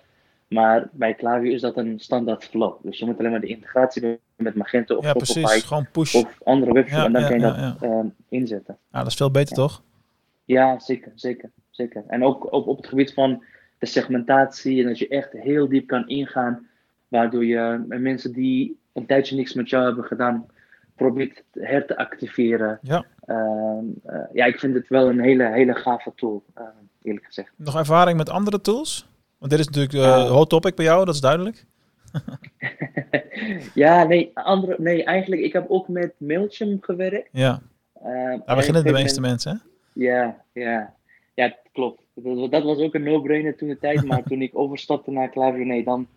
Maar 0.47 0.89
bij 0.91 1.13
Klaviyo 1.13 1.53
is 1.53 1.61
dat 1.61 1.77
een 1.77 1.99
standaard 1.99 2.45
flow. 2.45 2.75
Dus 2.81 2.99
je 2.99 3.05
moet 3.05 3.19
alleen 3.19 3.31
maar 3.31 3.41
de 3.41 3.47
integratie 3.47 4.01
doen 4.01 4.19
met 4.35 4.55
Magento 4.55 4.95
of 4.95 5.03
ja, 5.03 5.13
precies. 5.13 5.63
Gewoon 5.63 5.87
push. 5.91 6.15
of 6.15 6.37
andere 6.43 6.73
webshops. 6.73 7.01
Ja, 7.01 7.05
en 7.05 7.13
dan 7.13 7.21
ja, 7.21 7.27
kan 7.27 7.39
je 7.39 7.77
dat 7.79 7.83
uh, 7.83 8.11
inzetten. 8.29 8.77
Ja, 8.91 8.99
dat 8.99 9.07
is 9.07 9.15
veel 9.15 9.31
beter 9.31 9.55
toch? 9.55 9.83
Ja, 10.45 10.79
zeker, 10.79 11.11
zeker, 11.15 11.49
zeker. 11.69 12.03
En 12.07 12.23
ook, 12.23 12.47
ook 12.49 12.67
op 12.67 12.77
het 12.77 12.87
gebied 12.87 13.13
van 13.13 13.43
de 13.77 13.85
segmentatie 13.85 14.81
en 14.81 14.87
dat 14.87 14.99
je 14.99 15.07
echt 15.07 15.31
heel 15.31 15.67
diep 15.67 15.87
kan 15.87 16.07
ingaan, 16.07 16.67
waardoor 17.07 17.45
je 17.45 17.85
mensen 17.87 18.33
die 18.33 18.79
een 18.93 19.05
tijdje 19.05 19.35
niks 19.35 19.53
met 19.53 19.69
jou 19.69 19.85
hebben 19.85 20.03
gedaan, 20.03 20.45
probeert 20.95 21.43
her 21.51 21.85
te 21.85 21.97
activeren. 21.97 22.79
Ja. 22.81 23.05
Uh, 23.25 23.37
uh, 24.05 24.19
ja, 24.33 24.45
ik 24.45 24.59
vind 24.59 24.73
het 24.73 24.87
wel 24.87 25.09
een 25.09 25.19
hele, 25.19 25.51
hele 25.51 25.75
gave 25.75 26.11
tool, 26.15 26.43
uh, 26.57 26.63
eerlijk 27.01 27.25
gezegd. 27.25 27.51
Nog 27.55 27.75
ervaring 27.75 28.17
met 28.17 28.29
andere 28.29 28.61
tools? 28.61 29.07
Want 29.37 29.51
dit 29.51 29.59
is 29.59 29.65
natuurlijk 29.65 29.93
uh, 29.93 30.29
hot 30.29 30.49
topic 30.49 30.75
bij 30.75 30.85
jou, 30.85 31.05
dat 31.05 31.13
is 31.13 31.21
duidelijk. 31.21 31.65
ja, 33.73 34.03
nee, 34.03 34.31
andere, 34.33 34.75
nee, 34.77 35.03
eigenlijk, 35.03 35.41
ik 35.41 35.53
heb 35.53 35.65
ook 35.69 35.87
met 35.87 36.13
Mailchimp 36.17 36.83
gewerkt. 36.83 37.29
Ja, 37.31 37.61
daar 38.45 38.55
beginnen 38.55 38.83
de 38.83 38.91
meeste 38.91 39.21
mensen, 39.21 39.51
hè? 39.51 39.69
Ja, 40.03 40.41
ja. 40.53 40.93
Ja, 41.33 41.55
klopt. 41.71 42.01
Dat 42.49 42.63
was 42.63 42.77
ook 42.77 42.93
een 42.93 43.03
no-brainer 43.03 43.55
toen 43.57 43.67
de 43.67 43.77
tijd, 43.77 44.05
maar 44.05 44.23
toen 44.29 44.41
ik 44.41 44.57
overstapte 44.57 45.11
naar 45.11 45.29
Klaviyo, 45.29 45.65
nee, 45.65 45.83
dan 45.83 46.07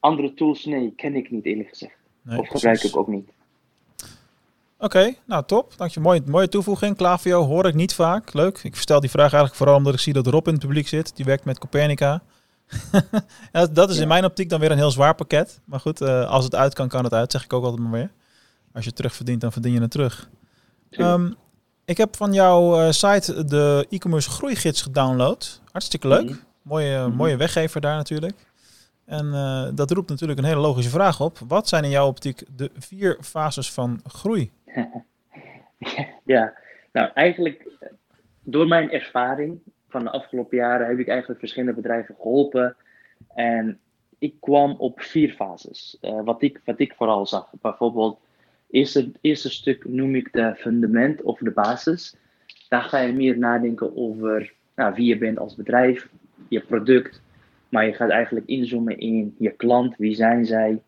andere 0.00 0.34
tools, 0.34 0.64
nee, 0.64 0.92
ken 0.96 1.14
ik 1.14 1.30
niet 1.30 1.44
eerlijk 1.44 1.68
gezegd. 1.68 1.96
Nee, 2.22 2.38
of 2.38 2.48
gebruik 2.48 2.78
precies. 2.78 2.90
ik 2.90 2.96
ook 2.96 3.08
niet. 3.08 3.28
Oké, 4.82 4.98
okay, 4.98 5.18
nou 5.24 5.44
top. 5.46 5.72
Dank 5.76 5.90
je. 5.90 6.00
Mooie, 6.00 6.22
mooie 6.26 6.48
toevoeging. 6.48 6.96
Klaviyo 6.96 7.42
hoor 7.42 7.66
ik 7.66 7.74
niet 7.74 7.94
vaak. 7.94 8.32
Leuk. 8.32 8.58
Ik 8.62 8.76
stel 8.76 9.00
die 9.00 9.10
vraag 9.10 9.32
eigenlijk 9.32 9.54
vooral 9.54 9.76
omdat 9.76 9.94
ik 9.94 10.00
zie 10.00 10.12
dat 10.12 10.26
Rob 10.26 10.46
in 10.46 10.52
het 10.52 10.62
publiek 10.62 10.88
zit. 10.88 11.16
Die 11.16 11.24
werkt 11.24 11.44
met 11.44 11.58
Copernica. 11.58 12.22
ja, 13.52 13.66
dat 13.66 13.90
is 13.90 13.96
ja. 13.96 14.02
in 14.02 14.08
mijn 14.08 14.24
optiek 14.24 14.48
dan 14.48 14.60
weer 14.60 14.70
een 14.70 14.76
heel 14.76 14.90
zwaar 14.90 15.14
pakket. 15.14 15.60
Maar 15.64 15.80
goed, 15.80 16.00
uh, 16.00 16.30
als 16.30 16.44
het 16.44 16.54
uit 16.54 16.74
kan, 16.74 16.88
kan 16.88 17.04
het 17.04 17.12
uit. 17.12 17.32
Zeg 17.32 17.44
ik 17.44 17.52
ook 17.52 17.64
altijd 17.64 17.82
maar 17.82 17.92
weer. 17.92 18.10
Als 18.72 18.82
je 18.82 18.88
het 18.88 18.96
terug 18.96 19.14
verdient, 19.14 19.40
dan 19.40 19.52
verdien 19.52 19.72
je 19.72 19.80
het 19.80 19.90
terug. 19.90 20.30
Um, 20.90 21.36
ik 21.90 21.96
heb 21.96 22.16
van 22.16 22.32
jouw 22.32 22.80
uh, 22.80 22.90
site 22.90 23.44
de 23.44 23.86
e-commerce 23.88 24.30
groeigids 24.30 24.82
gedownload. 24.82 25.60
Hartstikke 25.72 26.08
leuk. 26.08 26.22
Mm 26.22 26.28
-hmm. 26.28 26.40
Mooie, 26.62 26.98
mm 26.98 27.04
-hmm. 27.04 27.16
mooie 27.16 27.36
weggever 27.36 27.80
daar 27.80 27.96
natuurlijk. 27.96 28.46
En 29.04 29.26
uh, 29.26 29.68
dat 29.74 29.90
roept 29.90 30.08
natuurlijk 30.08 30.38
een 30.38 30.44
hele 30.44 30.60
logische 30.60 30.90
vraag 30.90 31.20
op. 31.20 31.38
Wat 31.48 31.68
zijn 31.68 31.84
in 31.84 31.90
jouw 31.90 32.06
optiek 32.06 32.42
de 32.56 32.70
vier 32.78 33.18
fases 33.20 33.72
van 33.72 34.00
groei? 34.06 34.50
ja, 36.34 36.52
nou 36.92 37.10
eigenlijk 37.14 37.68
door 38.42 38.66
mijn 38.66 38.90
ervaring 38.90 39.60
van 39.88 40.04
de 40.04 40.10
afgelopen 40.10 40.56
jaren 40.56 40.86
heb 40.86 40.98
ik 40.98 41.08
eigenlijk 41.08 41.40
verschillende 41.40 41.80
bedrijven 41.80 42.14
geholpen. 42.14 42.76
En 43.34 43.78
ik 44.18 44.34
kwam 44.40 44.74
op 44.78 45.00
vier 45.00 45.32
fases. 45.32 45.98
Uh, 46.00 46.20
wat, 46.24 46.42
ik, 46.42 46.60
wat 46.64 46.78
ik 46.78 46.94
vooral 46.96 47.26
zag. 47.26 47.50
Bijvoorbeeld, 47.60 48.18
eerste, 48.70 49.00
het 49.00 49.18
eerste 49.20 49.50
stuk 49.50 49.88
noem 49.88 50.14
ik 50.14 50.32
de 50.32 50.54
fundament 50.56 51.22
of 51.22 51.38
de 51.38 51.50
basis. 51.50 52.16
Daar 52.68 52.82
ga 52.82 52.98
je 52.98 53.12
meer 53.12 53.38
nadenken 53.38 53.96
over 53.96 54.52
nou, 54.74 54.94
wie 54.94 55.06
je 55.06 55.18
bent 55.18 55.38
als 55.38 55.54
bedrijf, 55.54 56.08
je 56.48 56.60
product. 56.60 57.22
Maar 57.68 57.86
je 57.86 57.92
gaat 57.92 58.10
eigenlijk 58.10 58.46
inzoomen 58.46 58.98
in 58.98 59.34
je 59.38 59.50
klant. 59.50 59.96
Wie 59.96 60.14
zijn 60.14 60.46
zij? 60.46 60.82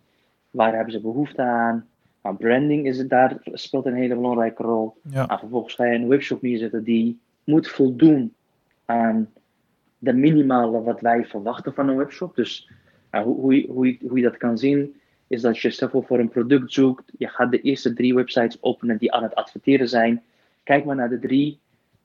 Waar 0.50 0.74
hebben 0.74 0.92
ze 0.92 1.00
behoefte 1.00 1.42
aan? 1.42 1.86
Nou, 2.22 2.36
branding 2.36 2.86
is 2.86 2.98
het 2.98 3.08
daar, 3.08 3.36
speelt 3.44 3.86
een 3.86 3.94
hele 3.94 4.14
belangrijke 4.14 4.62
rol. 4.62 4.96
Ja. 5.10 5.26
Nou, 5.26 5.38
vervolgens 5.38 5.74
ga 5.74 5.84
je 5.84 5.94
een 5.94 6.08
webshop 6.08 6.42
neerzetten 6.42 6.84
die 6.84 7.20
moet 7.44 7.68
voldoen 7.68 8.34
aan 8.84 9.30
de 9.98 10.12
minimale 10.12 10.82
wat 10.82 11.00
wij 11.00 11.24
verwachten 11.24 11.74
van 11.74 11.88
een 11.88 11.96
webshop. 11.96 12.36
Dus 12.36 12.70
hoe, 13.10 13.40
hoe, 13.40 13.66
hoe, 13.68 13.98
hoe 14.08 14.16
je 14.16 14.22
dat 14.22 14.36
kan 14.36 14.58
zien, 14.58 14.94
is 15.32 15.40
dat 15.40 15.58
je 15.58 15.88
voor 15.90 16.18
een 16.18 16.28
product 16.28 16.72
zoekt. 16.72 17.12
Je 17.18 17.28
gaat 17.28 17.50
de 17.50 17.60
eerste 17.60 17.92
drie 17.92 18.14
websites 18.14 18.62
openen 18.62 18.98
die 18.98 19.12
aan 19.12 19.22
het 19.22 19.34
adverteren 19.34 19.88
zijn. 19.88 20.22
Kijk 20.62 20.84
maar 20.84 20.96
naar 20.96 21.08
de 21.08 21.18
drie. 21.18 21.58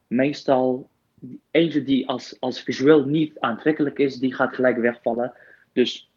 Meestal 0.07 0.89
eentje 1.51 1.83
die 1.83 2.07
als, 2.07 2.37
als 2.39 2.61
visueel 2.61 3.05
niet 3.05 3.39
aantrekkelijk 3.39 3.99
is, 3.99 4.15
die 4.15 4.33
gaat 4.33 4.55
gelijk 4.55 4.77
wegvallen. 4.77 5.33
Dus 5.73 6.11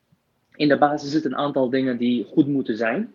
in 0.55 0.69
de 0.69 0.79
basis 0.79 1.11
zitten 1.11 1.33
een 1.33 1.39
aantal 1.39 1.71
dingen 1.71 1.99
die 1.99 2.25
goed 2.25 2.49
moeten 2.49 2.77
zijn. 2.77 3.15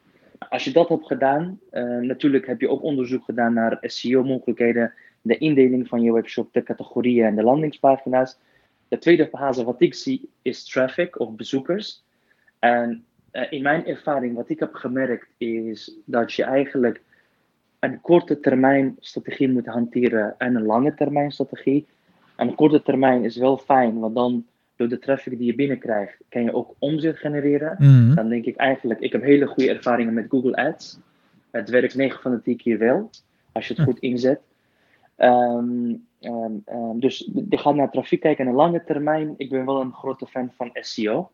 Als 0.49 0.63
je 0.63 0.71
dat 0.71 0.89
hebt 0.89 1.07
gedaan, 1.07 1.59
uh, 1.71 1.99
natuurlijk 1.99 2.47
heb 2.47 2.61
je 2.61 2.69
ook 2.69 2.83
onderzoek 2.83 3.23
gedaan 3.23 3.53
naar 3.53 3.77
SEO-mogelijkheden, 3.81 4.93
de 5.21 5.37
indeling 5.37 5.87
van 5.87 6.01
je 6.01 6.13
webshop, 6.13 6.53
de 6.53 6.63
categorieën 6.63 7.25
en 7.25 7.35
de 7.35 7.43
landingspagina's. 7.43 8.37
De 8.87 8.97
tweede 8.97 9.27
fase 9.27 9.63
wat 9.63 9.81
ik 9.81 9.93
zie 9.93 10.29
is 10.41 10.63
traffic 10.63 11.19
of 11.19 11.35
bezoekers. 11.35 12.03
En 12.59 13.05
uh, 13.35 13.41
in 13.49 13.61
mijn 13.61 13.85
ervaring, 13.85 14.35
wat 14.35 14.49
ik 14.49 14.59
heb 14.59 14.73
gemerkt, 14.73 15.27
is 15.37 15.97
dat 16.05 16.33
je 16.33 16.43
eigenlijk 16.43 17.01
een 17.79 18.01
korte 18.01 18.39
termijn 18.39 18.95
strategie 18.99 19.49
moet 19.49 19.65
hanteren 19.65 20.35
en 20.37 20.55
een 20.55 20.65
lange 20.65 20.93
termijn 20.93 21.31
strategie. 21.31 21.87
En 22.35 22.47
een 22.47 22.55
korte 22.55 22.81
termijn 22.81 23.23
is 23.23 23.37
wel 23.37 23.57
fijn, 23.57 23.99
want 23.99 24.15
dan 24.15 24.45
door 24.75 24.87
de 24.87 24.99
traffic 24.99 25.37
die 25.37 25.45
je 25.45 25.55
binnenkrijgt, 25.55 26.17
kan 26.29 26.43
je 26.43 26.53
ook 26.53 26.75
omzet 26.79 27.17
genereren. 27.17 27.75
Mm 27.79 27.87
-hmm. 27.87 28.15
Dan 28.15 28.29
denk 28.29 28.45
ik 28.45 28.55
eigenlijk, 28.55 28.99
ik 28.99 29.11
heb 29.11 29.21
hele 29.21 29.47
goede 29.47 29.69
ervaringen 29.69 30.13
met 30.13 30.25
Google 30.29 30.55
Ads. 30.55 30.99
Het 31.51 31.69
werkt 31.69 31.95
9 31.95 32.21
van 32.21 32.31
de 32.31 32.41
10 32.41 32.57
keer 32.57 32.77
wel, 32.77 33.09
als 33.51 33.67
je 33.67 33.73
het 33.73 33.83
goed 33.83 33.99
inzet. 33.99 34.39
Um, 35.17 36.05
um, 36.21 36.63
um, 36.65 36.99
dus 36.99 37.29
je 37.49 37.57
gaat 37.57 37.75
naar 37.75 37.91
trafiek 37.91 38.19
kijken 38.19 38.45
en 38.45 38.49
een 38.49 38.57
lange 38.57 38.83
termijn. 38.83 39.33
Ik 39.37 39.49
ben 39.49 39.65
wel 39.65 39.81
een 39.81 39.93
grote 39.93 40.27
fan 40.27 40.51
van 40.55 40.69
SEO. 40.73 41.31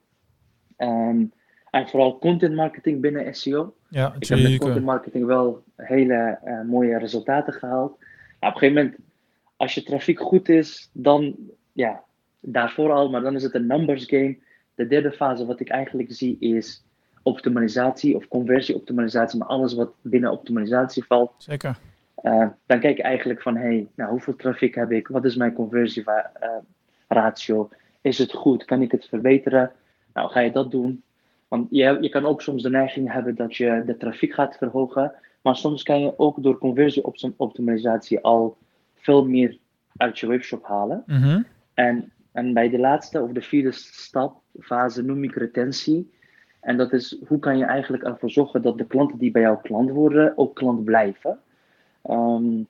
En 1.72 1.88
vooral 1.88 2.20
content 2.20 2.56
marketing 2.56 3.02
binnen 3.02 3.36
SEO. 3.36 3.74
Ja, 3.88 4.14
ik 4.20 4.28
heb 4.28 4.40
met 4.40 4.58
content 4.58 4.86
marketing 4.86 5.26
wel 5.26 5.64
hele 5.76 6.40
uh, 6.46 6.62
mooie 6.62 6.98
resultaten 6.98 7.54
gehaald. 7.54 8.00
Nou, 8.40 8.54
op 8.54 8.62
een 8.62 8.68
gegeven 8.70 8.76
moment, 8.76 8.98
als 9.58 9.74
je 9.74 9.84
trafiek 9.84 10.20
goed 10.20 10.50
is, 10.50 10.90
dan 10.94 11.36
ja, 11.72 12.04
daarvoor 12.40 12.92
al, 12.92 13.10
maar 13.10 13.22
dan 13.22 13.36
is 13.36 13.44
het 13.44 13.54
een 13.54 13.68
numbers 13.68 14.06
game. 14.06 14.38
De 14.76 14.88
derde 14.88 15.12
fase, 15.12 15.46
wat 15.46 15.60
ik 15.60 15.70
eigenlijk 15.70 16.14
zie, 16.14 16.38
is 16.40 16.84
optimalisatie 17.24 18.16
of 18.16 18.28
conversieoptimalisatie, 18.28 19.40
maar 19.40 19.48
alles 19.48 19.74
wat 19.74 19.94
binnen 20.02 20.32
optimalisatie 20.32 21.04
valt. 21.04 21.34
Zeker. 21.38 21.78
Uh, 22.24 22.48
dan 22.66 22.80
kijk 22.80 22.98
je 22.98 23.04
eigenlijk 23.04 23.42
van, 23.42 23.56
hey, 23.56 23.88
nou, 23.96 24.10
hoeveel 24.10 24.36
trafiek 24.36 24.76
heb 24.76 24.92
ik? 24.92 25.08
Wat 25.08 25.26
is 25.26 25.36
mijn 25.36 25.54
conversieratio? 25.54 27.70
Uh, 27.72 27.78
is 28.02 28.18
het 28.18 28.34
goed? 28.34 28.66
Kan 28.66 28.82
ik 28.82 28.92
het 28.92 29.06
verbeteren? 29.06 29.72
Nou, 30.14 30.32
ga 30.32 30.40
je 30.40 30.52
dat 30.52 30.72
doen? 30.72 31.04
Want 31.52 31.68
je, 31.70 31.98
je 32.02 32.10
kan 32.10 32.26
ook 32.26 32.42
soms 32.42 32.64
de 32.64 32.70
neiging 32.70 33.12
hebben 33.12 33.36
dat 33.36 33.56
je 33.56 33.84
de 33.86 33.98
trafiek 33.98 34.34
gaat 34.34 34.58
verhogen, 34.58 35.14
maar 35.42 35.56
soms 35.56 35.84
kan 35.84 36.02
je 36.02 36.20
ook 36.20 36.44
door 36.44 36.58
conversieoptimalisatie 36.58 38.20
al 38.20 38.58
veel 38.96 39.26
meer 39.26 39.58
uit 39.98 40.20
je 40.20 40.28
webshop 40.28 40.66
halen. 40.66 41.04
Mm 41.06 41.22
-hmm. 41.22 41.46
En, 41.74 42.12
en 42.32 42.54
bij 42.54 42.70
de 42.70 42.80
laatste 42.80 43.22
of 43.22 43.32
de 43.32 43.42
vierde 43.42 43.72
stap, 43.72 44.42
fase, 44.60 45.04
noem 45.04 45.24
ik 45.24 45.36
retentie. 45.36 46.12
En 46.60 46.78
dat 46.78 46.94
is 46.94 47.18
hoe 47.28 47.40
kan 47.40 47.58
je 47.58 47.66
eigenlijk 47.66 48.04
ervoor 48.04 48.32
zorgen 48.32 48.62
dat 48.62 48.78
de 48.78 48.88
klanten 48.88 49.18
die 49.18 49.32
bij 49.32 49.42
jou 49.42 49.58
klant 49.62 49.90
worden, 49.90 50.38
ook 50.38 50.56
klant 50.56 50.84
blijven. 50.84 51.40
Um, 52.10 52.68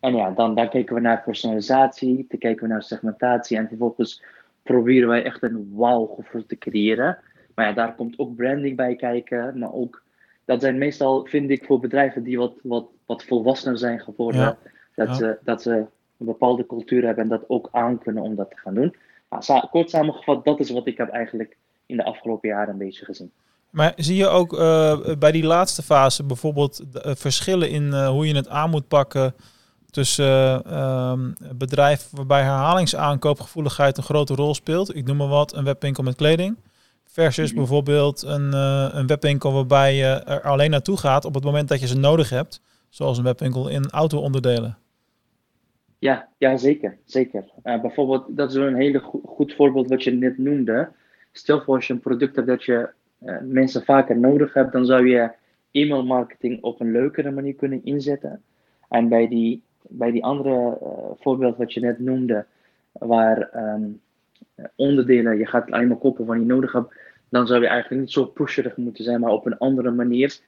en 0.00 0.14
ja, 0.14 0.30
dan, 0.30 0.54
dan 0.54 0.68
kijken 0.68 0.94
we 0.94 1.00
naar 1.00 1.22
personalisatie, 1.22 2.26
dan 2.28 2.38
kijken 2.38 2.66
we 2.66 2.72
naar 2.72 2.82
segmentatie 2.82 3.56
en 3.56 3.68
vervolgens 3.68 4.22
proberen 4.62 5.08
wij 5.08 5.24
echt 5.24 5.42
een 5.42 5.70
wow-gevoel 5.72 6.46
te 6.46 6.58
creëren. 6.58 7.18
Maar 7.58 7.66
ja, 7.66 7.72
daar 7.72 7.94
komt 7.94 8.18
ook 8.18 8.36
branding 8.36 8.76
bij 8.76 8.96
kijken, 8.96 9.58
maar 9.58 9.72
ook 9.72 10.02
dat 10.44 10.60
zijn 10.60 10.78
meestal, 10.78 11.24
vind 11.24 11.50
ik, 11.50 11.64
voor 11.64 11.80
bedrijven 11.80 12.22
die 12.22 12.38
wat, 12.38 12.52
wat 12.62 12.86
wat 13.08 13.24
volwassener 13.24 13.78
zijn 13.78 14.00
geworden. 14.00 14.40
Ja. 14.40 14.58
Dat, 14.94 15.08
Ja. 15.08 15.14
ze, 15.14 15.38
dat 15.44 15.62
ze 15.62 15.70
een 16.18 16.26
bepaalde 16.26 16.66
cultuur 16.66 17.04
hebben 17.04 17.24
en 17.24 17.30
dat 17.30 17.44
ook 17.46 17.68
aan 17.72 17.98
kunnen 17.98 18.22
om 18.22 18.34
dat 18.34 18.50
te 18.50 18.56
gaan 18.56 18.74
doen. 18.74 18.94
Maar 19.28 19.66
kort 19.70 19.90
samengevat, 19.90 20.44
dat 20.44 20.60
is 20.60 20.70
wat 20.70 20.86
ik 20.86 20.96
heb 20.96 21.08
eigenlijk 21.08 21.56
in 21.86 21.96
de 21.96 22.04
afgelopen 22.04 22.48
jaren 22.48 22.72
een 22.72 22.78
beetje 22.78 23.04
gezien. 23.04 23.30
Maar 23.70 23.92
zie 23.96 24.16
je 24.16 24.26
ook 24.26 24.58
eh, 24.58 25.16
bij 25.18 25.32
die 25.32 25.44
laatste 25.44 25.82
fase 25.82 26.24
bijvoorbeeld 26.24 26.82
eh, 26.92 27.14
verschillen 27.14 27.70
in 27.70 27.92
eh, 27.92 28.08
hoe 28.08 28.26
je 28.26 28.34
het 28.34 28.48
aan 28.48 28.70
moet 28.70 28.88
pakken 28.88 29.34
tussen 29.90 30.64
eh, 30.64 31.10
ehm, 31.10 31.32
bedrijven 31.54 32.16
waarbij 32.16 32.42
herhalingsaankoopgevoeligheid 32.42 33.96
een 33.96 34.02
grote 34.02 34.34
rol 34.34 34.54
speelt? 34.54 34.96
Ik 34.96 35.06
noem 35.06 35.16
maar 35.16 35.28
wat, 35.28 35.54
een 35.54 35.64
webwinkel 35.64 36.02
met 36.02 36.16
kleding. 36.16 36.56
Versus 37.18 37.48
Mhm. 37.50 37.58
bijvoorbeeld 37.58 38.22
een, 38.22 38.52
eh, 38.52 38.88
een 38.92 39.06
webwinkel 39.06 39.52
waarbij 39.52 39.94
je 39.94 40.04
er 40.06 40.42
alleen 40.42 40.70
naartoe 40.70 40.96
gaat 40.96 41.24
op 41.24 41.34
het 41.34 41.44
moment 41.44 41.68
dat 41.68 41.80
je 41.80 41.86
ze 41.86 41.98
nodig 41.98 42.30
hebt. 42.30 42.60
Zoals 42.88 43.18
een 43.18 43.24
webwinkel 43.24 43.68
in 43.68 43.90
auto-onderdelen. 43.90 44.78
Ja, 45.98 46.28
ja 46.36 46.56
zeker. 46.56 46.98
zeker. 47.04 47.44
Eh, 47.62 47.80
bijvoorbeeld, 47.80 48.24
dat 48.36 48.50
is 48.50 48.56
een 48.56 48.74
hele 48.76 48.98
go- 48.98 49.20
goed 49.24 49.54
voorbeeld 49.54 49.88
wat 49.88 50.04
je 50.04 50.10
net 50.10 50.38
noemde. 50.38 50.88
Stel 51.32 51.60
voor 51.60 51.74
als 51.74 51.86
je 51.86 51.92
een 51.92 52.00
product 52.00 52.36
hebt 52.36 52.48
dat 52.48 52.64
je 52.64 52.88
eh, 53.18 53.36
mensen 53.42 53.84
vaker 53.84 54.18
nodig 54.18 54.54
hebt, 54.54 54.72
dan 54.72 54.84
zou 54.86 55.08
je 55.08 55.30
e-mail 55.72 56.04
marketing 56.04 56.62
op 56.62 56.80
een 56.80 56.92
leukere 56.92 57.30
manier 57.30 57.54
kunnen 57.54 57.84
inzetten. 57.84 58.42
En 58.88 59.08
bij 59.08 59.28
die, 59.28 59.62
bij 59.88 60.10
die 60.10 60.24
andere 60.24 60.78
voorbeeld 61.20 61.56
wat 61.56 61.72
je 61.72 61.80
net 61.80 61.98
noemde, 61.98 62.46
waar 62.92 63.40
ehm, 63.52 63.82
onderdelen, 64.74 65.38
je 65.38 65.46
gaat 65.46 65.64
het 65.64 65.74
alleen 65.74 65.88
maar 65.88 65.96
kopen 65.96 66.26
wat 66.26 66.38
je 66.38 66.44
nodig 66.44 66.72
hebt, 66.72 66.94
dan 67.28 67.46
zou 67.46 67.60
je 67.60 67.66
eigenlijk 67.66 68.00
niet 68.00 68.12
zo 68.12 68.24
pusherig 68.24 68.76
moeten 68.76 69.04
zijn, 69.04 69.20
maar 69.20 69.30
op 69.30 69.46
een 69.46 69.58
andere 69.58 69.90
manier. 69.90 70.38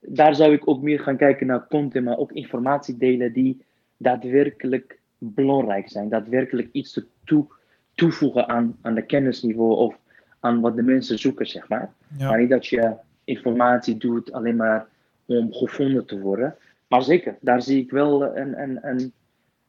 Daar 0.00 0.34
zou 0.34 0.52
ik 0.52 0.68
ook 0.68 0.82
meer 0.82 1.00
gaan 1.00 1.16
kijken 1.16 1.46
naar 1.46 1.66
content, 1.68 2.04
maar 2.04 2.18
ook 2.18 2.32
informatie 2.32 2.96
delen 2.96 3.32
die 3.32 3.64
daadwerkelijk 3.96 4.98
belangrijk 5.18 5.88
zijn. 5.88 6.08
Daadwerkelijk 6.08 6.68
iets 6.72 6.92
te 6.92 7.06
toe, 7.24 7.46
toevoegen 7.94 8.48
aan, 8.48 8.76
aan 8.82 8.94
de 8.94 9.02
kennisniveau 9.02 9.76
of 9.76 9.96
aan 10.40 10.60
wat 10.60 10.76
de 10.76 10.82
mensen 10.82 11.18
zoeken, 11.18 11.46
zeg 11.46 11.68
maar. 11.68 11.92
Ja. 12.18 12.28
Maar 12.28 12.38
niet 12.38 12.50
dat 12.50 12.66
je 12.66 12.92
informatie 13.24 13.96
doet 13.96 14.32
alleen 14.32 14.56
maar 14.56 14.86
om 15.26 15.52
gevonden 15.52 16.06
te 16.06 16.20
worden. 16.20 16.56
Maar 16.88 17.02
zeker, 17.02 17.36
daar 17.40 17.62
zie 17.62 17.82
ik 17.82 17.90
wel 17.90 18.36
een, 18.36 18.62
een, 18.62 18.78
een, 18.82 19.12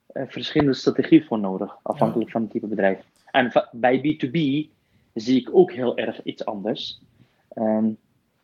een 0.07 0.29
verschillende 0.29 0.73
strategie 0.73 1.25
voor 1.25 1.39
nodig, 1.39 1.77
afhankelijk 1.81 2.31
van 2.31 2.41
het 2.41 2.51
type 2.51 2.67
bedrijf. 2.67 2.99
En 3.35 3.51
bij 3.71 3.97
B2B 3.97 4.69
zie 5.13 5.39
ik 5.39 5.49
ook 5.51 5.71
heel 5.71 5.97
erg 5.97 6.23
iets 6.23 6.45
anders. 6.45 7.01
Ehm, 7.47 7.85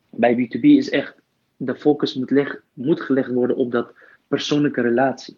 bij 0.10 0.36
B2B 0.36 0.64
is 0.64 0.90
echt, 0.90 1.16
de 1.58 1.76
focus 1.76 2.16
moet, 2.16 2.32
leg, 2.32 2.62
moet 2.74 3.02
gelegd 3.02 3.32
worden 3.32 3.56
op 3.56 3.72
dat 3.72 3.94
persoonlijke 4.28 4.82
relatie. 4.82 5.38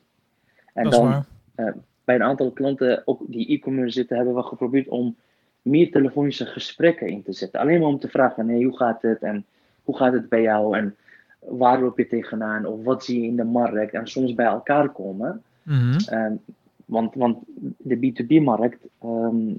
En 0.73 0.83
dat 0.83 0.93
dan 0.93 1.25
waar. 1.55 1.75
bij 2.03 2.15
een 2.15 2.23
aantal 2.23 2.51
klanten, 2.51 3.01
ook 3.05 3.21
die 3.27 3.47
e-commerce 3.47 3.93
zitten, 3.93 4.15
hebben 4.15 4.35
we 4.35 4.43
geprobeerd 4.43 4.87
om 4.87 5.15
meer 5.61 5.91
telefonische 5.91 6.45
gesprekken 6.45 7.07
in 7.07 7.23
te 7.23 7.33
zetten. 7.33 7.59
Alleen 7.59 7.79
maar 7.79 7.89
om 7.89 7.99
te 7.99 8.09
vragen 8.09 8.35
van, 8.35 8.47
hey, 8.47 8.63
hoe 8.63 8.77
gaat 8.77 9.01
het 9.01 9.21
en 9.21 9.45
hoe 9.83 9.97
gaat 9.97 10.13
het 10.13 10.29
bij 10.29 10.41
jou 10.41 10.77
en 10.77 10.95
waar 11.39 11.81
loop 11.81 11.97
je 11.97 12.07
tegenaan 12.07 12.65
of 12.65 12.83
wat 12.83 13.03
zie 13.03 13.21
je 13.21 13.27
in 13.27 13.35
de 13.35 13.43
markt 13.43 13.93
en 13.93 14.07
soms 14.07 14.33
bij 14.33 14.45
elkaar 14.45 14.89
komen. 14.89 15.43
Ehm, 16.07 16.33
want, 16.93 17.15
want 17.15 17.37
de 17.77 17.97
B2B-markt, 17.97 18.87
ehm, 19.01 19.53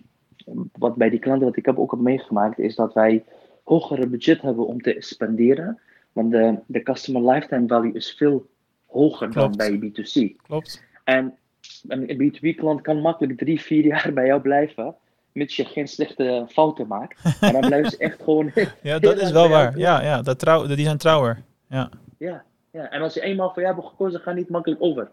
wat 0.72 0.96
bij 0.96 1.10
die 1.10 1.18
klanten 1.18 1.46
wat 1.46 1.56
ik 1.56 1.66
heb 1.66 1.78
ook 1.78 1.90
heb 1.90 2.00
meegemaakt, 2.00 2.58
is 2.58 2.74
dat 2.74 2.92
wij 2.92 3.24
hogere 3.64 4.06
budget 4.06 4.40
hebben 4.40 4.66
om 4.66 4.80
te 4.80 4.96
spenderen. 4.98 5.80
Want 6.12 6.30
de, 6.30 6.58
de 6.66 6.82
customer 6.82 7.32
lifetime 7.32 7.66
value 7.66 7.92
is 7.92 8.14
veel 8.16 8.46
hoger 8.86 9.28
Klopt. 9.28 9.58
dan 9.58 9.78
bij 9.78 9.90
B2C. 9.90 10.42
Klopt. 10.46 10.84
En 11.04 11.34
een 11.88 12.32
B2B-klant 12.32 12.80
kan 12.80 13.00
makkelijk 13.00 13.38
drie, 13.38 13.60
vier 13.60 13.84
jaar 13.84 14.12
bij 14.12 14.26
jou 14.26 14.40
blijven, 14.40 14.94
mits 15.32 15.56
je 15.56 15.64
geen 15.64 15.88
slechte 15.88 16.46
fouten 16.48 16.86
maakt. 16.86 17.38
En 17.40 17.52
dan 17.52 17.60
blijven 17.60 17.90
ze 17.90 17.96
echt 17.98 18.22
gewoon. 18.22 18.52
Ja, 18.82 18.98
dat 18.98 19.20
is 19.20 19.30
wel 19.30 19.48
waar. 19.48 19.78
Ja, 19.78 20.02
ja 20.02 20.22
dat 20.22 20.38
trouw, 20.38 20.66
die 20.66 20.84
zijn 20.84 20.98
trouwer. 20.98 21.42
Ja. 21.68 21.88
ja, 22.18 22.44
ja, 22.70 22.90
en 22.90 23.02
als 23.02 23.12
ze 23.12 23.20
eenmaal 23.20 23.50
voor 23.52 23.62
jou 23.62 23.74
hebben 23.74 23.90
gekozen, 23.90 24.20
ga 24.20 24.32
niet 24.32 24.48
makkelijk 24.48 24.82
over. 24.82 25.10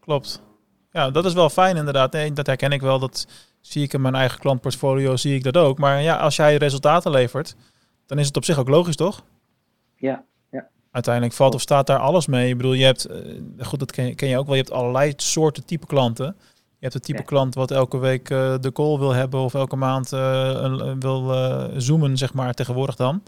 Klopt. 0.00 0.42
Ja, 0.92 1.10
dat 1.10 1.24
is 1.24 1.32
wel 1.32 1.50
fijn 1.50 1.76
inderdaad. 1.76 2.12
Nee, 2.12 2.32
dat 2.32 2.46
herken 2.46 2.72
ik 2.72 2.80
wel. 2.80 2.98
Dat 2.98 3.26
zie 3.60 3.82
ik 3.82 3.92
in 3.92 4.00
mijn 4.00 4.14
eigen 4.14 4.38
klantportfolio, 4.40 5.16
zie 5.16 5.34
ik 5.34 5.42
dat 5.42 5.56
ook. 5.56 5.78
Maar 5.78 6.02
ja, 6.02 6.16
als 6.16 6.36
jij 6.36 6.56
resultaten 6.56 7.10
levert, 7.10 7.56
dan 8.06 8.18
is 8.18 8.26
het 8.26 8.36
op 8.36 8.44
zich 8.44 8.58
ook 8.58 8.68
logisch, 8.68 8.96
toch? 8.96 9.22
Ja, 9.96 10.24
Uiteindelijk 10.92 11.34
valt 11.34 11.54
of 11.54 11.60
staat 11.60 11.86
daar 11.86 11.98
alles 11.98 12.26
mee. 12.26 12.48
Ik 12.48 12.56
bedoel, 12.56 12.72
je 12.72 12.84
hebt, 12.84 13.04
eh, 13.04 13.66
goed, 13.66 13.78
dat 13.78 13.90
ken 13.92 14.06
je, 14.06 14.14
ken 14.14 14.28
je 14.28 14.38
ook 14.38 14.46
wel, 14.46 14.54
je 14.54 14.60
hebt 14.60 14.74
allerlei 14.74 15.12
soorten 15.16 15.64
type 15.64 15.86
klanten. 15.86 16.26
Je 16.46 16.86
hebt 16.86 16.94
het 16.94 17.02
type 17.02 17.18
Ja. 17.18 17.24
klant 17.24 17.54
wat 17.54 17.70
elke 17.70 17.98
week 17.98 18.30
eh, 18.30 18.54
de 18.60 18.72
call 18.72 18.98
wil 18.98 19.12
hebben 19.12 19.40
of 19.40 19.54
elke 19.54 19.76
maand 19.76 20.12
eh, 20.12 20.92
wil 20.98 21.32
zoomen, 21.76 22.16
zeg 22.16 22.34
maar, 22.34 22.54
tegenwoordig 22.54 22.96
dan. 22.96 23.22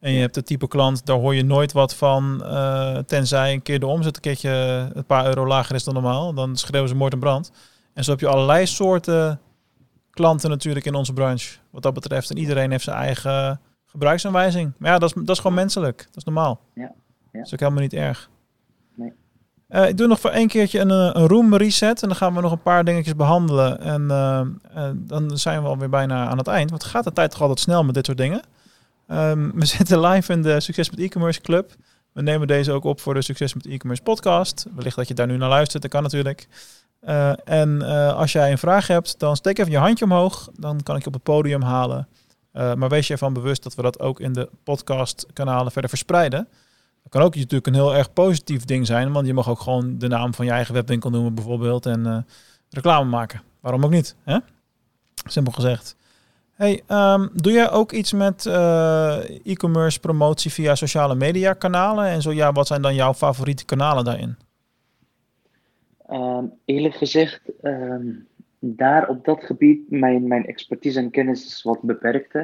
En 0.00 0.12
je 0.12 0.20
hebt 0.20 0.34
het 0.34 0.46
type 0.46 0.68
klant, 0.68 1.06
daar 1.06 1.16
hoor 1.16 1.34
je 1.34 1.44
nooit 1.44 1.72
wat 1.72 1.94
van, 1.94 2.44
eh, 2.44 2.98
tenzij 2.98 3.52
een 3.52 3.62
keer 3.62 3.80
de 3.80 3.86
omzet 3.86 4.16
een 4.16 4.22
keertje 4.22 4.50
een 4.92 5.04
paar 5.04 5.26
euro 5.26 5.46
lager 5.46 5.74
is 5.74 5.84
dan 5.84 5.94
normaal. 5.94 6.34
Dan 6.34 6.56
schreeuwen 6.56 6.88
ze 6.88 6.94
moord 6.94 7.12
en 7.12 7.18
brand. 7.18 7.52
En 7.94 8.04
zo 8.04 8.10
heb 8.10 8.20
je 8.20 8.28
allerlei 8.28 8.66
soorten 8.66 9.40
klanten 10.10 10.50
natuurlijk 10.50 10.86
in 10.86 10.94
onze 10.94 11.12
branche, 11.12 11.58
wat 11.70 11.82
dat 11.82 11.94
betreft. 11.94 12.30
En 12.30 12.38
iedereen 12.38 12.70
heeft 12.70 12.84
zijn 12.84 12.96
eigen 12.96 13.60
gebruiksaanwijzing. 13.86 14.72
Maar 14.78 14.90
ja, 14.90 14.98
dat 14.98 15.08
is, 15.08 15.22
dat 15.22 15.36
is 15.36 15.42
gewoon 15.42 15.56
menselijk. 15.56 15.98
Dat 15.98 16.16
is 16.16 16.24
normaal. 16.24 16.60
Ja, 16.74 16.82
ja. 16.82 16.92
Dat 17.32 17.46
is 17.46 17.52
ook 17.52 17.60
helemaal 17.60 17.82
niet 17.82 17.92
erg. 17.92 18.30
Nee. 18.94 19.12
Eh, 19.68 19.88
ik 19.88 19.96
doe 19.96 20.06
nog 20.06 20.20
voor 20.20 20.30
één 20.30 20.48
keertje 20.48 20.80
een, 20.80 20.90
eh, 20.90 21.10
een 21.12 21.28
room 21.28 21.56
reset. 21.56 22.02
En 22.02 22.08
dan 22.08 22.16
gaan 22.16 22.34
we 22.34 22.40
nog 22.40 22.52
een 22.52 22.62
paar 22.62 22.84
dingetjes 22.84 23.16
behandelen. 23.16 23.80
En 23.80 24.06
dan 24.94 25.38
zijn 25.38 25.62
we 25.62 25.68
alweer 25.68 25.90
bijna 25.90 26.28
aan 26.28 26.38
het 26.38 26.48
eind. 26.48 26.70
Want 26.70 26.84
gaat 26.84 27.04
de 27.04 27.12
tijd 27.12 27.30
toch 27.30 27.40
altijd 27.40 27.60
snel 27.60 27.84
met 27.84 27.94
dit 27.94 28.06
soort 28.06 28.18
dingen. 28.18 28.42
Ehm, 29.08 29.50
we 29.54 29.64
zitten 29.76 30.00
live 30.00 30.32
in 30.32 30.42
de 30.42 30.60
Succes 30.60 30.90
met 30.90 31.00
E-commerce 31.00 31.40
Club. 31.40 31.74
We 32.12 32.22
nemen 32.22 32.46
deze 32.46 32.72
ook 32.72 32.84
op 32.84 33.00
voor 33.00 33.14
de 33.14 33.22
Succes 33.22 33.54
met 33.54 33.66
E-commerce 33.66 34.02
podcast. 34.02 34.66
Wellicht 34.74 34.96
dat 34.96 35.08
je 35.08 35.14
daar 35.14 35.26
nu 35.26 35.36
naar 35.36 35.48
luistert. 35.48 35.82
Dat 35.82 35.90
kan 35.90 36.02
natuurlijk. 36.02 36.48
Eh, 37.00 37.32
en 37.44 37.82
eh, 37.82 38.16
als 38.16 38.32
jij 38.32 38.50
een 38.50 38.58
vraag 38.58 38.86
hebt, 38.86 39.18
dan 39.18 39.36
steek 39.36 39.58
even 39.58 39.72
je 39.72 39.78
handje 39.78 40.04
omhoog. 40.04 40.48
Dan 40.54 40.82
kan 40.82 40.96
ik 40.96 41.00
je 41.00 41.06
op 41.06 41.14
het 41.14 41.22
podium 41.22 41.62
halen. 41.62 42.08
Eh, 42.52 42.74
maar 42.74 42.88
wees 42.88 43.06
je 43.06 43.12
ervan 43.12 43.32
bewust 43.32 43.62
dat 43.62 43.74
we 43.74 43.82
dat 43.82 44.00
ook 44.00 44.20
in 44.20 44.32
de 44.32 44.50
podcastkanalen 44.64 45.72
verder 45.72 45.90
verspreiden. 45.90 46.48
Dat 47.02 47.12
kan 47.12 47.22
ook 47.22 47.34
natuurlijk 47.34 47.66
een 47.66 47.74
heel 47.74 47.94
erg 47.94 48.12
positief 48.12 48.64
ding 48.64 48.86
zijn. 48.86 49.12
Want 49.12 49.26
je 49.26 49.34
mag 49.34 49.48
ook 49.48 49.60
gewoon 49.60 49.98
de 49.98 50.08
naam 50.08 50.34
van 50.34 50.44
je 50.44 50.50
eigen 50.50 50.74
webwinkel 50.74 51.10
noemen 51.10 51.34
bijvoorbeeld. 51.34 51.86
En 51.86 52.26
reclame 52.70 53.10
maken. 53.10 53.42
Waarom 53.60 53.84
ook 53.84 53.90
niet? 53.90 54.16
Hè? 54.24 54.38
Simpel 55.24 55.52
gezegd. 55.52 55.96
Hey, 56.58 56.82
ehm, 56.86 57.28
doe 57.34 57.52
jij 57.52 57.70
ook 57.70 57.92
iets 57.92 58.12
met 58.12 58.46
eh, 58.46 59.18
e-commerce 59.44 60.00
promotie 60.00 60.50
via 60.50 60.74
sociale 60.74 61.14
media 61.14 61.52
kanalen? 61.52 62.06
En 62.06 62.22
zo 62.22 62.32
ja, 62.32 62.52
wat 62.52 62.66
zijn 62.66 62.82
dan 62.82 62.94
jouw 62.94 63.14
favoriete 63.14 63.64
kanalen 63.64 64.04
daarin? 64.04 64.36
Ehm, 66.06 66.44
eerlijk 66.64 66.94
gezegd, 66.94 67.40
ehm, 67.62 68.12
daar 68.58 69.08
op 69.08 69.24
dat 69.24 69.44
gebied, 69.44 69.90
mijn, 69.90 70.26
mijn 70.26 70.46
expertise 70.46 70.98
en 70.98 71.10
kennis 71.10 71.46
is 71.46 71.62
wat 71.62 71.82
beperkt. 71.82 72.34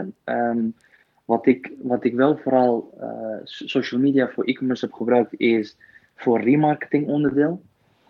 wat, 1.24 1.46
ik, 1.46 1.72
wat 1.82 2.04
ik 2.04 2.14
wel 2.14 2.36
vooral 2.36 2.94
eh, 3.00 3.38
so- 3.44 3.66
social 3.66 4.00
media 4.00 4.28
voor 4.28 4.44
e-commerce 4.44 4.84
heb 4.84 4.94
gebruikt, 4.94 5.40
is 5.40 5.76
voor 6.14 6.40
remarketing 6.40 7.08
onderdeel. 7.08 7.62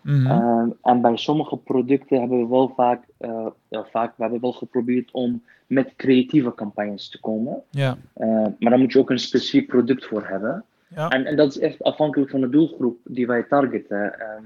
Mhm. 0.05 0.27
Ehm, 0.27 0.69
en 0.81 1.01
bij 1.01 1.17
sommige 1.17 1.57
producten 1.57 2.19
hebben 2.19 2.39
we 2.39 2.47
wel 2.47 2.73
vaak, 2.75 3.03
eh, 3.17 3.47
ja, 3.67 3.85
vaak 3.91 4.13
we 4.17 4.23
hebben 4.23 4.41
wel 4.41 4.51
geprobeerd 4.51 5.11
om 5.11 5.43
met 5.67 5.93
creatieve 5.95 6.53
campagnes 6.53 7.09
te 7.09 7.19
komen. 7.19 7.63
ja. 7.69 7.97
Eh, 8.13 8.27
maar 8.27 8.69
daar 8.69 8.79
moet 8.79 8.91
je 8.93 8.99
ook 8.99 9.09
een 9.09 9.19
specifiek 9.19 9.67
product 9.67 10.05
voor 10.05 10.27
hebben. 10.27 10.63
Ja. 10.87 11.09
En, 11.09 11.25
en 11.25 11.35
dat 11.35 11.47
is 11.47 11.59
echt 11.59 11.83
afhankelijk 11.83 12.29
van 12.31 12.41
de 12.41 12.49
doelgroep 12.49 12.97
die 13.03 13.27
wij 13.27 13.43
targeten. 13.43 14.19
Ehm, 14.19 14.43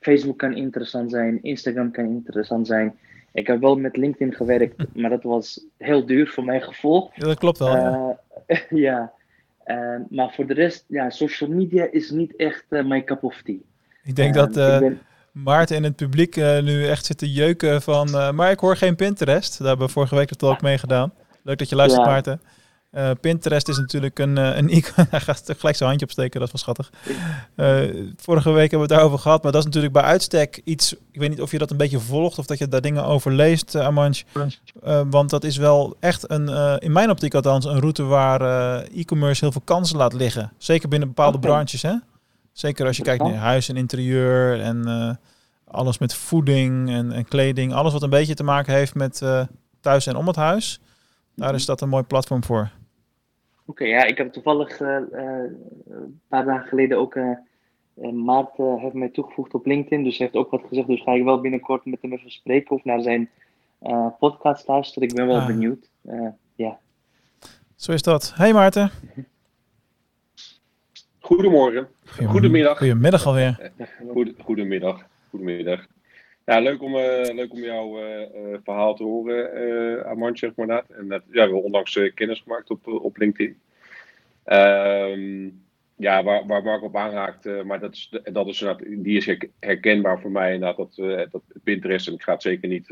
Facebook 0.00 0.38
kan 0.38 0.56
interessant 0.56 1.10
zijn, 1.10 1.42
Instagram 1.42 1.90
kan 1.90 2.04
interessant 2.04 2.66
zijn. 2.66 2.98
Ik 3.32 3.46
heb 3.46 3.60
wel 3.60 3.76
met 3.76 3.96
LinkedIn 3.96 4.34
gewerkt, 4.34 4.76
maar 5.00 5.10
dat 5.10 5.22
was 5.22 5.64
heel 5.76 6.06
duur 6.06 6.28
voor 6.28 6.44
mijn 6.44 6.62
gevoel. 6.62 7.10
Ja, 7.14 7.26
dat 7.26 7.38
klopt 7.38 7.58
wel. 7.58 8.18
Eh, 8.46 8.58
ja. 8.86 9.12
Ehm, 9.64 10.02
maar 10.10 10.32
voor 10.32 10.46
de 10.46 10.54
rest, 10.54 10.84
ja, 10.88 11.10
social 11.10 11.50
media 11.50 11.88
is 11.90 12.10
niet 12.10 12.36
echt 12.36 12.64
eh, 12.68 12.86
mijn 12.86 13.04
cup 13.04 13.22
of 13.22 13.42
tea. 13.42 13.58
Ik 14.02 14.16
denk 14.16 14.34
Ehm, 14.36 14.46
dat 14.46 14.56
eh, 14.56 14.74
ik 14.74 14.80
ben- 14.80 15.00
Maarten 15.32 15.76
in 15.76 15.84
het 15.84 15.96
publiek 15.96 16.36
eh, 16.36 16.62
nu 16.62 16.86
echt 16.86 17.06
zit 17.06 17.18
te 17.18 17.32
jeuken 17.32 17.82
van... 17.82 18.14
eh, 18.18 18.30
maar 18.30 18.50
ik 18.50 18.58
hoor 18.60 18.76
geen 18.76 18.96
Pinterest. 18.96 19.58
Daar 19.58 19.68
hebben 19.68 19.86
we 19.86 19.92
vorige 19.92 20.14
week 20.14 20.34
toch 20.34 20.50
ook 20.50 20.62
mee 20.62 20.78
gedaan. 20.78 21.12
Leuk 21.42 21.58
dat 21.58 21.68
je 21.68 21.76
luistert, 21.76 22.04
Ja. 22.04 22.10
Maarten. 22.10 22.40
Eh, 22.90 23.10
Pinterest 23.20 23.68
is 23.68 23.78
natuurlijk 23.78 24.18
een, 24.18 24.38
eh, 24.38 24.56
een 24.56 24.68
icon. 24.76 25.06
Hij 25.10 25.20
gaat 25.20 25.42
gelijk 25.58 25.76
zijn 25.76 25.88
handje 25.88 26.06
opsteken, 26.06 26.40
dat 26.40 26.50
was 26.52 26.64
wel 26.64 26.74
schattig. 26.74 26.92
Eh, 27.54 28.04
vorige 28.16 28.50
week 28.50 28.70
hebben 28.70 28.78
we 28.78 28.84
het 28.84 28.88
daarover 28.94 29.18
gehad, 29.18 29.42
maar 29.42 29.52
dat 29.52 29.60
is 29.60 29.66
natuurlijk 29.66 29.92
bij 29.94 30.02
uitstek 30.02 30.60
iets. 30.64 30.92
Ik 30.92 31.20
weet 31.20 31.28
niet 31.28 31.40
of 31.42 31.50
je 31.50 31.58
dat 31.58 31.70
een 31.70 31.76
beetje 31.76 31.98
volgt 32.00 32.38
of 32.38 32.46
dat 32.46 32.58
je 32.58 32.68
daar 32.68 32.80
dingen 32.80 33.04
over 33.04 33.32
leest, 33.32 33.74
uh, 33.74 34.18
want 35.10 35.30
dat 35.30 35.44
is 35.44 35.56
wel 35.56 35.96
echt 36.00 36.30
een, 36.30 36.48
in 36.80 36.92
mijn 36.92 37.10
optiek 37.10 37.34
althans, 37.34 37.64
een 37.64 37.80
route 37.80 38.02
waar 38.02 38.40
e-commerce 38.82 39.44
heel 39.44 39.52
veel 39.52 39.62
kansen 39.64 39.96
laat 39.96 40.12
liggen. 40.12 40.52
Zeker 40.58 40.88
binnen 40.88 41.08
bepaalde 41.08 41.36
Okay. 41.36 41.50
branches. 41.50 41.82
Hè? 41.82 41.94
Zeker 42.58 42.86
als 42.86 42.96
je 42.96 43.02
kijkt 43.02 43.22
naar 43.22 43.34
huis 43.34 43.68
en 43.68 43.76
interieur 43.76 44.60
en 44.60 44.82
uh, 44.86 45.14
alles 45.64 45.98
met 45.98 46.14
voeding 46.14 46.88
en, 46.88 47.12
en, 47.12 47.24
kleding. 47.24 47.72
Alles 47.72 47.92
wat 47.92 48.02
een 48.02 48.10
beetje 48.10 48.34
te 48.34 48.44
maken 48.44 48.74
heeft 48.74 48.94
met 48.94 49.20
uh, 49.20 49.46
thuis 49.80 50.06
en 50.06 50.16
om 50.16 50.26
het 50.26 50.36
huis. 50.36 50.80
Daar 51.34 51.54
is 51.54 51.66
dat 51.66 51.80
een 51.80 51.88
mooi 51.88 52.02
platform 52.02 52.44
voor. 52.44 52.70
Oké, 53.66 53.84
ja, 53.84 54.04
ik 54.04 54.18
heb 54.18 54.32
toevallig 54.32 54.80
uh, 54.80 54.96
een 55.88 56.20
paar 56.28 56.44
dagen 56.44 56.68
geleden 56.68 56.98
ook 56.98 57.18
Maart 58.12 58.56
heeft 58.56 58.94
mij 58.94 59.08
toegevoegd 59.08 59.54
op 59.54 59.66
LinkedIn. 59.66 60.04
Dus 60.04 60.18
hij 60.18 60.26
heeft 60.26 60.38
ook 60.38 60.50
wat 60.50 60.68
gezegd. 60.68 60.86
Dus 60.86 61.02
ga 61.02 61.12
ik 61.12 61.24
wel 61.24 61.40
binnenkort 61.40 61.84
met 61.84 62.02
hem 62.02 62.12
even 62.12 62.30
spreken 62.30 62.76
of 62.76 62.84
naar 62.84 63.02
zijn 63.02 63.30
podcast 64.18 64.68
luisteren. 64.68 65.08
Ik 65.08 65.14
ben 65.14 65.26
wel 65.26 65.40
ah. 65.40 65.46
benieuwd. 65.46 65.90
ja. 66.54 66.78
Zo 67.76 67.92
is 67.92 68.02
dat. 68.02 68.32
Hey 68.36 68.52
Maarten. 68.52 68.90
Goedemorgen. 71.28 71.88
Goedemiddag. 72.26 72.78
Goedemiddag 72.78 73.26
alweer. 73.26 73.70
Goed, 74.08 74.34
goedemiddag. 74.38 75.06
Goedemiddag. 75.30 75.86
Ja, 76.44 76.58
leuk 76.58 76.82
om, 76.82 76.94
uh, 76.94 77.34
leuk 77.34 77.52
om 77.52 77.58
jouw 77.58 77.98
verhaal 78.64 78.94
te 78.94 79.02
horen, 79.02 80.04
Armand, 80.04 80.38
zeg 80.38 80.54
maar 80.54 80.66
dat. 80.66 80.84
En 80.88 81.08
dat, 81.08 81.22
ja, 81.26 81.32
we 81.32 81.40
hebben 81.40 81.62
onlangs 81.62 82.10
kennis 82.14 82.40
gemaakt 82.40 82.70
op, 82.70 82.86
op 82.86 83.16
LinkedIn. 83.16 83.58
Um, 84.46 85.62
ja, 85.96 86.22
waar, 86.22 86.46
waar 86.46 86.62
Mark 86.62 86.82
op 86.82 86.96
aanraakt, 86.96 87.64
maar 87.64 87.80
dat 87.80 87.94
is, 87.94 88.20
dat 88.32 88.46
is, 88.46 88.64
die 88.86 89.16
is 89.16 89.36
herkenbaar 89.60 90.20
voor 90.20 90.30
mij 90.30 90.54
inderdaad, 90.54 90.96
dat, 90.96 91.30
dat 91.30 91.42
Pinterest, 91.64 92.06
en 92.06 92.14
ik 92.14 92.22
ga 92.22 92.32
het 92.32 92.42
zeker 92.42 92.68
niet... 92.68 92.88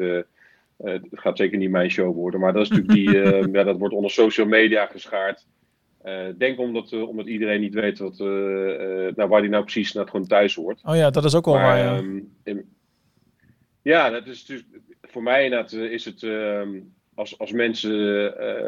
het 0.76 1.02
gaat 1.12 1.36
zeker 1.36 1.58
niet 1.58 1.70
mijn 1.70 1.90
show 1.90 2.14
worden, 2.14 2.40
maar 2.40 2.52
dat 2.52 2.62
is 2.62 2.68
natuurlijk 2.68 2.94
die, 2.94 3.52
ja, 3.58 3.64
dat 3.64 3.78
wordt 3.78 3.94
onder 3.94 4.10
social 4.10 4.46
media 4.46 4.86
geschaard. 4.86 5.46
Uh, 6.06 6.26
denk 6.38 6.58
omdat, 6.58 6.92
uh, 6.92 7.08
omdat 7.08 7.26
iedereen 7.26 7.60
niet 7.60 7.74
weet 7.74 7.98
wat, 7.98 8.18
uh, 8.18 8.26
nou, 9.14 9.28
waar 9.28 9.40
hij 9.40 9.48
nou 9.48 9.62
precies 9.62 9.92
naar 9.92 10.08
gewoon 10.08 10.26
thuis 10.26 10.54
hoort. 10.54 10.80
Oh 10.84 10.96
ja, 10.96 11.10
dat 11.10 11.24
is 11.24 11.34
ook 11.34 11.44
wel 11.44 11.54
waar. 11.54 11.78
Ja. 11.78 11.96
Um, 11.96 12.30
ja, 13.82 14.10
dat 14.10 14.26
is 14.26 14.44
dus 14.44 14.64
voor 15.02 15.22
mij 15.22 15.44
inderdaad 15.44 15.72
is 15.72 16.04
het 16.04 16.22
ehm, 16.22 16.80
als, 17.14 17.38
als 17.38 17.52
mensen 17.52 17.92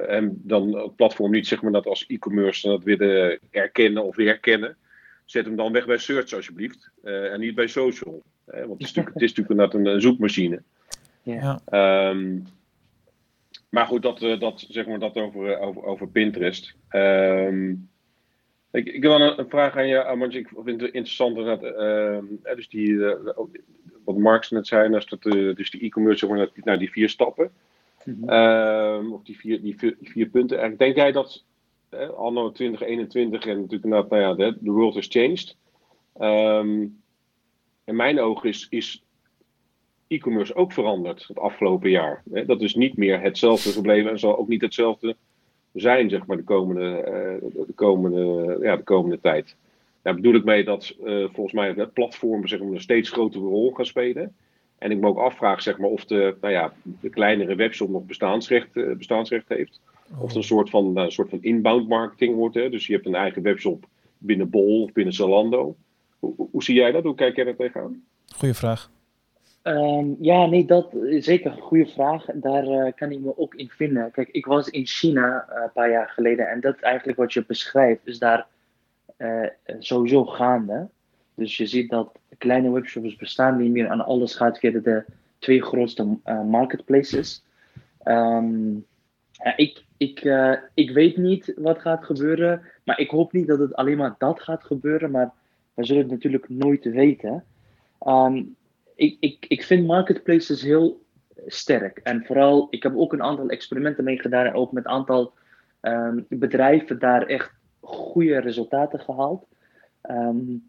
hem 0.09 0.41
dan 0.43 0.77
het 0.77 0.97
platform 0.97 1.31
niet 1.31 1.47
zeg 1.47 1.63
maar 1.63 1.73
dat 1.73 1.87
als 1.87 2.07
e-commerce 2.07 2.69
dat 2.69 2.85
willen 2.85 3.39
erkennen 3.51 4.05
of 4.05 4.17
herkennen, 4.17 4.77
zet 5.25 5.45
hem 5.45 5.57
dan 5.57 5.73
weg 5.73 5.87
bij 5.87 5.99
search 5.99 6.33
alsjeblieft 6.33 6.91
en 7.03 7.41
niet 7.41 7.55
bij 7.55 7.67
social. 7.67 8.23
want 8.45 8.71
het 8.71 8.81
is 8.81 8.87
natuurlijk, 8.87 9.15
het 9.15 9.23
is 9.23 9.35
natuurlijk 9.35 9.51
inderdaad 9.51 9.75
een, 9.75 9.95
een 9.95 10.01
zoekmachine. 10.01 10.63
Ja. 11.23 11.61
Um, 12.11 12.47
maar 13.69 13.87
goed, 13.87 14.03
dat, 14.03 14.23
eh, 14.23 14.41
dat, 14.41 14.65
zeg 14.69 14.87
maar 14.87 14.99
dat 14.99 15.17
over, 15.17 15.53
eh, 15.53 15.67
over, 15.67 15.85
over 15.85 16.09
Pinterest. 16.09 16.75
Um, 16.91 17.89
ik, 18.71 18.87
ik 18.87 19.03
wil 19.03 19.21
een, 19.21 19.39
een 19.39 19.49
vraag 19.49 19.77
aan 19.77 19.87
je, 19.87 20.15
want 20.19 20.35
ik 20.35 20.49
vind 20.49 20.81
het 20.81 20.93
interessant 20.93 21.37
dat, 21.37 21.63
uh, 21.63 22.19
dus 22.55 22.69
die, 22.69 22.89
uh, 22.89 23.15
wat 24.05 24.17
Marx 24.17 24.51
net 24.51 24.67
zei, 24.67 24.91
dat, 24.91 25.23
dus 25.57 25.71
die 25.71 25.81
e-commerce, 25.81 26.19
zeg 26.27 26.37
maar, 26.37 26.49
naar 26.55 26.79
die 26.79 26.91
vier 26.91 27.09
stappen. 27.09 27.51
Mm 28.05 28.29
-hmm. 28.29 29.13
of 29.13 29.23
die 29.23 29.39
vier, 29.39 29.63
die 29.63 29.79
vier, 29.79 29.97
die 29.99 30.11
vier 30.11 30.27
punten. 30.27 30.61
En 30.61 30.77
denk 30.77 30.97
jij 30.97 31.13
dat 31.13 31.45
uh, 31.91 32.11
anno 32.11 32.53
2021 32.53 33.47
en 33.47 33.55
natuurlijk 33.55 33.85
inderdaad, 33.85 34.11
nou 34.11 34.23
ja, 34.23 34.53
de, 34.61 34.71
world 34.71 34.95
has 34.95 35.07
changed. 35.09 35.57
Um, 36.21 37.03
in 37.85 37.97
mijn 37.97 38.21
ogen 38.21 38.49
is, 38.49 38.67
is 38.71 39.05
e-commerce 40.09 40.55
ook 40.55 40.73
veranderd 40.73 41.25
het 41.29 41.39
afgelopen 41.39 41.91
jaar. 41.91 42.23
Dat 42.25 42.61
is 42.61 42.75
niet 42.75 42.97
meer 42.97 43.21
hetzelfde 43.21 43.71
gebleven 43.71 44.11
en 44.11 44.19
zal 44.19 44.39
ook 44.39 44.49
niet 44.49 44.61
hetzelfde 44.61 45.17
zijn, 45.73 46.11
zeg 46.11 46.27
maar, 46.27 46.37
de 46.37 46.43
komende, 46.43 47.05
uh, 47.43 47.65
de 47.67 47.73
komende, 47.75 48.59
ja, 48.63 48.77
de 48.77 48.83
komende 48.83 49.21
tijd. 49.21 49.57
Daar 50.03 50.15
bedoel 50.15 50.35
ik 50.35 50.45
mee 50.45 50.65
dat 50.65 50.95
uh, 51.05 51.27
volgens 51.33 51.55
mij 51.55 51.75
de 51.75 51.87
platformen 51.87 52.49
zeg 52.49 52.61
maar, 52.61 52.73
een 52.73 52.81
steeds 52.81 53.11
grotere 53.11 53.45
rol 53.45 53.73
gaan 53.73 53.87
spelen. 53.87 54.37
En 54.79 54.91
ik 54.91 54.99
me 54.99 55.07
ook 55.07 55.19
afvraag 55.19 55.63
zeg 55.63 55.79
maar, 55.79 55.91
of 55.91 56.05
de, 56.05 56.37
nou 56.41 56.53
ja, 56.53 56.73
de 56.83 57.11
kleinere 57.11 57.55
webshop 57.55 57.89
nog 57.89 58.05
bestaansrecht, 58.05 58.69
uh, 58.73 58.97
bestaansrecht 58.97 59.49
heeft. 59.49 59.81
Of 60.19 60.27
het 60.27 60.37
een 60.37 60.43
soort 60.43 60.71
van, 60.71 60.97
een 60.97 61.13
soort 61.13 61.31
van 61.31 61.43
inbound 61.43 61.89
marketing 61.89 62.35
wordt. 62.35 62.55
Hè? 62.55 62.71
Dus 62.71 62.87
je 62.87 62.93
hebt 62.93 63.07
een 63.07 63.15
eigen 63.15 63.43
webshop 63.43 63.87
binnen 64.19 64.51
Bol 64.51 64.83
of 64.83 64.93
binnen 64.93 65.15
Zalando. 65.15 65.77
Hoe, 66.19 66.35
hoe 66.51 66.63
zie 66.63 66.75
jij 66.75 66.93
dat? 66.93 67.05
Hoe 67.05 67.15
kijk 67.15 67.37
jij 67.37 67.45
daar 67.45 67.57
tegenaan? 67.57 68.03
Goeie 68.35 68.55
vraag. 68.55 68.91
Um, 69.63 70.17
ja, 70.21 70.47
nee, 70.47 70.65
dat 70.65 70.95
is 70.95 71.25
zeker 71.25 71.51
een 71.51 71.61
goede 71.61 71.87
vraag. 71.87 72.25
Daar 72.35 72.65
uh, 72.65 72.93
kan 72.95 73.11
ik 73.11 73.21
me 73.21 73.39
ook 73.39 73.55
in 73.55 73.69
vinden. 73.69 74.11
Kijk, 74.11 74.29
ik 74.29 74.47
was 74.47 74.69
in 74.69 74.87
China 74.87 75.49
uh, 75.51 75.63
een 75.63 75.73
paar 75.73 75.91
jaar 75.91 76.09
geleden 76.09 76.49
en 76.49 76.61
dat 76.61 76.81
eigenlijk 76.81 77.19
wat 77.19 77.33
je 77.33 77.45
beschrijft 77.47 78.07
is 78.07 78.19
daar 78.19 78.47
uh, 79.19 79.47
sowieso 79.79 80.25
gaande. 80.25 80.89
Dus 81.35 81.57
je 81.57 81.67
ziet 81.67 81.91
dat 81.91 82.19
kleine 82.39 82.71
webshops 82.71 83.17
bestaan 83.17 83.57
niet 83.57 83.71
meer 83.71 83.89
aan 83.89 84.05
alles 84.05 84.35
gaat 84.35 84.59
via 84.59 84.71
de 84.71 85.05
twee 85.39 85.63
grootste 85.63 86.19
marketplaces. 86.47 87.45
Um, 88.05 88.87
ik, 89.57 89.85
ik, 89.97 90.33
ik 90.75 90.91
weet 90.91 91.17
niet 91.17 91.53
wat 91.57 91.79
gaat 91.79 92.05
gebeuren, 92.05 92.63
maar 92.85 92.99
ik 92.99 93.11
hoop 93.11 93.33
niet 93.33 93.47
dat 93.47 93.59
het 93.59 93.75
alleen 93.75 93.97
maar 93.97 94.15
dat 94.19 94.41
gaat 94.41 94.65
gebeuren, 94.65 95.11
maar 95.11 95.33
we 95.75 95.85
zullen 95.85 96.03
het 96.03 96.11
natuurlijk 96.11 96.49
nooit 96.49 96.85
weten. 96.85 97.45
Um, 98.07 98.57
ik, 98.99 99.17
ik, 99.21 99.45
ik 99.49 99.63
vind 99.63 99.87
marketplaces 99.87 100.63
heel 100.63 101.01
sterk. 101.47 101.99
En 101.99 102.25
vooral, 102.25 102.67
ik 102.71 102.83
heb 102.83 102.97
ook 102.97 103.13
een 103.13 103.23
aantal 103.23 103.49
experimenten 103.49 104.05
mee 104.05 104.19
gedaan 104.19 104.47
en 104.47 104.55
ook 104.55 104.73
met 104.73 104.85
een 104.85 104.91
aantal 104.91 105.33
um, 105.83 106.27
bedrijven 106.29 106.99
daar 106.99 107.27
echt 107.27 107.51
goede 107.81 108.39
resultaten 108.39 109.01
gehaald. 109.01 109.47
Um, 110.11 110.69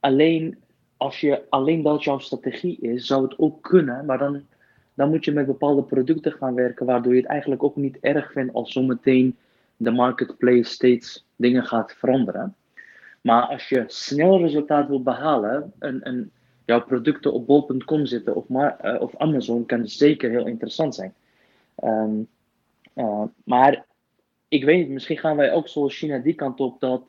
alleen 0.00 0.58
als 0.96 1.20
je 1.20 1.42
alleen 1.48 1.82
dat 1.82 2.04
jouw 2.04 2.18
strategie 2.18 2.78
is, 2.80 3.06
zou 3.06 3.22
het 3.22 3.38
ook 3.38 3.62
kunnen, 3.62 4.04
maar 4.04 4.18
dan, 4.18 4.42
dan 4.94 5.10
moet 5.10 5.24
je 5.24 5.32
met 5.32 5.46
bepaalde 5.46 5.82
producten 5.82 6.32
gaan 6.32 6.54
werken, 6.54 6.86
waardoor 6.86 7.14
je 7.14 7.20
het 7.20 7.30
eigenlijk 7.30 7.62
ook 7.62 7.76
niet 7.76 7.98
erg 8.00 8.32
vindt 8.32 8.54
als 8.54 8.72
zometeen 8.72 9.36
de 9.76 9.90
marketplace 9.90 10.70
steeds 10.70 11.26
dingen 11.36 11.64
gaat 11.64 11.92
veranderen. 11.92 12.54
Maar 13.20 13.42
als 13.42 13.68
je 13.68 13.84
snel 13.86 14.38
resultaat 14.40 14.88
wil 14.88 15.02
behalen, 15.02 15.72
een 15.78 16.30
jouw 16.64 16.84
producten 16.84 17.32
op 17.32 17.46
bol.com 17.46 18.06
zitten 18.06 18.34
of, 18.34 18.48
uh, 18.48 18.96
of 18.98 19.16
Amazon 19.16 19.66
kan 19.66 19.88
zeker 19.88 20.30
heel 20.30 20.46
interessant 20.46 20.94
zijn. 20.94 21.14
Um, 21.84 22.28
uh, 22.94 23.22
maar 23.44 23.84
ik 24.48 24.64
weet 24.64 24.78
niet, 24.78 24.88
misschien 24.88 25.18
gaan 25.18 25.36
wij 25.36 25.52
ook 25.52 25.68
zoals 25.68 25.98
China 25.98 26.18
die 26.18 26.34
kant 26.34 26.60
op 26.60 26.80
dat, 26.80 27.02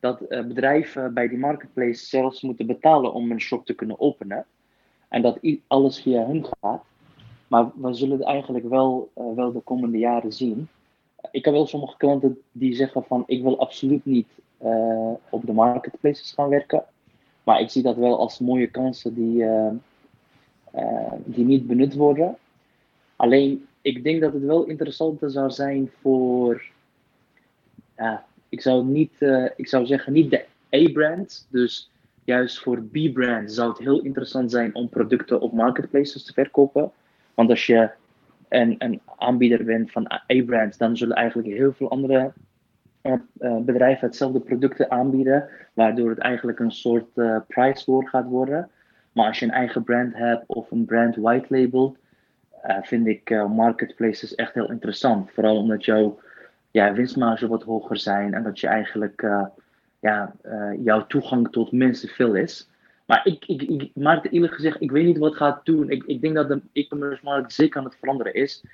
dat 0.00 0.20
uh, 0.28 0.44
bedrijven 0.46 1.14
bij 1.14 1.28
die 1.28 1.38
marketplace 1.38 2.04
zelfs 2.04 2.42
moeten 2.42 2.66
betalen 2.66 3.12
om 3.12 3.30
een 3.30 3.40
shop 3.40 3.66
te 3.66 3.74
kunnen 3.74 4.00
openen. 4.00 4.46
En 5.08 5.22
dat 5.22 5.38
alles 5.66 6.00
via 6.02 6.26
hun 6.26 6.46
gaat. 6.60 6.82
Maar 7.48 7.70
we 7.74 7.92
zullen 7.94 8.18
het 8.18 8.26
eigenlijk 8.26 8.68
wel, 8.68 9.10
wel 9.14 9.52
de 9.52 9.60
komende 9.60 9.98
jaren 9.98 10.32
zien. 10.32 10.68
Ik 11.30 11.44
heb 11.44 11.54
wel 11.54 11.66
sommige 11.66 11.96
klanten 11.96 12.38
die 12.52 12.74
zeggen 12.74 13.04
van 13.04 13.22
ik 13.26 13.42
wil 13.42 13.58
absoluut 13.58 14.04
niet 14.04 14.28
op 15.30 15.46
de 15.46 15.52
marketplaces 15.52 16.32
gaan 16.32 16.48
werken. 16.48 16.84
Maar 17.50 17.60
ik 17.60 17.70
zie 17.70 17.82
dat 17.82 17.96
wel 17.96 18.18
als 18.18 18.38
mooie 18.38 18.66
kansen 18.66 19.14
die, 19.14 19.42
uh, 19.42 19.70
uh, 20.74 21.12
die 21.24 21.44
niet 21.44 21.66
benut 21.66 21.94
worden. 21.94 22.36
Alleen, 23.16 23.66
ik 23.80 24.04
denk 24.04 24.20
dat 24.20 24.32
het 24.32 24.42
wel 24.42 24.64
interessanter 24.64 25.30
zou 25.30 25.50
zijn 25.50 25.90
voor, 26.00 26.62
ja, 27.96 28.24
ik 28.48 28.60
zou 28.60 28.84
niet, 28.84 29.12
uh, 29.18 29.48
ik 29.56 29.68
zou 29.68 29.86
zeggen 29.86 30.12
niet 30.12 30.30
de 30.30 30.44
A-brand. 30.74 31.46
Dus 31.50 31.90
juist 32.24 32.58
voor 32.58 32.82
B-brand 32.82 33.52
zou 33.52 33.68
het 33.68 33.78
heel 33.78 34.00
interessant 34.00 34.50
zijn 34.50 34.74
om 34.74 34.88
producten 34.88 35.40
op 35.40 35.52
marketplaces 35.52 36.24
te 36.24 36.32
verkopen. 36.32 36.90
Want 37.34 37.50
als 37.50 37.66
je 37.66 37.90
een, 38.48 38.74
een 38.78 39.00
aanbieder 39.16 39.64
bent 39.64 39.90
van 39.90 40.12
A-brand, 40.12 40.78
dan 40.78 40.96
zullen 40.96 41.16
eigenlijk 41.16 41.48
heel 41.48 41.72
veel 41.72 41.90
andere 41.90 42.32
bedrijven 43.64 44.06
hetzelfde 44.06 44.40
producten 44.40 44.90
aanbieden, 44.90 45.48
waardoor 45.72 46.08
het 46.08 46.18
eigenlijk 46.18 46.58
een 46.58 46.70
soort 46.70 47.06
uh, 47.14 47.36
price 47.48 47.92
war 47.92 48.08
gaat 48.08 48.26
worden. 48.26 48.70
Maar 49.12 49.26
als 49.26 49.38
je 49.38 49.44
een 49.44 49.52
eigen 49.52 49.84
brand 49.84 50.14
hebt 50.14 50.44
of 50.46 50.70
een 50.70 50.84
brand 50.84 51.16
white 51.16 51.46
labelt, 51.48 51.96
uh, 52.66 52.76
vind 52.82 53.06
ik 53.06 53.30
marketplaces 53.48 54.34
echt 54.34 54.54
heel 54.54 54.70
interessant. 54.70 55.30
Vooral 55.30 55.56
omdat 55.56 55.84
jouw 55.84 56.18
ja, 56.70 56.92
winstmarge 56.92 57.48
wat 57.48 57.62
hoger 57.62 57.96
zijn 57.96 58.34
en 58.34 58.42
dat 58.42 58.60
je 58.60 58.66
eigenlijk 58.66 59.26
ja, 60.00 60.32
jouw 60.82 61.06
toegang 61.06 61.50
tot 61.50 61.72
mensen 61.72 62.08
veel 62.08 62.34
is. 62.34 62.68
Maar 63.06 63.26
ik, 63.26 63.44
ik, 63.46 63.62
ik 63.62 63.90
maak 63.94 64.26
eerlijk 64.30 64.54
gezegd, 64.54 64.80
ik 64.80 64.90
weet 64.90 65.04
niet 65.04 65.18
wat 65.18 65.36
gaat 65.36 65.64
doen. 65.64 65.90
Ik, 65.90 66.04
ik 66.04 66.20
denk 66.20 66.34
dat 66.34 66.48
de 66.48 66.60
e-commerce 66.72 67.24
markt 67.24 67.52
zeker 67.52 67.78
aan 67.78 67.84
het 67.84 67.96
veranderen 67.96 68.34
is. 68.34 68.64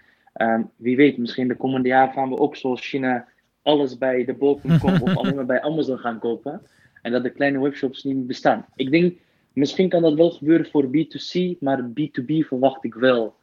Um, 0.40 0.70
wie 0.76 0.96
weet, 0.96 1.18
misschien 1.18 1.48
de 1.48 1.56
komende 1.56 1.88
jaren 1.88 2.12
gaan 2.12 2.28
we 2.28 2.38
ook 2.38 2.56
zoals 2.56 2.88
China 2.88 3.26
alles 3.66 3.98
bij 3.98 4.24
de 4.24 4.34
bol.com 4.34 5.02
of 5.02 5.16
alleen 5.18 5.34
maar 5.34 5.46
bij 5.46 5.62
Amazon 5.62 5.98
gaan 5.98 6.18
kopen. 6.18 6.62
En 7.02 7.12
dat 7.12 7.22
de 7.22 7.30
kleine 7.30 7.60
webshops 7.60 8.04
niet 8.04 8.16
meer 8.16 8.26
bestaan. 8.26 8.66
Ik 8.74 8.90
denk, 8.90 9.14
misschien 9.52 9.88
kan 9.88 10.02
dat 10.02 10.14
wel 10.14 10.30
gebeuren 10.30 10.66
voor 10.66 10.86
B2C, 10.86 11.58
maar 11.60 11.88
B2B 11.88 12.46
verwacht 12.46 12.84
ik 12.84 12.94
wel 12.94 13.34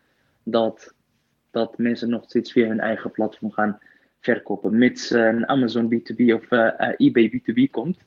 dat, 0.43 0.93
dat 1.51 1.78
mensen 1.78 2.09
nog 2.09 2.24
steeds 2.24 2.51
via 2.51 2.67
hun 2.67 2.80
eigen 2.80 3.11
platform 3.11 3.51
gaan 3.51 3.80
verkopen. 4.19 4.78
Mits 4.78 5.11
uh, 5.11 5.26
een 5.26 5.47
Amazon 5.47 5.93
B2B 5.93 6.34
of 6.34 6.51
uh, 6.51 6.69
eBay 6.97 7.32
B2B 7.32 7.69
komt. 7.71 7.97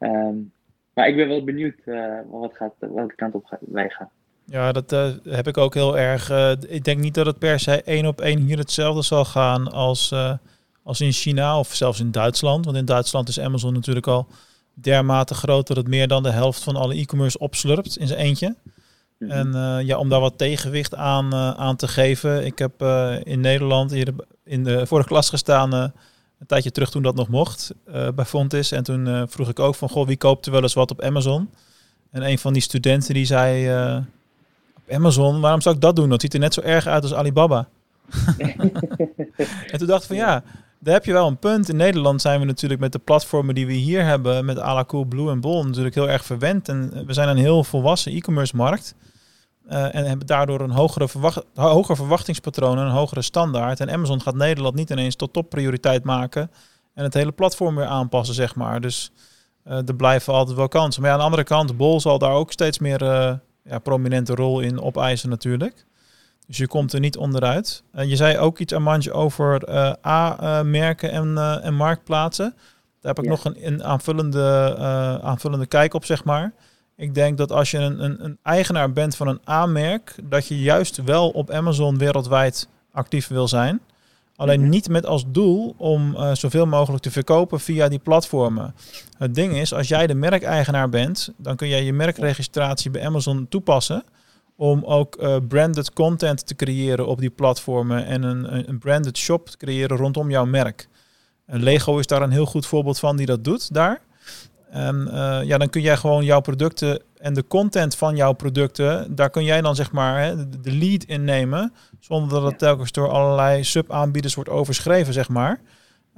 Um, 0.00 0.52
Maar 0.94 1.08
ik 1.08 1.16
ben 1.16 1.28
wel 1.28 1.44
benieuwd 1.44 1.80
uh, 1.84 2.18
wat 2.30 2.56
gaat, 2.56 2.74
welke 2.78 3.14
kant 3.14 3.34
op 3.34 3.58
wij 3.60 3.88
gaan. 3.88 4.10
Ja, 4.44 4.72
dat 4.72 4.92
uh, 4.92 5.08
heb 5.24 5.46
ik 5.46 5.56
ook 5.56 5.74
heel 5.74 5.98
erg. 5.98 6.30
Uh, 6.30 6.52
ik 6.68 6.84
denk 6.84 7.00
niet 7.00 7.14
dat 7.14 7.26
het 7.26 7.38
per 7.38 7.60
se 7.60 7.82
één 7.82 8.06
op 8.06 8.20
één 8.20 8.38
hier 8.38 8.58
hetzelfde 8.58 9.02
zal 9.02 9.24
gaan 9.24 9.72
als, 9.72 10.14
als 10.86 11.00
in 11.00 11.12
China 11.12 11.58
of 11.58 11.74
zelfs 11.74 12.00
in 12.00 12.10
Duitsland. 12.10 12.64
Want 12.64 12.76
in 12.76 12.84
Duitsland 12.84 13.28
is 13.28 13.40
Amazon 13.40 13.72
natuurlijk 13.72 14.06
al 14.06 14.26
dermate 14.74 15.34
groot 15.34 15.66
dat 15.66 15.76
het 15.76 15.88
meer 15.88 16.08
dan 16.08 16.22
de 16.22 16.30
helft 16.30 16.62
van 16.62 16.76
alle 16.76 16.94
e-commerce 16.94 17.38
opslurpt 17.38 17.96
in 17.96 18.06
zijn 18.06 18.18
eentje. 18.18 18.56
Mhm. 19.18 19.30
En 19.30 19.86
ja, 19.86 19.98
om 19.98 20.08
daar 20.08 20.20
wat 20.20 20.38
tegenwicht 20.38 20.94
aan, 20.94 21.34
aan 21.34 21.76
te 21.76 21.88
geven. 21.88 22.46
Ik 22.46 22.58
heb 22.58 22.82
in 23.22 23.40
Nederland 23.40 23.90
hier 23.90 24.14
in 24.44 24.64
de 24.64 24.86
vorige 24.86 25.08
klas 25.08 25.28
gestaan 25.28 25.72
een 25.72 25.92
tijdje 26.46 26.70
terug 26.70 26.90
toen 26.90 27.02
dat 27.02 27.14
nog 27.14 27.28
mocht 27.28 27.74
bij 28.14 28.24
Fontis. 28.24 28.72
En 28.72 28.82
toen 28.82 29.28
vroeg 29.28 29.48
ik 29.48 29.58
ook 29.58 29.74
van, 29.74 29.88
goh, 29.88 30.06
wie 30.06 30.16
koopt 30.16 30.46
er 30.46 30.52
wel 30.52 30.62
eens 30.62 30.74
wat 30.74 30.90
op 30.90 31.02
Amazon? 31.02 31.50
En 32.10 32.22
een 32.22 32.38
van 32.38 32.52
die 32.52 32.62
studenten 32.62 33.14
die 33.14 33.26
zei, 33.26 33.68
op 34.76 34.90
Amazon, 34.90 35.40
waarom 35.40 35.60
zou 35.60 35.74
ik 35.74 35.80
dat 35.80 35.96
doen? 35.96 36.08
Dat 36.08 36.20
ziet 36.20 36.34
er 36.34 36.40
net 36.40 36.54
zo 36.54 36.60
erg 36.60 36.86
uit 36.86 37.02
als 37.02 37.14
Alibaba. 37.14 37.68
en 39.72 39.78
toen 39.78 39.86
dacht 39.86 40.02
ik 40.02 40.08
van, 40.08 40.16
ja, 40.16 40.42
daar 40.78 40.94
heb 40.94 41.04
je 41.04 41.12
wel 41.12 41.26
een 41.26 41.38
punt. 41.38 41.68
In 41.68 41.76
Nederland 41.76 42.20
zijn 42.20 42.40
we 42.40 42.46
natuurlijk 42.46 42.80
met 42.80 42.92
de 42.92 42.98
platformen 42.98 43.54
die 43.54 43.66
we 43.66 43.72
hier 43.72 44.04
hebben, 44.04 44.44
met 44.44 44.58
Alacool, 44.58 45.04
Blue 45.04 45.30
en 45.30 45.40
Bol, 45.40 45.64
natuurlijk 45.66 45.94
heel 45.94 46.08
erg 46.08 46.24
verwend. 46.24 46.68
En 46.68 47.06
we 47.06 47.12
zijn 47.12 47.28
een 47.28 47.36
heel 47.36 47.64
volwassen 47.64 48.12
e-commerce 48.12 48.56
markt. 48.56 48.94
Uh, 49.68 49.94
en 49.94 50.04
hebben 50.04 50.26
daardoor 50.26 50.60
een 50.60 50.70
hogere 50.70 51.08
verwacht, 51.08 51.44
hoger 51.54 51.96
verwachtingspatroon 51.96 52.78
en 52.78 52.84
een 52.84 52.90
hogere 52.90 53.22
standaard. 53.22 53.80
En 53.80 53.90
Amazon 53.90 54.20
gaat 54.20 54.34
Nederland 54.34 54.74
niet 54.74 54.90
ineens 54.90 55.16
tot 55.16 55.32
topprioriteit 55.32 56.04
maken 56.04 56.50
en 56.94 57.04
het 57.04 57.14
hele 57.14 57.32
platform 57.32 57.76
weer 57.76 57.86
aanpassen, 57.86 58.34
zeg 58.34 58.54
maar. 58.54 58.80
Dus 58.80 59.10
uh, 59.64 59.88
er 59.88 59.96
blijven 59.96 60.32
altijd 60.32 60.56
wel 60.56 60.68
kansen. 60.68 61.02
Maar 61.02 61.10
ja, 61.10 61.16
aan 61.16 61.22
de 61.22 61.28
andere 61.30 61.48
kant, 61.48 61.76
Bol 61.76 62.00
zal 62.00 62.18
daar 62.18 62.32
ook 62.32 62.52
steeds 62.52 62.78
meer 62.78 63.02
uh, 63.02 63.32
ja, 63.64 63.78
prominente 63.78 64.34
rol 64.34 64.60
in 64.60 64.80
opeisen 64.80 65.28
natuurlijk. 65.28 65.86
Dus 66.46 66.56
je 66.56 66.66
komt 66.66 66.92
er 66.92 67.00
niet 67.00 67.16
onderuit. 67.16 67.82
je 67.92 68.16
zei 68.16 68.38
ook 68.38 68.58
iets, 68.58 68.74
Amandje, 68.74 69.12
over 69.12 69.68
A-merken 70.06 71.10
en, 71.10 71.38
en 71.62 71.74
marktplaatsen. 71.74 72.54
Daar 73.00 73.14
heb 73.14 73.24
ik 73.24 73.30
nog 73.30 73.44
een, 73.44 73.66
een 73.66 73.84
aanvullende, 73.84 74.76
aanvullende 75.22 75.66
kijk 75.66 75.94
op, 75.94 76.04
zeg 76.04 76.24
maar. 76.24 76.52
Ik 76.96 77.14
denk 77.14 77.38
dat 77.38 77.52
als 77.52 77.70
je 77.70 77.78
een, 77.78 78.04
een, 78.04 78.24
een 78.24 78.38
eigenaar 78.42 78.92
bent 78.92 79.16
van 79.16 79.28
een 79.28 79.40
A-merk, 79.48 80.14
dat 80.24 80.46
je 80.46 80.60
juist 80.60 81.04
wel 81.04 81.30
op 81.30 81.50
Amazon 81.50 81.98
wereldwijd 81.98 82.68
actief 82.92 83.28
wil 83.28 83.48
zijn. 83.48 83.80
Alleen 84.36 84.60
mhm. 84.60 84.68
niet 84.68 84.88
met 84.88 85.06
als 85.06 85.24
doel 85.28 85.74
om 85.78 86.14
uh, 86.14 86.34
zoveel 86.34 86.66
mogelijk 86.66 87.02
te 87.02 87.10
verkopen 87.10 87.60
via 87.60 87.88
die 87.88 87.98
platformen. 87.98 88.74
Het 89.18 89.34
ding 89.34 89.56
is, 89.56 89.74
als 89.74 89.88
jij 89.88 90.06
de 90.06 90.14
merkeigenaar 90.14 90.88
bent, 90.88 91.32
dan 91.36 91.56
kun 91.56 91.68
jij 91.68 91.84
je 91.84 91.92
merkregistratie 91.92 92.90
bij 92.90 93.06
Amazon 93.06 93.46
toepassen. 93.48 94.04
Om 94.56 94.84
ook 94.84 95.22
uh, 95.22 95.36
branded 95.48 95.92
content 95.92 96.46
te 96.46 96.56
creëren 96.56 97.06
op 97.06 97.20
die 97.20 97.30
platformen 97.30 98.06
en 98.06 98.22
een, 98.22 98.68
een 98.68 98.78
branded 98.78 99.18
shop 99.18 99.48
te 99.48 99.56
creëren 99.56 99.96
rondom 99.96 100.30
jouw 100.30 100.44
merk. 100.44 100.88
En 101.46 101.62
Lego 101.62 101.98
is 101.98 102.06
daar 102.06 102.22
een 102.22 102.30
heel 102.30 102.46
goed 102.46 102.66
voorbeeld 102.66 102.98
van 102.98 103.16
die 103.16 103.26
dat 103.26 103.44
doet 103.44 103.74
daar. 103.74 104.00
En 104.70 105.08
uh, 105.12 105.38
ja, 105.42 105.58
dan 105.58 105.68
kun 105.68 105.80
jij 105.80 105.96
gewoon 105.96 106.24
jouw 106.24 106.40
producten 106.40 107.02
en 107.18 107.34
de 107.34 107.46
content 107.46 107.94
van 107.94 108.16
jouw 108.16 108.32
producten, 108.32 109.14
daar 109.14 109.30
kun 109.30 109.44
jij 109.44 109.60
dan 109.60 109.74
zeg 109.74 109.92
maar 109.92 110.22
hè, 110.22 110.48
de 110.60 110.72
lead 110.72 111.04
in 111.04 111.24
nemen, 111.24 111.72
zonder 112.00 112.40
dat 112.40 112.50
het 112.50 112.58
telkens 112.58 112.92
door 112.92 113.08
allerlei 113.08 113.64
sub-aanbieders 113.64 114.34
wordt 114.34 114.50
overschreven, 114.50 115.12
zeg 115.12 115.28
maar. 115.28 115.60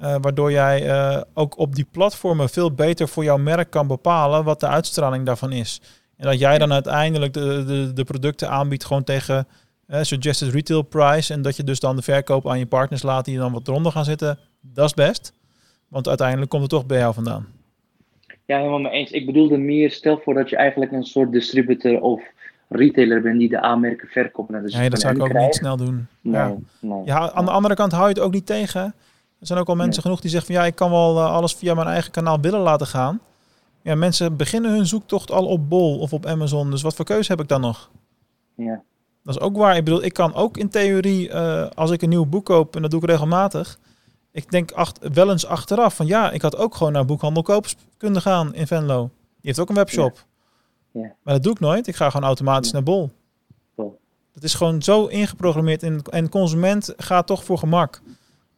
Uh, 0.01 0.15
waardoor 0.21 0.51
jij 0.51 1.25
ook 1.35 1.59
op 1.59 1.75
die 1.75 1.87
platformen 1.91 2.49
veel 2.49 2.73
beter 2.73 3.09
voor 3.09 3.25
jouw 3.25 3.37
merk 3.37 3.71
kan 3.71 3.87
bepalen 3.87 4.45
wat 4.45 4.61
de 4.61 4.67
uitstraling 4.67 5.27
daarvan 5.27 5.53
is. 5.53 5.81
En 6.19 6.27
dat 6.27 6.39
jij 6.39 6.59
dan 6.59 6.73
uiteindelijk 6.73 7.33
de, 7.33 7.65
de, 7.67 7.93
de 7.93 8.05
producten 8.05 8.51
aanbiedt 8.51 8.85
gewoon 8.85 9.05
tegen 9.05 9.47
uh, 9.89 10.03
suggested 10.03 10.53
retail 10.53 10.83
price. 10.83 11.33
En 11.33 11.43
dat 11.43 11.57
je 11.57 11.65
dus 11.65 11.81
dan 11.81 11.97
de 11.97 12.03
verkoop 12.03 12.49
aan 12.49 12.59
je 12.59 12.67
partners 12.67 13.03
laat 13.03 13.25
die 13.25 13.39
dan 13.39 13.53
wat 13.53 13.69
eronder 13.69 13.93
gaan 13.93 14.05
zitten. 14.05 14.39
Dat 14.61 14.85
is 14.85 14.95
best. 14.95 15.33
Want 15.89 16.09
uiteindelijk 16.09 16.51
komt 16.51 16.63
het 16.63 16.71
toch 16.71 16.87
bij 16.87 16.99
jou 16.99 17.15
vandaan. 17.15 17.47
Ja, 18.45 18.57
helemaal 18.57 18.79
mee 18.79 18.93
eens. 18.93 19.11
Ik 19.11 19.27
bedoelde 19.27 19.57
meer, 19.57 19.91
stel 19.91 20.21
voor 20.25 20.35
dat 20.35 20.51
je 20.51 20.57
eigenlijk 20.57 20.93
een 20.93 21.05
soort 21.05 21.33
distributor 21.33 22.01
of 22.01 22.23
retailer 22.69 23.23
bent 23.23 23.39
die 23.39 23.49
de 23.49 23.61
aanmerken 23.61 24.09
verkoopt 24.09 24.51
naar 24.51 24.63
de 24.63 24.77
Nee, 24.77 24.91
dat 24.91 25.01
zou 25.01 25.15
ik 25.15 25.23
ook 25.23 25.33
niet 25.33 25.55
snel 25.55 25.77
doen. 25.77 26.07
ja. 26.21 26.57
ja, 27.05 27.33
aan 27.33 27.45
de 27.45 27.51
andere 27.51 27.75
kant 27.75 27.93
hou 27.93 28.09
je 28.09 28.15
het 28.15 28.23
ook 28.23 28.33
niet 28.33 28.47
tegen. 28.47 28.95
Er 29.41 29.47
zijn 29.47 29.59
ook 29.59 29.69
al 29.69 29.77
mensen 29.77 30.03
genoeg 30.03 30.21
die 30.21 30.31
zeggen 30.31 30.53
van 30.53 30.63
ja, 30.63 30.69
ik 30.69 30.75
kan 30.75 30.91
wel 30.91 31.19
eh, 31.19 31.33
alles 31.33 31.55
via 31.55 31.75
mijn 31.75 31.87
eigen 31.87 32.11
kanaal 32.11 32.41
binnen 32.41 32.61
laten 32.61 32.87
gaan. 32.87 33.21
Ja, 33.89 33.95
mensen 33.95 34.37
beginnen 34.37 34.71
hun 34.71 34.87
zoektocht 34.87 35.31
al 35.31 35.47
op 35.47 35.69
Bol 35.69 35.99
of 35.99 36.13
op 36.13 36.27
Amazon. 36.27 36.71
Dus 36.71 36.83
wat 36.83 36.95
voor 36.95 37.05
keuze 37.05 37.31
heb 37.31 37.41
ik 37.41 37.49
dan 37.49 37.61
nog? 37.61 37.91
Ja. 38.55 38.83
Dat 39.23 39.35
is 39.35 39.41
ook 39.41 39.57
waar. 39.57 39.77
Ik 39.77 39.85
bedoel, 39.85 40.03
ik 40.03 40.13
kan 40.13 40.35
ook 40.35 40.57
in 40.57 40.69
theorie, 40.69 41.29
uh, 41.29 41.67
als 41.75 41.91
ik 41.91 42.03
een 42.03 42.09
nieuw 42.09 42.27
boek 42.27 42.45
koop, 42.45 42.77
en 42.77 42.83
dat 42.83 42.91
doe 42.91 43.01
ik 43.01 43.09
regelmatig, 43.09 43.79
ik 44.33 44.51
denk 44.51 44.73
acht, 44.73 44.99
wel 45.13 45.31
eens 45.31 45.47
achteraf 45.47 45.97
van 45.97 46.07
ja, 46.07 46.31
ik 46.31 46.43
had 46.43 46.57
ook 46.57 46.75
gewoon 46.75 46.93
naar 46.93 47.05
boekhandel 47.05 47.43
koopers 47.43 47.77
kunnen 47.97 48.23
gaan 48.23 48.55
in 48.55 48.67
Venlo. 48.67 49.01
Die 49.01 49.11
heeft 49.41 49.59
ook 49.59 49.69
een 49.69 49.75
webshop. 49.75 50.25
Ja. 50.91 51.15
Maar 51.23 51.35
dat 51.35 51.43
doe 51.43 51.53
ik 51.53 51.61
nooit. 51.61 51.87
Ik 51.87 51.97
ga 51.97 52.11
gewoon 52.11 52.27
automatisch 52.27 52.73
naar 52.73 52.83
Bol. 52.83 53.11
Bol. 53.75 53.99
Dat 54.35 54.43
is 54.43 54.55
gewoon 54.55 54.83
zo 54.83 55.07
ingeprogrammeerd 55.07 55.83
en, 55.83 56.03
en 56.03 56.29
consument 56.29 56.95
gaat 56.97 57.27
toch 57.27 57.45
voor 57.45 57.59
gemak. 57.59 58.01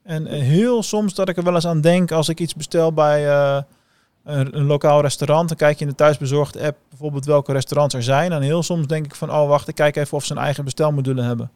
En, 0.03 0.27
heel 0.27 0.83
soms 0.83 1.15
dat 1.15 1.29
ik 1.29 1.37
er 1.37 1.45
wel 1.45 1.55
eens 1.55 1.67
aan 1.67 1.81
denk 1.81 2.13
als 2.13 2.29
ik 2.29 2.41
iets 2.41 2.55
bestel 2.55 2.93
bij 2.93 3.27
uh, 3.27 3.63
een, 4.25 4.57
een, 4.57 4.65
lokaal 4.65 5.01
restaurant. 5.01 5.49
Dan 5.49 5.57
kijk 5.57 5.79
je 5.79 5.85
in 5.85 5.91
de 5.91 5.97
thuisbezorgd 5.97 6.61
app 6.61 6.79
bijvoorbeeld 6.89 7.25
welke 7.25 7.53
restaurants 7.53 7.95
er 7.95 8.03
zijn. 8.03 8.33
En 8.33 8.43
heel 8.43 8.63
soms 8.63 8.87
denk 8.87 9.05
ik 9.05 9.15
van 9.15 9.31
oh 9.31 9.49
wacht, 9.49 9.69
ik 9.69 9.75
kijk 9.75 9.97
even 9.97 10.17
of 10.17 10.25
ze 10.25 10.33
een 10.33 10.43
eigen 10.43 10.65
bestelmodule 10.65 11.23
hebben. 11.23 11.51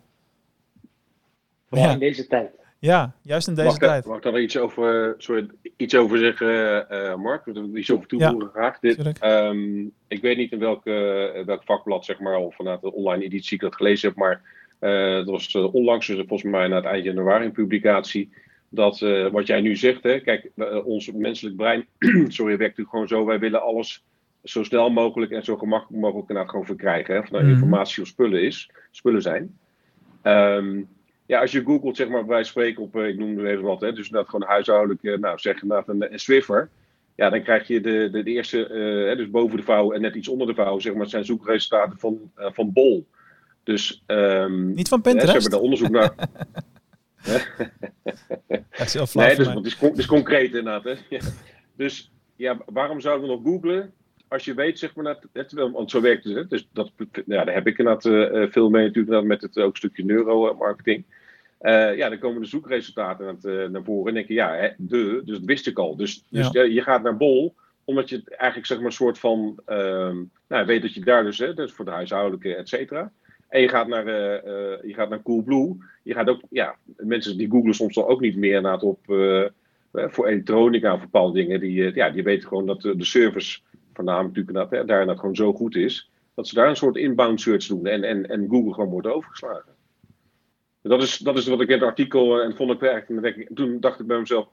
Vooral 1.68 1.86
ja. 1.86 1.92
in 1.92 1.98
deze 1.98 2.26
tijd. 2.26 2.50
Ja, 2.78 3.12
juist 3.22 3.48
in 3.48 3.54
deze 3.54 3.66
mag 3.66 3.78
tijd. 3.78 4.06
Mag 4.06 4.16
ik 4.16 4.22
daar 4.22 4.40
iets 4.40 4.58
over, 4.58 5.14
sorry, 5.18 5.46
iets 5.76 5.94
over 5.94 6.18
zeggen, 6.18 6.86
uh, 6.90 7.14
Mark? 7.14 7.46
Ik 7.46 7.54
wil 7.54 7.76
iets 7.76 7.90
over 7.90 8.06
toevoegen 8.06 8.48
graag. 8.48 8.78
Dit, 8.78 9.24
um, 9.24 9.92
ik 10.08 10.22
weet 10.22 10.36
niet 10.36 10.52
in 10.52 10.58
welke, 10.58 10.92
eh, 11.34 11.44
welk 11.44 11.62
vakblad, 11.64 12.04
zeg 12.04 12.20
maar, 12.20 12.36
of 12.36 12.54
vanuit 12.54 12.80
de 12.80 12.92
online 12.92 13.24
editie 13.24 13.54
ik 13.54 13.60
dat 13.60 13.74
gelezen 13.74 14.08
heb, 14.08 14.18
maar 14.18 14.42
uh, 14.80 15.14
dat 15.14 15.26
was 15.26 15.54
onlangs, 15.54 16.06
dus 16.06 16.16
volgens 16.16 16.42
mij 16.42 16.68
na 16.68 16.76
het 16.76 16.84
eind 16.84 17.04
januari, 17.04 17.44
een 17.44 17.52
publicatie. 17.52 18.32
Dat 18.74 18.98
wat 19.32 19.46
jij 19.46 19.60
nu 19.60 19.76
zegt, 19.76 20.02
hè, 20.02 20.20
kijk, 20.20 20.50
ons 20.84 21.12
menselijk 21.12 21.56
brein, 21.56 21.86
sorry, 22.28 22.56
werkt 22.56 22.76
natuurlijk 22.76 22.90
gewoon 22.90 23.08
zo. 23.08 23.24
Wij 23.24 23.38
willen 23.38 23.62
alles 23.62 24.04
zo 24.44 24.62
snel 24.62 24.90
mogelijk 24.90 25.32
en 25.32 25.44
zo 25.44 25.56
gemakkelijk 25.56 26.02
mogelijk 26.02 26.28
inderdaad 26.28 26.50
gewoon 26.50 26.66
verkrijgen. 26.66 27.14
Hè, 27.14 27.20
of 27.20 27.30
nou 27.30 27.48
informatie 27.48 28.02
of 28.02 28.08
spullen 28.08 28.42
is, 28.42 28.70
spullen 28.90 29.22
zijn. 29.22 29.58
Um, 30.22 30.88
ja, 31.26 31.40
als 31.40 31.52
je 31.52 31.64
googelt, 31.64 31.96
zeg 31.96 32.08
maar, 32.08 32.26
wij 32.26 32.44
spreken 32.44 32.82
op, 32.82 32.96
eh, 32.96 33.08
ik 33.08 33.18
noem 33.18 33.38
er 33.38 33.46
even 33.46 33.64
wat, 33.64 33.80
hè, 33.80 33.92
dus 33.92 34.08
dat 34.08 34.28
gewoon 34.28 34.48
huishoudelijk, 34.48 35.02
eh, 35.02 35.18
nou 35.18 35.38
zeg 35.38 35.62
inderdaad 35.62 35.88
een, 35.88 36.12
een 36.12 36.18
Swiffer. 36.18 36.68
Ja, 37.16 37.30
dan 37.30 37.42
krijg 37.42 37.66
je 37.66 37.80
de, 37.80 38.08
de, 38.12 38.22
de 38.22 38.30
eerste, 38.30 38.68
uh, 38.68 39.16
dus 39.16 39.30
boven 39.30 39.56
de 39.56 39.62
vouw 39.62 39.92
en 39.92 40.00
net 40.00 40.14
iets 40.14 40.28
onder 40.28 40.46
de 40.46 40.54
vouw, 40.54 40.78
zeg 40.78 40.94
maar, 40.94 41.08
zijn 41.08 41.24
zoekresultaten 41.24 41.98
van, 41.98 42.30
van 42.34 42.72
Bol. 42.72 43.06
Dus, 43.62 44.02
um, 44.06 44.74
Niet 44.74 44.88
van 44.88 45.00
Pinterest? 45.00 45.32
Hè, 45.32 45.40
ze 45.40 45.48
hebben 45.48 45.58
er 45.58 45.64
onderzoek 45.64 45.90
naar. 45.90 46.14
nee, 48.78 49.36
dus, 49.36 49.46
het, 49.46 49.66
is, 49.66 49.80
het 49.80 49.98
is 49.98 50.06
concreet 50.06 50.54
inderdaad. 50.54 50.84
Hè. 50.84 50.94
Ja. 51.08 51.20
Dus 51.76 52.12
ja, 52.36 52.58
waarom 52.66 53.00
zouden 53.00 53.28
we 53.28 53.34
nog 53.34 53.42
googlen 53.44 53.92
als 54.28 54.44
je 54.44 54.54
weet, 54.54 54.78
zeg 54.78 54.94
maar, 54.94 55.04
dat, 55.04 55.28
het, 55.32 55.52
want 55.52 55.90
zo 55.90 56.00
werkt 56.00 56.24
het. 56.24 56.50
Dus 56.50 56.68
dat, 56.72 56.90
ja, 57.26 57.44
daar 57.44 57.54
heb 57.54 57.66
ik 57.66 57.78
inderdaad 57.78 58.04
uh, 58.04 58.50
veel 58.50 58.70
mee 58.70 58.86
natuurlijk 58.86 59.26
met 59.26 59.42
het 59.42 59.58
ook 59.58 59.76
stukje 59.76 60.04
neuromarketing. 60.04 61.04
Uh, 61.60 61.96
ja, 61.96 62.08
dan 62.08 62.18
komen 62.18 62.42
de 62.42 62.48
zoekresultaten 62.48 63.24
naar, 63.24 63.52
het, 63.52 63.70
naar 63.70 63.84
voren 63.84 64.08
en 64.08 64.14
denk 64.14 64.28
je, 64.28 64.34
ja, 64.34 64.54
hè, 64.54 64.68
de, 64.76 65.22
dus 65.24 65.38
dat 65.38 65.46
wist 65.46 65.66
ik 65.66 65.78
al. 65.78 65.96
Dus, 65.96 66.24
dus 66.28 66.50
je 66.50 66.82
gaat 66.82 67.02
naar 67.02 67.16
Bol, 67.16 67.54
omdat 67.84 68.08
je 68.08 68.22
eigenlijk 68.26 68.66
zeg 68.66 68.76
maar 68.76 68.86
een 68.86 68.92
soort 68.92 69.18
van, 69.18 69.58
uh, 69.68 70.12
nou, 70.48 70.66
weet 70.66 70.82
dat 70.82 70.94
je 70.94 71.00
daar 71.00 71.24
dus, 71.24 71.38
hè, 71.38 71.54
dus 71.54 71.72
voor 71.72 71.84
de 71.84 71.90
huishoudelijke, 71.90 72.54
et 72.54 72.68
cetera. 72.68 73.12
En 73.54 73.60
je 73.60 73.68
gaat 73.68 73.88
naar, 73.88 74.06
uh, 74.06 74.52
uh, 74.52 74.82
je 74.82 74.94
gaat 74.94 75.08
naar 75.08 75.22
Coolblue. 75.22 75.76
Je 76.02 76.14
gaat 76.14 76.28
ook, 76.28 76.40
ja, 76.50 76.76
mensen 76.96 77.38
die 77.38 77.50
googlen 77.50 77.74
soms 77.74 77.94
dan 77.94 78.04
ook 78.04 78.20
niet 78.20 78.36
meer 78.36 78.60
naar 78.60 78.80
op, 78.80 78.98
voor 79.92 80.26
elektronica 80.26 80.94
of 80.94 81.00
bepaalde 81.00 81.32
dingen. 81.32 81.60
Die, 81.60 81.94
ja, 81.94 82.10
die 82.10 82.22
weten 82.22 82.48
gewoon 82.48 82.66
dat 82.66 82.80
de 82.80 83.04
service 83.04 83.60
voornamelijk 83.92 84.36
natuurlijk 84.36 84.70
dat, 84.70 84.86
daar 84.86 85.06
dat 85.06 85.18
gewoon 85.18 85.36
zo 85.36 85.52
goed 85.52 85.76
is, 85.76 86.10
dat 86.34 86.48
ze 86.48 86.54
daar 86.54 86.68
een 86.68 86.76
soort 86.76 86.96
inbound 86.96 87.40
search 87.40 87.66
doen 87.66 87.86
en, 87.86 88.04
en, 88.04 88.28
en 88.28 88.48
Google 88.48 88.74
gewoon 88.74 88.90
wordt 88.90 89.06
overgeslagen. 89.06 89.72
dat 90.82 91.02
is, 91.02 91.18
dat 91.18 91.36
is 91.36 91.46
wat 91.46 91.60
ik 91.60 91.68
in 91.68 91.74
het 91.74 91.82
artikel 91.82 92.38
eh, 92.38 92.44
en 92.44 92.56
vond 92.56 92.70
ik 92.70 92.82
eigenlijk, 92.82 93.50
toen 93.54 93.80
dacht 93.80 94.00
ik 94.00 94.06
bij 94.06 94.18
mezelf, 94.18 94.48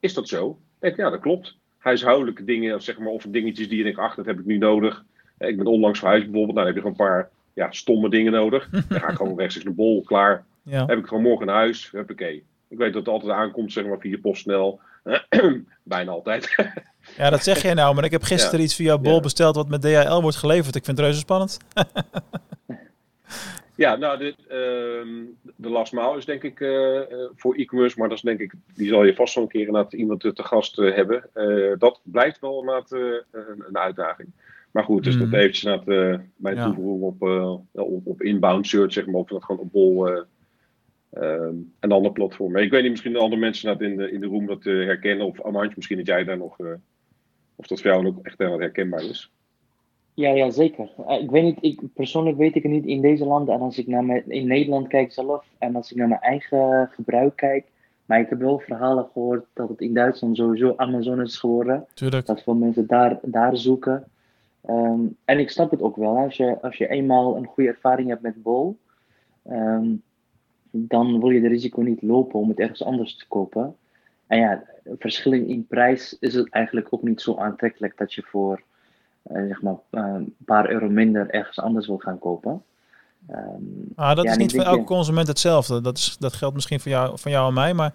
is 0.00 0.14
dat 0.14 0.28
zo? 0.28 0.58
Ik, 0.80 0.96
ja, 0.96 1.10
dat 1.10 1.20
klopt. 1.20 1.56
Huishoudelijke 1.78 2.44
dingen, 2.44 2.74
of, 2.74 2.82
zeg 2.82 2.98
maar, 2.98 3.08
of 3.08 3.26
dingetjes 3.28 3.68
die 3.68 3.78
je 3.78 3.84
denkt, 3.84 3.98
ach, 3.98 4.14
dat 4.14 4.26
heb 4.26 4.38
ik 4.38 4.44
nu 4.44 4.58
nodig. 4.58 5.04
Ik 5.38 5.56
ben 5.56 5.66
onlangs 5.66 5.98
verhuisd 5.98 6.24
bijvoorbeeld, 6.24 6.56
nou 6.56 6.66
dan 6.66 6.74
heb 6.74 6.84
je 6.84 6.90
gewoon 6.90 7.08
een 7.08 7.14
paar 7.14 7.30
ja, 7.58 7.70
stomme 7.70 8.10
dingen 8.10 8.32
nodig. 8.32 8.68
Dan 8.88 9.00
ga 9.00 9.08
ik 9.08 9.16
gewoon 9.16 9.38
rechtstreeks 9.38 9.66
naar 9.66 9.76
bol, 9.76 10.02
klaar. 10.02 10.44
Ja. 10.62 10.84
heb 10.86 10.98
ik 10.98 11.06
gewoon 11.06 11.22
morgen 11.22 11.46
naar 11.46 11.54
huis, 11.54 11.90
huppakee. 11.90 12.44
Ik 12.68 12.78
weet 12.78 12.92
dat 12.92 13.06
het 13.06 13.14
altijd 13.14 13.32
aankomt, 13.32 13.72
zeg 13.72 13.86
maar, 13.86 13.98
via 13.98 14.18
PostNL. 14.22 14.80
Bijna 15.82 16.10
altijd. 16.10 16.54
Ja, 17.16 17.30
dat 17.30 17.42
zeg 17.42 17.62
jij 17.62 17.74
nou, 17.74 17.94
maar 17.94 18.04
ik 18.04 18.10
heb 18.10 18.22
gisteren 18.22 18.60
iets 18.60 18.74
via 18.74 18.98
Bol 18.98 19.14
Ja. 19.14 19.20
besteld 19.20 19.56
wat 19.56 19.68
met 19.68 19.82
DHL 19.82 20.20
wordt 20.20 20.36
geleverd. 20.36 20.74
Ik 20.74 20.84
vind 20.84 20.96
het 20.96 21.06
reuze 21.06 21.20
spannend. 21.20 21.58
Ja, 23.78 23.96
nou, 23.96 24.18
de, 24.18 24.34
ehm, 24.48 25.24
de 25.56 25.68
last 25.68 25.92
mile 25.92 26.16
is 26.16 26.24
denk 26.24 26.42
ik 26.42 26.60
eh, 26.60 27.00
eh, 27.00 27.30
voor 27.36 27.54
e-commerce, 27.54 27.98
maar 27.98 28.08
dat 28.08 28.16
is 28.16 28.22
denk 28.22 28.40
ik, 28.40 28.52
die 28.74 28.88
zal 28.88 29.04
je 29.04 29.14
vast 29.14 29.36
een 29.36 29.48
keer 29.48 29.66
inderdaad 29.66 29.92
iemand 29.92 30.20
te, 30.20 30.32
gast 30.34 30.78
eh, 30.78 30.94
hebben. 30.94 31.30
Dat 31.78 32.00
blijft 32.02 32.40
wel 32.40 32.60
inderdaad 32.60 32.90
een, 32.90 33.24
een 33.68 33.78
uitdaging. 33.78 34.28
Maar 34.70 34.84
goed, 34.84 35.04
dus 35.04 35.16
Mhm. 35.16 35.24
dat 35.30 35.40
eventjes 35.40 35.64
inderdaad 35.64 35.88
eh 36.14 36.20
mijn 36.36 36.56
Ja. 36.56 36.64
toevoeging 36.64 37.02
op, 37.02 37.22
eh, 37.22 37.52
op, 37.72 38.06
op 38.06 38.22
inbound 38.22 38.66
search, 38.66 38.92
zeg 38.92 39.06
maar, 39.06 39.14
of 39.20 39.28
dat 39.28 39.44
gewoon 39.44 39.60
op 39.60 39.72
bol 39.72 40.08
eh, 40.08 40.22
ehm, 41.12 41.54
en 41.80 41.92
andere 41.92 42.12
platformen. 42.14 42.62
Ik 42.62 42.70
weet 42.70 42.82
niet, 42.82 42.90
misschien 42.90 43.12
de 43.12 43.18
andere 43.18 43.40
mensen 43.40 43.70
inderdaad 43.70 43.90
in 43.92 44.04
de, 44.06 44.12
in 44.12 44.20
de 44.20 44.26
room 44.26 44.46
dat 44.46 44.66
eh, 44.66 44.74
herkennen, 44.74 45.26
of 45.26 45.42
Amantje, 45.42 45.72
misschien 45.76 45.96
dat 45.96 46.06
jij 46.06 46.24
daar 46.24 46.38
nog, 46.38 46.60
eh, 46.60 46.66
of 47.56 47.66
dat 47.66 47.80
voor 47.80 47.90
jou 47.90 48.06
ook 48.06 48.18
echt 48.26 48.38
helemaal 48.38 48.60
herkenbaar 48.60 49.02
is. 49.04 49.30
Ja, 50.14 50.30
ja, 50.30 50.50
zeker. 50.50 50.90
Eh, 51.06 51.22
ik 51.22 51.30
weet 51.30 51.42
niet, 51.42 51.58
ik, 51.60 51.80
persoonlijk 51.94 52.36
weet 52.36 52.54
ik 52.54 52.62
het 52.62 52.72
niet 52.72 52.86
in 52.86 53.00
deze 53.00 53.24
landen. 53.24 53.54
En 53.54 53.60
als 53.60 53.78
ik 53.78 53.86
naar 53.86 54.04
mijn, 54.04 54.30
in 54.30 54.46
Nederland 54.46 54.88
kijk 54.88 55.12
zelf, 55.12 55.46
en 55.58 55.76
als 55.76 55.90
ik 55.90 55.96
naar 55.96 56.08
mijn 56.08 56.20
eigen 56.20 56.88
gebruik 56.92 57.36
kijk, 57.36 57.66
maar 58.06 58.20
ik 58.20 58.28
heb 58.28 58.38
wel 58.38 58.58
verhalen 58.58 59.08
gehoord 59.12 59.44
dat 59.54 59.68
het 59.68 59.80
in 59.80 59.94
Duitsland 59.94 60.36
sowieso 60.36 60.72
Amazon 60.76 61.20
is 61.20 61.36
geworden. 61.38 61.86
Tuurlijk. 61.94 62.26
Dat 62.26 62.42
veel 62.42 62.54
mensen 62.54 62.86
daar, 62.86 63.18
daar 63.22 63.56
zoeken. 63.56 64.04
Ehm, 64.68 65.00
en 65.24 65.38
ik 65.38 65.50
snap 65.50 65.70
het 65.70 65.82
ook 65.82 65.96
wel. 65.96 66.16
Als 66.16 66.36
je, 66.36 66.62
als 66.62 66.76
je 66.76 66.88
eenmaal 66.88 67.36
een 67.36 67.46
goede 67.46 67.70
ervaring 67.70 68.08
hebt 68.08 68.22
met 68.22 68.42
Bol, 68.42 68.78
ehm, 69.44 69.86
dan 70.70 71.20
wil 71.20 71.30
je 71.30 71.40
de 71.40 71.48
risico 71.48 71.80
niet 71.80 72.02
lopen 72.02 72.40
om 72.40 72.48
het 72.48 72.58
ergens 72.58 72.84
anders 72.84 73.16
te 73.16 73.24
kopen. 73.28 73.76
En 74.26 74.38
ja, 74.38 74.62
verschillen 74.98 75.46
in 75.46 75.66
prijs 75.66 76.16
is 76.20 76.34
het 76.34 76.50
eigenlijk 76.50 76.86
ook 76.90 77.02
niet 77.02 77.20
zo 77.20 77.36
aantrekkelijk 77.36 77.96
dat 77.96 78.12
je 78.14 78.22
voor 78.22 78.62
eh, 79.22 79.46
zeg 79.46 79.62
maar, 79.62 79.76
eh, 79.90 80.02
een 80.14 80.34
paar 80.44 80.70
euro 80.70 80.88
minder 80.88 81.30
ergens 81.30 81.60
anders 81.60 81.86
wil 81.86 81.98
gaan 81.98 82.18
kopen. 82.18 82.62
Ehm, 83.26 83.62
Ah, 83.94 84.16
dat 84.16 84.24
Ja, 84.24 84.30
is 84.30 84.36
niet 84.36 84.54
voor 84.54 84.64
elke 84.64 84.84
consument 84.84 85.26
hetzelfde. 85.28 85.80
Dat, 85.80 85.96
is, 85.96 86.16
dat 86.18 86.32
geldt 86.32 86.54
misschien 86.54 86.80
voor 86.80 86.90
jou, 86.90 87.18
voor 87.18 87.30
jou 87.30 87.48
en 87.48 87.54
mij, 87.54 87.74
maar 87.74 87.94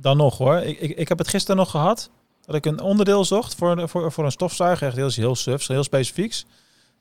dan 0.00 0.16
nog 0.16 0.38
hoor. 0.38 0.56
Ik, 0.56 0.80
ik, 0.80 0.96
ik 0.96 1.08
heb 1.08 1.18
het 1.18 1.28
gisteren 1.28 1.56
nog 1.56 1.70
gehad 1.70 2.10
dat 2.46 2.54
ik 2.54 2.66
een 2.66 2.80
onderdeel 2.80 3.24
zocht 3.24 3.54
voor, 3.54 3.88
voor, 3.88 4.12
voor 4.12 4.24
een 4.24 4.32
stofzuiger. 4.32 4.86
Echt 4.86 4.96
heel, 4.96 5.10
heel 5.10 5.34
sufs, 5.34 5.68
heel 5.68 5.82
specifieks. 5.82 6.46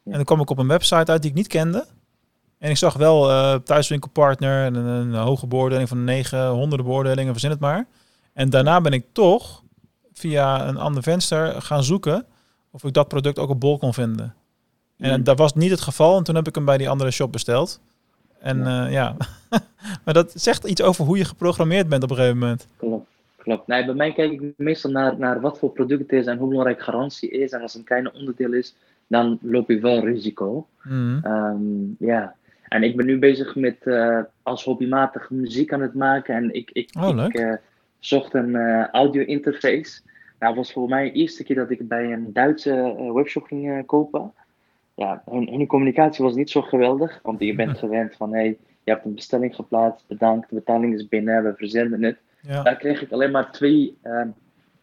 Ja. 0.03 0.11
En 0.11 0.17
dan 0.17 0.23
kwam 0.25 0.41
ik 0.41 0.49
op 0.49 0.57
een 0.57 0.67
website 0.67 1.11
uit 1.11 1.21
die 1.21 1.31
ik 1.31 1.37
niet 1.37 1.47
kende. 1.47 1.85
En 2.57 2.69
ik 2.69 2.77
zag 2.77 2.93
wel 2.93 3.29
eh 3.29 3.55
thuiswinkelpartner 3.55 4.65
en 4.65 4.75
een, 4.75 4.85
een 4.85 5.13
hoge 5.13 5.47
beoordeling 5.47 5.89
van 5.89 6.03
negen, 6.03 6.47
honderden 6.47 6.85
beoordelingen, 6.85 7.31
verzin 7.31 7.49
het 7.49 7.59
maar. 7.59 7.87
En 8.33 8.49
daarna 8.49 8.81
ben 8.81 8.93
ik 8.93 9.05
toch 9.11 9.63
via 10.13 10.67
een 10.67 10.77
ander 10.77 11.03
venster 11.03 11.61
gaan 11.61 11.83
zoeken 11.83 12.25
of 12.71 12.83
ik 12.83 12.93
dat 12.93 13.07
product 13.07 13.39
ook 13.39 13.49
op 13.49 13.59
bol 13.59 13.77
kon 13.77 13.93
vinden. 13.93 14.35
En 14.97 15.23
dat 15.23 15.37
was 15.37 15.53
niet 15.53 15.71
het 15.71 15.81
geval. 15.81 16.17
En 16.17 16.23
toen 16.23 16.35
heb 16.35 16.47
ik 16.47 16.55
hem 16.55 16.65
bij 16.65 16.77
die 16.77 16.89
andere 16.89 17.11
shop 17.11 17.31
besteld. 17.31 17.79
En 18.39 18.57
ja, 18.57 18.87
ja. 18.87 19.15
maar 20.03 20.13
dat 20.13 20.31
zegt 20.35 20.63
iets 20.63 20.81
over 20.81 21.05
hoe 21.05 21.17
je 21.17 21.25
geprogrammeerd 21.25 21.89
bent 21.89 22.03
op 22.03 22.09
een 22.09 22.15
gegeven 22.15 22.37
moment. 22.37 22.67
Klopt, 22.77 23.07
klopt. 23.45 23.67
Nee, 23.67 23.85
bij 23.85 23.93
mij 23.93 24.13
kijk 24.13 24.31
ik 24.31 24.53
meestal 24.57 24.91
naar, 24.91 25.17
naar 25.17 25.41
wat 25.41 25.59
voor 25.59 25.71
product 25.71 26.01
het 26.01 26.11
is 26.11 26.25
en 26.25 26.37
hoe 26.37 26.47
belangrijk 26.47 26.81
garantie 26.81 27.29
is. 27.29 27.51
En 27.51 27.61
als 27.61 27.73
het 27.73 27.81
een 27.81 27.87
klein 27.87 28.13
onderdeel 28.13 28.53
is, 28.53 28.75
dan 29.07 29.39
loop 29.41 29.69
ik 29.69 29.81
wel 29.81 30.05
risico. 30.05 30.67
Mhm. 30.83 31.19
Ehm, 31.23 32.05
ja, 32.05 32.35
en 32.67 32.83
ik 32.83 32.95
ben 32.95 33.05
nu 33.05 33.19
bezig 33.19 33.55
met 33.55 33.77
eh, 33.83 34.19
als 34.43 34.63
hobbymatig 34.63 35.29
muziek 35.29 35.73
aan 35.73 35.81
het 35.81 35.93
maken. 35.93 36.35
En 36.35 36.53
ik, 36.53 36.69
ik, 36.73 36.89
Oh, 36.99 37.25
ik 37.25 37.33
eh, 37.33 37.53
zocht 37.99 38.33
een 38.33 38.55
eh, 38.55 38.87
audio 38.87 39.23
interface. 39.23 40.01
Nou, 40.39 40.55
was 40.55 40.73
voor 40.73 40.89
mij 40.89 41.03
de 41.03 41.19
eerste 41.19 41.43
keer 41.43 41.55
dat 41.55 41.71
ik 41.71 41.87
bij 41.87 42.11
een 42.11 42.33
Duitse 42.33 42.95
webshop 43.13 43.43
ging 43.43 43.85
kopen. 43.85 44.33
Ja, 44.95 45.21
hun, 45.29 45.49
hun 45.49 45.67
communicatie 45.67 46.23
was 46.23 46.35
niet 46.35 46.49
zo 46.49 46.61
geweldig. 46.61 47.19
Want 47.23 47.39
je 47.39 47.55
bent 47.55 47.77
gewend 47.83 48.15
van, 48.15 48.33
hey, 48.33 48.57
je 48.83 48.91
hebt 48.91 49.05
een 49.05 49.15
bestelling 49.15 49.55
geplaatst, 49.55 50.07
bedankt, 50.07 50.49
de 50.49 50.55
betaling 50.55 50.93
is 50.93 51.07
binnen, 51.07 51.43
we 51.43 51.53
verzenden 51.55 52.03
het. 52.03 52.17
Ja. 52.47 52.63
Daar 52.63 52.77
kreeg 52.77 53.01
ik 53.01 53.11
alleen 53.11 53.31
maar 53.31 53.51
twee 53.51 53.97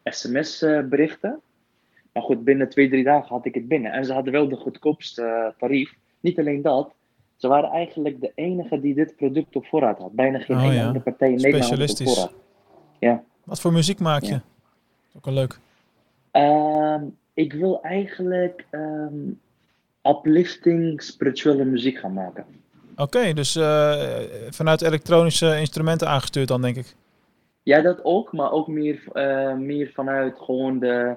sms-berichten. 0.03 1.39
Maar 2.13 2.23
goed, 2.23 2.43
binnen 2.43 2.69
twee, 2.69 2.89
drie 2.89 3.03
dagen 3.03 3.35
had 3.35 3.45
ik 3.45 3.53
het 3.53 3.67
binnen. 3.67 3.91
En 3.91 4.05
ze 4.05 4.13
hadden 4.13 4.33
wel 4.33 4.47
de 4.47 4.55
goedkoopste 4.55 5.21
eh, 5.23 5.59
tarief. 5.59 5.93
Niet 6.19 6.39
alleen 6.39 6.61
dat, 6.61 6.93
ze 7.35 7.47
waren 7.47 7.69
eigenlijk 7.69 8.21
de 8.21 8.31
enige 8.35 8.79
die 8.79 8.93
dit 8.93 9.15
product 9.15 9.55
op 9.55 9.65
voorraad 9.65 9.97
had. 9.97 10.11
Bijna 10.11 10.39
geen 10.39 10.57
Oh, 10.57 10.63
ene 10.63 10.73
ja. 10.73 10.85
andere 10.85 11.03
partij 11.03 11.31
in 11.31 11.35
Nederland 11.35 11.79
had 11.79 11.89
op 11.89 12.07
voorraad. 12.07 12.33
Ja. 12.99 13.23
Wat 13.43 13.61
voor 13.61 13.73
muziek 13.73 13.99
maak 13.99 14.23
je? 14.23 14.31
Ja. 14.31 14.43
Ook 15.15 15.25
wel 15.25 15.33
leuk. 15.33 15.59
Ehm, 16.31 17.03
ik 17.33 17.53
wil 17.53 17.81
eigenlijk 17.81 18.65
ehm, 18.69 19.13
uplifting 20.03 21.03
spirituele 21.03 21.65
muziek 21.65 21.97
gaan 21.97 22.13
maken. 22.13 22.45
Oké, 22.95 23.33
dus 23.33 23.55
eh, 23.55 24.19
vanuit 24.49 24.81
elektronische 24.81 25.59
instrumenten 25.59 26.07
aangestuurd 26.07 26.47
dan, 26.47 26.61
denk 26.61 26.75
ik. 26.75 26.95
Ja, 27.63 27.81
dat 27.81 27.99
ook, 28.03 28.31
maar 28.33 28.51
ook 28.51 28.67
meer, 28.67 29.03
eh, 29.13 29.53
meer 29.53 29.91
vanuit 29.93 30.37
gewoon 30.39 30.79
de, 30.79 31.15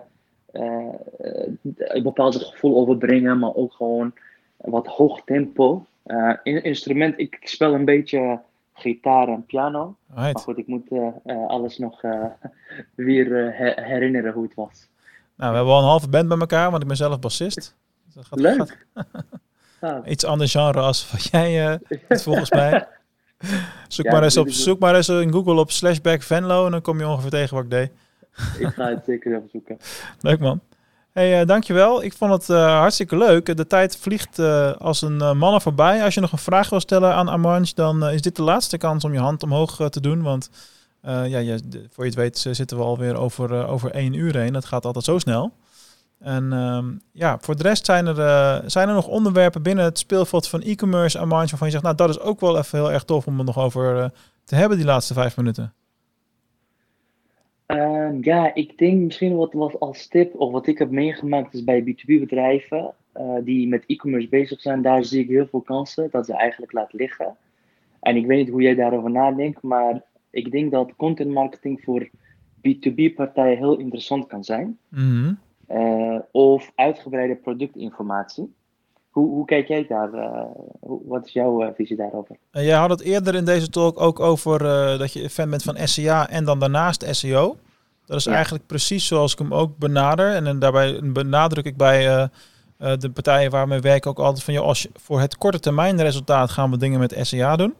eh, 0.52 0.88
eh, 1.18 1.48
een 1.76 2.02
bepaald 2.02 2.36
gevoel 2.36 2.76
overbrengen, 2.76 3.38
maar 3.38 3.54
ook 3.54 3.72
gewoon 3.72 4.12
wat 4.56 4.86
hoog 4.86 5.20
tempo. 5.24 5.86
Eh, 6.02 6.32
in, 6.42 6.62
instrument, 6.62 7.18
ik, 7.18 7.36
ik 7.40 7.48
speel 7.48 7.74
een 7.74 7.84
beetje 7.84 8.40
gitaar 8.74 9.28
en 9.28 9.44
piano, 9.46 9.96
maar 10.14 10.42
goed, 10.42 10.58
ik 10.58 10.66
moet 10.66 10.88
eh, 10.90 11.06
eh, 11.24 11.46
alles 11.46 11.78
nog 11.78 12.02
eh, 12.02 12.24
weer 12.94 13.46
eh, 13.46 13.58
her- 13.58 13.84
herinneren 13.84 14.32
hoe 14.32 14.42
het 14.42 14.54
was. 14.54 14.88
Nou, 15.36 15.50
we 15.50 15.56
hebben 15.56 15.74
al 15.74 15.80
een 15.80 15.88
halve 15.88 16.08
band 16.08 16.28
bij 16.28 16.38
elkaar, 16.38 16.70
want 16.70 16.82
ik 16.82 16.88
ben 16.88 16.96
zelf 16.96 17.18
bassist. 17.20 17.76
Dus 18.04 18.14
dat 18.14 18.26
gaat, 18.26 18.40
Leuk! 18.40 18.86
Ah, 19.80 20.06
iets 20.10 20.24
ander 20.24 20.48
genre 20.48 20.80
als 20.80 21.10
wat 21.12 21.22
jij 21.24 21.66
eh, 21.70 21.78
doet, 22.08 22.22
volgens 22.22 22.50
mij. 22.50 22.86
Zoek, 23.88 24.06
Ja, 24.06 24.12
maar 24.12 24.22
eens 24.22 24.36
op, 24.36 24.48
zoek 24.48 24.78
maar 24.78 24.94
eens 24.94 25.08
in 25.08 25.32
Google 25.32 25.60
op 25.60 25.70
slashback 25.70 26.22
Venlo 26.22 26.64
en 26.64 26.70
dan 26.70 26.80
kom 26.80 26.98
je 26.98 27.08
ongeveer 27.08 27.30
tegen 27.30 27.54
wat 27.54 27.64
ik 27.64 27.70
deed. 27.70 27.90
ik 28.58 28.74
ga 28.74 28.88
het 28.88 29.04
zeker 29.06 29.36
even 29.36 29.48
zoeken. 29.52 29.78
Leuk 30.20 30.38
man. 30.38 30.60
Hey, 31.12 31.40
eh, 31.40 31.46
dankjewel. 31.46 32.02
Ik 32.02 32.12
vond 32.12 32.32
het 32.32 32.50
eh, 32.50 32.78
hartstikke 32.78 33.16
leuk. 33.16 33.56
De 33.56 33.66
tijd 33.66 33.96
vliegt 33.96 34.38
eh, 34.38 34.72
als 34.72 35.02
een 35.02 35.14
uh, 35.14 35.32
mannen 35.32 35.60
voorbij. 35.60 36.02
Als 36.02 36.14
je 36.14 36.20
nog 36.20 36.32
een 36.32 36.38
vraag 36.38 36.70
wil 36.70 36.80
stellen 36.80 37.14
aan 37.14 37.30
Amanj, 37.30 37.72
dan 37.74 38.04
uh, 38.04 38.14
is 38.14 38.22
dit 38.22 38.36
de 38.36 38.42
laatste 38.42 38.78
kans 38.78 39.04
om 39.04 39.12
je 39.12 39.18
hand 39.18 39.42
omhoog 39.42 39.80
uh, 39.80 39.86
te 39.86 40.00
doen. 40.00 40.22
Want 40.22 40.50
uh, 41.04 41.28
ja, 41.28 41.38
je, 41.38 41.60
voor 41.90 42.04
je 42.04 42.10
het 42.10 42.18
weet 42.18 42.38
zitten 42.38 42.76
we 42.76 42.82
alweer 42.82 43.16
over, 43.16 43.52
uh, 43.52 43.72
over 43.72 43.90
één 43.90 44.12
uur 44.12 44.36
heen. 44.36 44.52
Dat 44.52 44.64
gaat 44.64 44.84
altijd 44.84 45.04
zo 45.04 45.18
snel. 45.18 45.52
En 46.26 46.52
um, 46.52 47.00
ja, 47.12 47.38
voor 47.40 47.56
de 47.56 47.62
rest 47.62 47.84
zijn 47.84 48.06
er, 48.06 48.18
uh, 48.18 48.68
zijn 48.68 48.88
er 48.88 48.94
nog 48.94 49.08
onderwerpen 49.08 49.62
binnen 49.62 49.84
het 49.84 49.98
speelveld 49.98 50.48
van 50.48 50.60
e-commerce 50.60 51.18
Amanj 51.18 51.48
waarvan 51.48 51.66
je 51.66 51.72
zegt, 51.72 51.84
nou 51.84 51.96
dat 51.96 52.08
is 52.08 52.20
ook 52.20 52.40
wel 52.40 52.58
even 52.58 52.78
heel 52.78 52.92
erg 52.92 53.04
tof 53.04 53.26
om 53.26 53.36
het 53.36 53.46
nog 53.46 53.58
over 53.58 53.96
uh, 53.96 54.08
te 54.44 54.54
hebben 54.54 54.76
die 54.76 54.86
laatste 54.86 55.14
vijf 55.14 55.36
minuten. 55.36 55.72
Um, 57.66 58.18
ja, 58.20 58.54
ik 58.54 58.78
denk 58.78 59.00
misschien 59.00 59.36
wat, 59.36 59.52
wat 59.52 59.80
als 59.80 60.06
tip, 60.06 60.34
of 60.34 60.52
wat 60.52 60.66
ik 60.66 60.78
heb 60.78 60.90
meegemaakt, 60.90 61.54
is 61.54 61.64
bij 61.64 61.82
B2B-bedrijven 61.82 62.94
uh, 63.16 63.34
die 63.42 63.68
met 63.68 63.84
e-commerce 63.86 64.28
bezig 64.28 64.60
zijn. 64.60 64.82
Daar 64.82 65.04
zie 65.04 65.22
ik 65.22 65.28
heel 65.28 65.46
veel 65.46 65.60
kansen 65.60 66.08
dat 66.10 66.26
ze 66.26 66.34
eigenlijk 66.36 66.72
laten 66.72 66.98
liggen. 66.98 67.36
En 68.00 68.16
ik 68.16 68.26
weet 68.26 68.38
niet 68.38 68.50
hoe 68.50 68.62
jij 68.62 68.74
daarover 68.74 69.10
nadenkt, 69.10 69.62
maar 69.62 70.02
ik 70.30 70.50
denk 70.50 70.70
dat 70.70 70.96
content 70.96 71.30
marketing 71.30 71.80
voor 71.84 72.08
B2B-partijen 72.56 73.58
heel 73.58 73.78
interessant 73.78 74.26
kan 74.26 74.44
zijn. 74.44 74.78
Mm 74.88 74.98
-hmm. 74.98 75.38
Uh, 75.68 76.18
of 76.30 76.72
uitgebreide 76.74 77.36
productinformatie. 77.36 78.54
Hoe, 79.10 79.28
hoe 79.28 79.44
kijk 79.44 79.68
jij 79.68 79.86
daar? 79.86 80.14
Uh, 80.14 80.42
hoe, 80.80 81.00
wat 81.04 81.26
is 81.26 81.32
jouw 81.32 81.62
uh, 81.62 81.68
visie 81.74 81.96
daarover? 81.96 82.36
jij 82.50 82.76
had 82.76 82.90
het 82.90 83.00
eerder 83.00 83.34
in 83.34 83.44
deze 83.44 83.68
talk 83.68 84.00
ook 84.00 84.20
over 84.20 84.58
dat 84.98 85.12
je 85.12 85.30
fan 85.30 85.50
bent 85.50 85.62
van 85.62 85.76
SEA 85.84 86.28
en 86.28 86.44
dan 86.44 86.58
daarnaast 86.58 87.04
SEO. 87.10 87.56
Dat 88.04 88.16
is 88.16 88.24
ja. 88.24 88.32
eigenlijk 88.32 88.66
precies 88.66 89.06
zoals 89.06 89.32
ik 89.32 89.38
hem 89.38 89.54
ook 89.54 89.78
benader. 89.78 90.34
En, 90.34 90.46
en 90.46 90.58
daarbij 90.58 91.00
benadruk 91.02 91.64
ik 91.64 91.76
bij 91.76 92.28
de 92.76 93.10
partijen 93.10 93.50
waarmee 93.50 93.80
we 93.80 93.88
werken 93.88 94.10
ook 94.10 94.18
altijd 94.18 94.44
van... 94.44 94.54
Joh, 94.54 94.66
als 94.66 94.82
je, 94.82 94.90
voor 94.94 95.20
het 95.20 95.36
korte 95.36 95.60
termijn 95.60 96.00
resultaat 96.00 96.50
gaan 96.50 96.70
we 96.70 96.76
dingen 96.76 96.98
met 96.98 97.18
SEA 97.20 97.56
doen. 97.56 97.74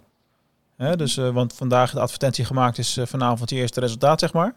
Hè, 0.77 0.97
dus, 0.97 1.17
want 1.17 1.53
vandaag 1.53 1.93
de 1.93 2.01
advertentie 2.01 2.45
gemaakt 2.45 2.79
is 2.79 2.99
vanavond 3.03 3.51
je 3.51 3.57
eerste 3.57 3.81
resultaat, 3.81 4.21
zeg 4.21 4.33
maar. 4.33 4.55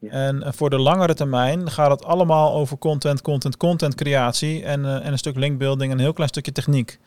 Ja. 0.00 0.10
En 0.10 0.54
voor 0.54 0.70
de 0.70 0.78
langere 0.78 1.14
termijn 1.14 1.70
gaat 1.70 1.90
het 1.90 2.04
allemaal 2.04 2.54
over 2.54 2.78
content, 2.78 3.22
content, 3.22 3.56
content 3.56 3.94
creatie 3.94 4.64
en, 4.64 4.80
uh, 4.80 4.94
en 5.06 5.12
een 5.12 5.18
stuk 5.18 5.36
linkbuilding 5.36 5.90
en 5.90 5.96
een 5.96 6.02
heel 6.02 6.12
klein 6.12 6.28
stukje 6.28 6.52
techniek. 6.52 6.98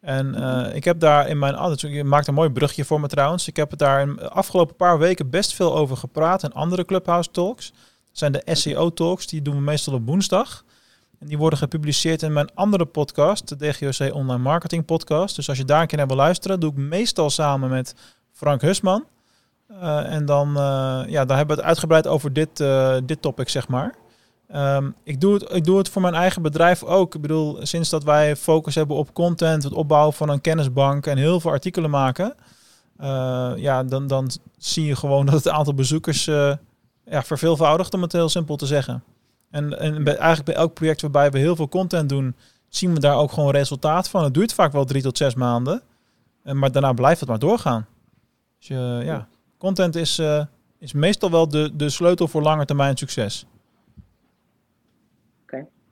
En 0.00 0.34
uh, 0.38 0.74
ik 0.74 0.84
heb 0.84 1.00
daar 1.00 1.28
in 1.28 1.38
mijn... 1.38 1.58
Oh, 1.58 1.74
je 1.74 2.04
maakt 2.04 2.26
een 2.26 2.34
mooi 2.34 2.50
brugje 2.50 2.84
voor 2.84 3.00
me 3.00 3.08
trouwens. 3.08 3.48
Ik 3.48 3.56
heb 3.56 3.70
het 3.70 3.78
daar 3.78 4.00
in 4.00 4.16
de 4.16 4.28
afgelopen 4.28 4.76
paar 4.76 4.98
weken 4.98 5.30
best 5.30 5.54
veel 5.54 5.76
over 5.76 5.96
gepraat 5.96 6.42
in 6.42 6.52
andere 6.52 6.84
Clubhouse 6.84 7.30
talks. 7.30 7.70
Dat 7.70 8.18
zijn 8.18 8.32
de 8.32 8.42
SEO 8.44 8.92
talks, 8.92 9.26
die 9.26 9.42
doen 9.42 9.54
we 9.54 9.60
meestal 9.60 9.94
op 9.94 10.06
woensdag. 10.06 10.64
En 11.18 11.26
die 11.26 11.38
worden 11.38 11.58
gepubliceerd 11.58 12.22
in 12.22 12.32
mijn 12.32 12.54
andere 12.54 12.84
podcast, 12.84 13.48
de 13.48 13.56
DGOC 13.56 14.14
Online 14.14 14.42
Marketing 14.42 14.84
Podcast. 14.84 15.36
Dus 15.36 15.48
als 15.48 15.58
je 15.58 15.64
daar 15.64 15.80
een 15.80 15.86
keer 15.86 15.98
naar 15.98 16.06
wil 16.06 16.16
luisteren, 16.16 16.60
doe 16.60 16.70
ik 16.70 16.76
meestal 16.76 17.30
samen 17.30 17.70
met 17.70 17.94
Frank 18.32 18.60
Husman. 18.60 19.04
Uh, 19.72 20.12
en 20.12 20.24
dan, 20.24 20.48
uh, 20.48 21.02
ja, 21.06 21.24
dan 21.24 21.36
hebben 21.36 21.56
we 21.56 21.62
het 21.62 21.70
uitgebreid 21.70 22.06
over 22.06 22.32
dit, 22.32 22.60
uh, 22.60 22.96
dit 23.04 23.22
topic, 23.22 23.48
zeg 23.48 23.68
maar. 23.68 23.94
Ehm, 24.48 24.90
ik, 25.02 25.20
doe 25.20 25.34
het, 25.34 25.52
ik 25.52 25.64
doe 25.64 25.78
het 25.78 25.88
voor 25.88 26.02
mijn 26.02 26.14
eigen 26.14 26.42
bedrijf 26.42 26.82
ook. 26.82 27.14
Ik 27.14 27.20
bedoel, 27.20 27.58
sinds 27.66 27.90
dat 27.90 28.04
wij 28.04 28.36
focus 28.36 28.74
hebben 28.74 28.96
op 28.96 29.14
content, 29.14 29.62
het 29.62 29.72
opbouwen 29.72 30.12
van 30.12 30.28
een 30.28 30.40
kennisbank 30.40 31.06
en 31.06 31.16
heel 31.16 31.40
veel 31.40 31.50
artikelen 31.50 31.90
maken, 31.90 32.34
ja, 33.56 33.84
dan, 33.84 34.06
dan 34.06 34.30
zie 34.58 34.84
je 34.84 34.96
gewoon 34.96 35.26
dat 35.30 35.34
het 35.34 35.48
aantal 35.48 35.74
bezoekers 35.74 36.24
ja, 36.24 37.22
verveelvoudigt, 37.22 37.94
om 37.94 38.02
het 38.02 38.12
heel 38.12 38.28
simpel 38.28 38.56
te 38.56 38.66
zeggen. 38.66 39.02
En, 39.50 39.78
en 39.78 40.04
bij, 40.04 40.14
eigenlijk 40.16 40.44
bij 40.44 40.54
elk 40.54 40.74
project 40.74 41.00
waarbij 41.00 41.30
we 41.30 41.38
heel 41.38 41.56
veel 41.56 41.68
content 41.68 42.08
doen, 42.08 42.36
zien 42.68 42.94
we 42.94 43.00
daar 43.00 43.16
ook 43.16 43.32
gewoon 43.32 43.50
resultaat 43.50 44.08
van. 44.08 44.24
Het 44.24 44.34
duurt 44.34 44.54
vaak 44.54 44.72
wel 44.72 44.84
drie 44.84 45.02
tot 45.02 45.16
zes 45.16 45.34
maanden, 45.34 45.82
maar 46.42 46.72
daarna 46.72 46.92
blijft 46.92 47.20
het 47.20 47.28
maar 47.28 47.38
doorgaan. 47.38 47.86
Dus 48.58 48.68
ja, 49.04 49.28
content 49.60 49.96
is, 49.96 50.22
is 50.78 50.92
meestal 50.92 51.30
wel 51.30 51.48
de, 51.48 51.70
de 51.74 51.90
sleutel 51.90 52.28
voor 52.28 52.42
lange 52.42 52.64
termijn 52.64 52.96
succes 52.96 53.46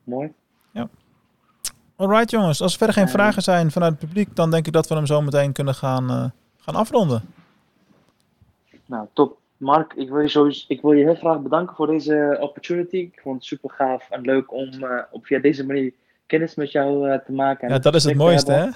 mooi. 0.08 0.32
Ja. 0.70 0.88
Alright 1.96 2.30
jongens, 2.30 2.60
als 2.60 2.72
er 2.72 2.78
verder 2.78 2.96
geen 2.96 3.06
uh, 3.06 3.12
vragen 3.12 3.42
zijn 3.42 3.70
vanuit 3.70 3.90
het 3.90 4.00
publiek, 4.00 4.36
dan 4.36 4.50
denk 4.50 4.66
ik 4.66 4.72
dat 4.72 4.88
we 4.88 4.94
hem 4.94 5.06
zo 5.06 5.22
meteen 5.22 5.52
kunnen 5.52 5.74
gaan, 5.74 6.10
uh, 6.10 6.24
gaan 6.56 6.74
afronden. 6.74 7.22
Nou, 8.86 9.06
top. 9.12 9.36
Mark, 9.56 9.92
ik 9.94 10.08
wil, 10.08 10.20
je 10.20 10.28
sowieso, 10.28 10.64
ik 10.68 10.82
wil 10.82 10.92
je 10.92 11.04
heel 11.04 11.14
graag 11.14 11.40
bedanken 11.40 11.76
voor 11.76 11.86
deze 11.86 12.36
opportunity. 12.40 12.96
Ik 12.96 13.20
vond 13.22 13.34
het 13.34 13.44
super 13.44 13.70
gaaf 13.70 14.10
en 14.10 14.20
leuk 14.20 14.52
om 14.52 14.72
uh, 14.72 15.02
op 15.10 15.26
via 15.26 15.38
deze 15.38 15.66
manier 15.66 15.92
kennis 16.26 16.54
met 16.54 16.72
jou 16.72 17.18
te 17.24 17.32
maken. 17.32 17.68
Ja, 17.68 17.78
dat 17.78 17.94
is 17.94 18.04
het 18.04 18.16
mooiste, 18.16 18.52
hè? 18.52 18.66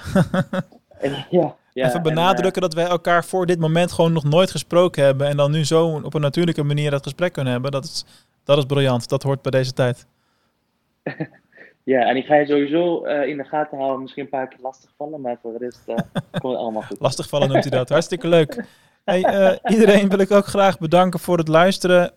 en, 1.07 1.26
ja, 1.30 1.57
ja, 1.73 1.87
Even 1.87 2.03
benadrukken 2.03 2.62
dat 2.62 2.75
wij 2.75 2.87
elkaar 2.87 3.25
voor 3.25 3.47
dit 3.47 3.59
moment 3.59 3.93
gewoon 3.93 4.12
nog 4.12 4.25
nooit 4.25 4.51
gesproken 4.51 5.05
hebben. 5.05 5.27
En 5.27 5.37
dan 5.37 5.51
nu 5.51 5.64
zo 5.64 6.01
op 6.05 6.14
een 6.14 6.20
natuurlijke 6.20 6.62
manier 6.62 6.91
dat 6.91 7.03
gesprek 7.03 7.33
kunnen 7.33 7.53
hebben. 7.53 7.70
Dat 7.70 7.85
is, 7.85 8.05
dat 8.45 8.59
is 8.59 8.64
briljant. 8.64 9.09
Dat 9.09 9.23
hoort 9.23 9.43
bij 9.43 9.51
deze 9.51 9.73
tijd. 9.73 10.07
ja, 11.93 12.01
en 12.01 12.16
ik 12.16 12.25
ga 12.27 12.35
je 12.35 12.47
sowieso 12.47 13.07
uh, 13.07 13.27
in 13.27 13.37
de 13.37 13.45
gaten 13.45 13.79
houden. 13.79 14.03
Misschien 14.03 14.23
een 14.23 14.29
paar 14.29 14.49
keer 14.49 14.59
lastig 14.62 14.91
vallen, 14.97 15.20
maar 15.20 15.39
voor 15.43 15.53
de 15.53 15.59
rest 15.59 15.83
uh, 15.87 15.95
komt 16.41 16.53
het 16.53 16.62
allemaal 16.62 16.83
goed. 16.83 17.01
lastig 17.01 17.29
vallen 17.29 17.49
noemt 17.49 17.64
hij 17.64 17.79
dat. 17.79 17.89
Hartstikke 17.97 18.29
leuk. 18.29 18.64
Hey, 19.05 19.59
iedereen 19.68 20.09
wil 20.09 20.18
ik 20.18 20.31
ook 20.31 20.47
graag 20.47 20.79
bedanken 20.79 21.20
voor 21.20 21.39
het 21.39 21.49
luisteren. 21.49 22.12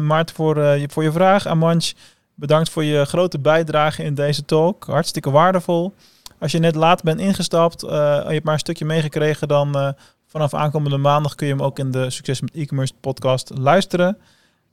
Maarten, 0.00 0.34
voor, 0.34 0.60
je, 0.60 0.88
voor 0.90 1.02
je 1.02 1.12
vraag. 1.12 1.46
Amanch, 1.46 1.92
bedankt 2.34 2.70
voor 2.70 2.84
je 2.84 3.04
grote 3.04 3.38
bijdrage 3.38 4.02
in 4.02 4.14
deze 4.14 4.44
talk. 4.44 4.84
Hartstikke 4.84 5.30
waardevol. 5.30 5.92
Als 6.38 6.52
je 6.52 6.58
net 6.58 6.74
laat 6.74 7.02
bent 7.02 7.20
ingestapt 7.20 7.82
en 7.82 8.24
je 8.26 8.32
hebt 8.32 8.44
maar 8.44 8.54
een 8.54 8.58
stukje 8.58 8.84
meegekregen, 8.84 9.48
dan 9.48 9.94
vanaf 10.26 10.54
aankomende 10.54 10.96
maandag 10.96 11.34
kun 11.34 11.46
je 11.46 11.52
hem 11.52 11.62
ook 11.62 11.78
in 11.78 11.90
de 11.90 12.10
Succes 12.10 12.40
met 12.40 12.54
e-commerce 12.54 12.94
podcast 13.00 13.50
luisteren. 13.58 14.18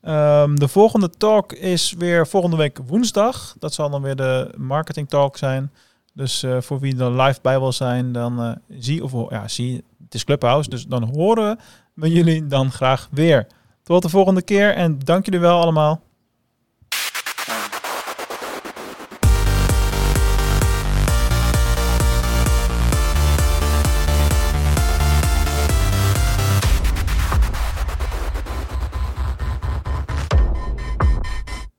Um, 0.04 0.60
de 0.60 0.68
volgende 0.68 1.10
talk 1.10 1.54
is 1.54 1.94
weer 1.98 2.28
volgende 2.28 2.58
week 2.58 2.80
woensdag. 2.88 3.56
Dat 3.60 3.74
zal 3.74 3.90
dan 3.90 4.02
weer 4.02 4.16
de 4.16 4.54
marketing 4.58 5.10
talk 5.10 5.38
zijn. 5.38 5.72
Dus 6.14 6.44
uh, 6.44 6.62
voor 6.62 6.80
wie 6.80 7.00
er 7.00 7.22
live 7.22 7.40
bij 7.42 7.60
wil 7.60 7.72
zijn, 7.72 8.12
dan 8.12 8.58
zie 8.70 9.04
of 9.04 9.30
ja, 9.30 9.48
zie, 9.48 9.84
het 10.04 10.14
is 10.14 10.24
Clubhouse, 10.24 10.70
dus 10.70 10.86
dan 10.86 11.04
horen 11.04 11.60
we 11.94 12.12
jullie 12.12 12.48
dan 12.48 12.72
graag 12.72 13.08
weer. 13.12 13.48
Tot 13.84 14.02
de 14.02 14.10
volgende 14.10 14.42
keer 14.42 14.74
en 14.74 15.00
dank 15.00 15.26
jullie 15.26 15.40
wel 15.40 15.62
allemaal. 15.62 16.02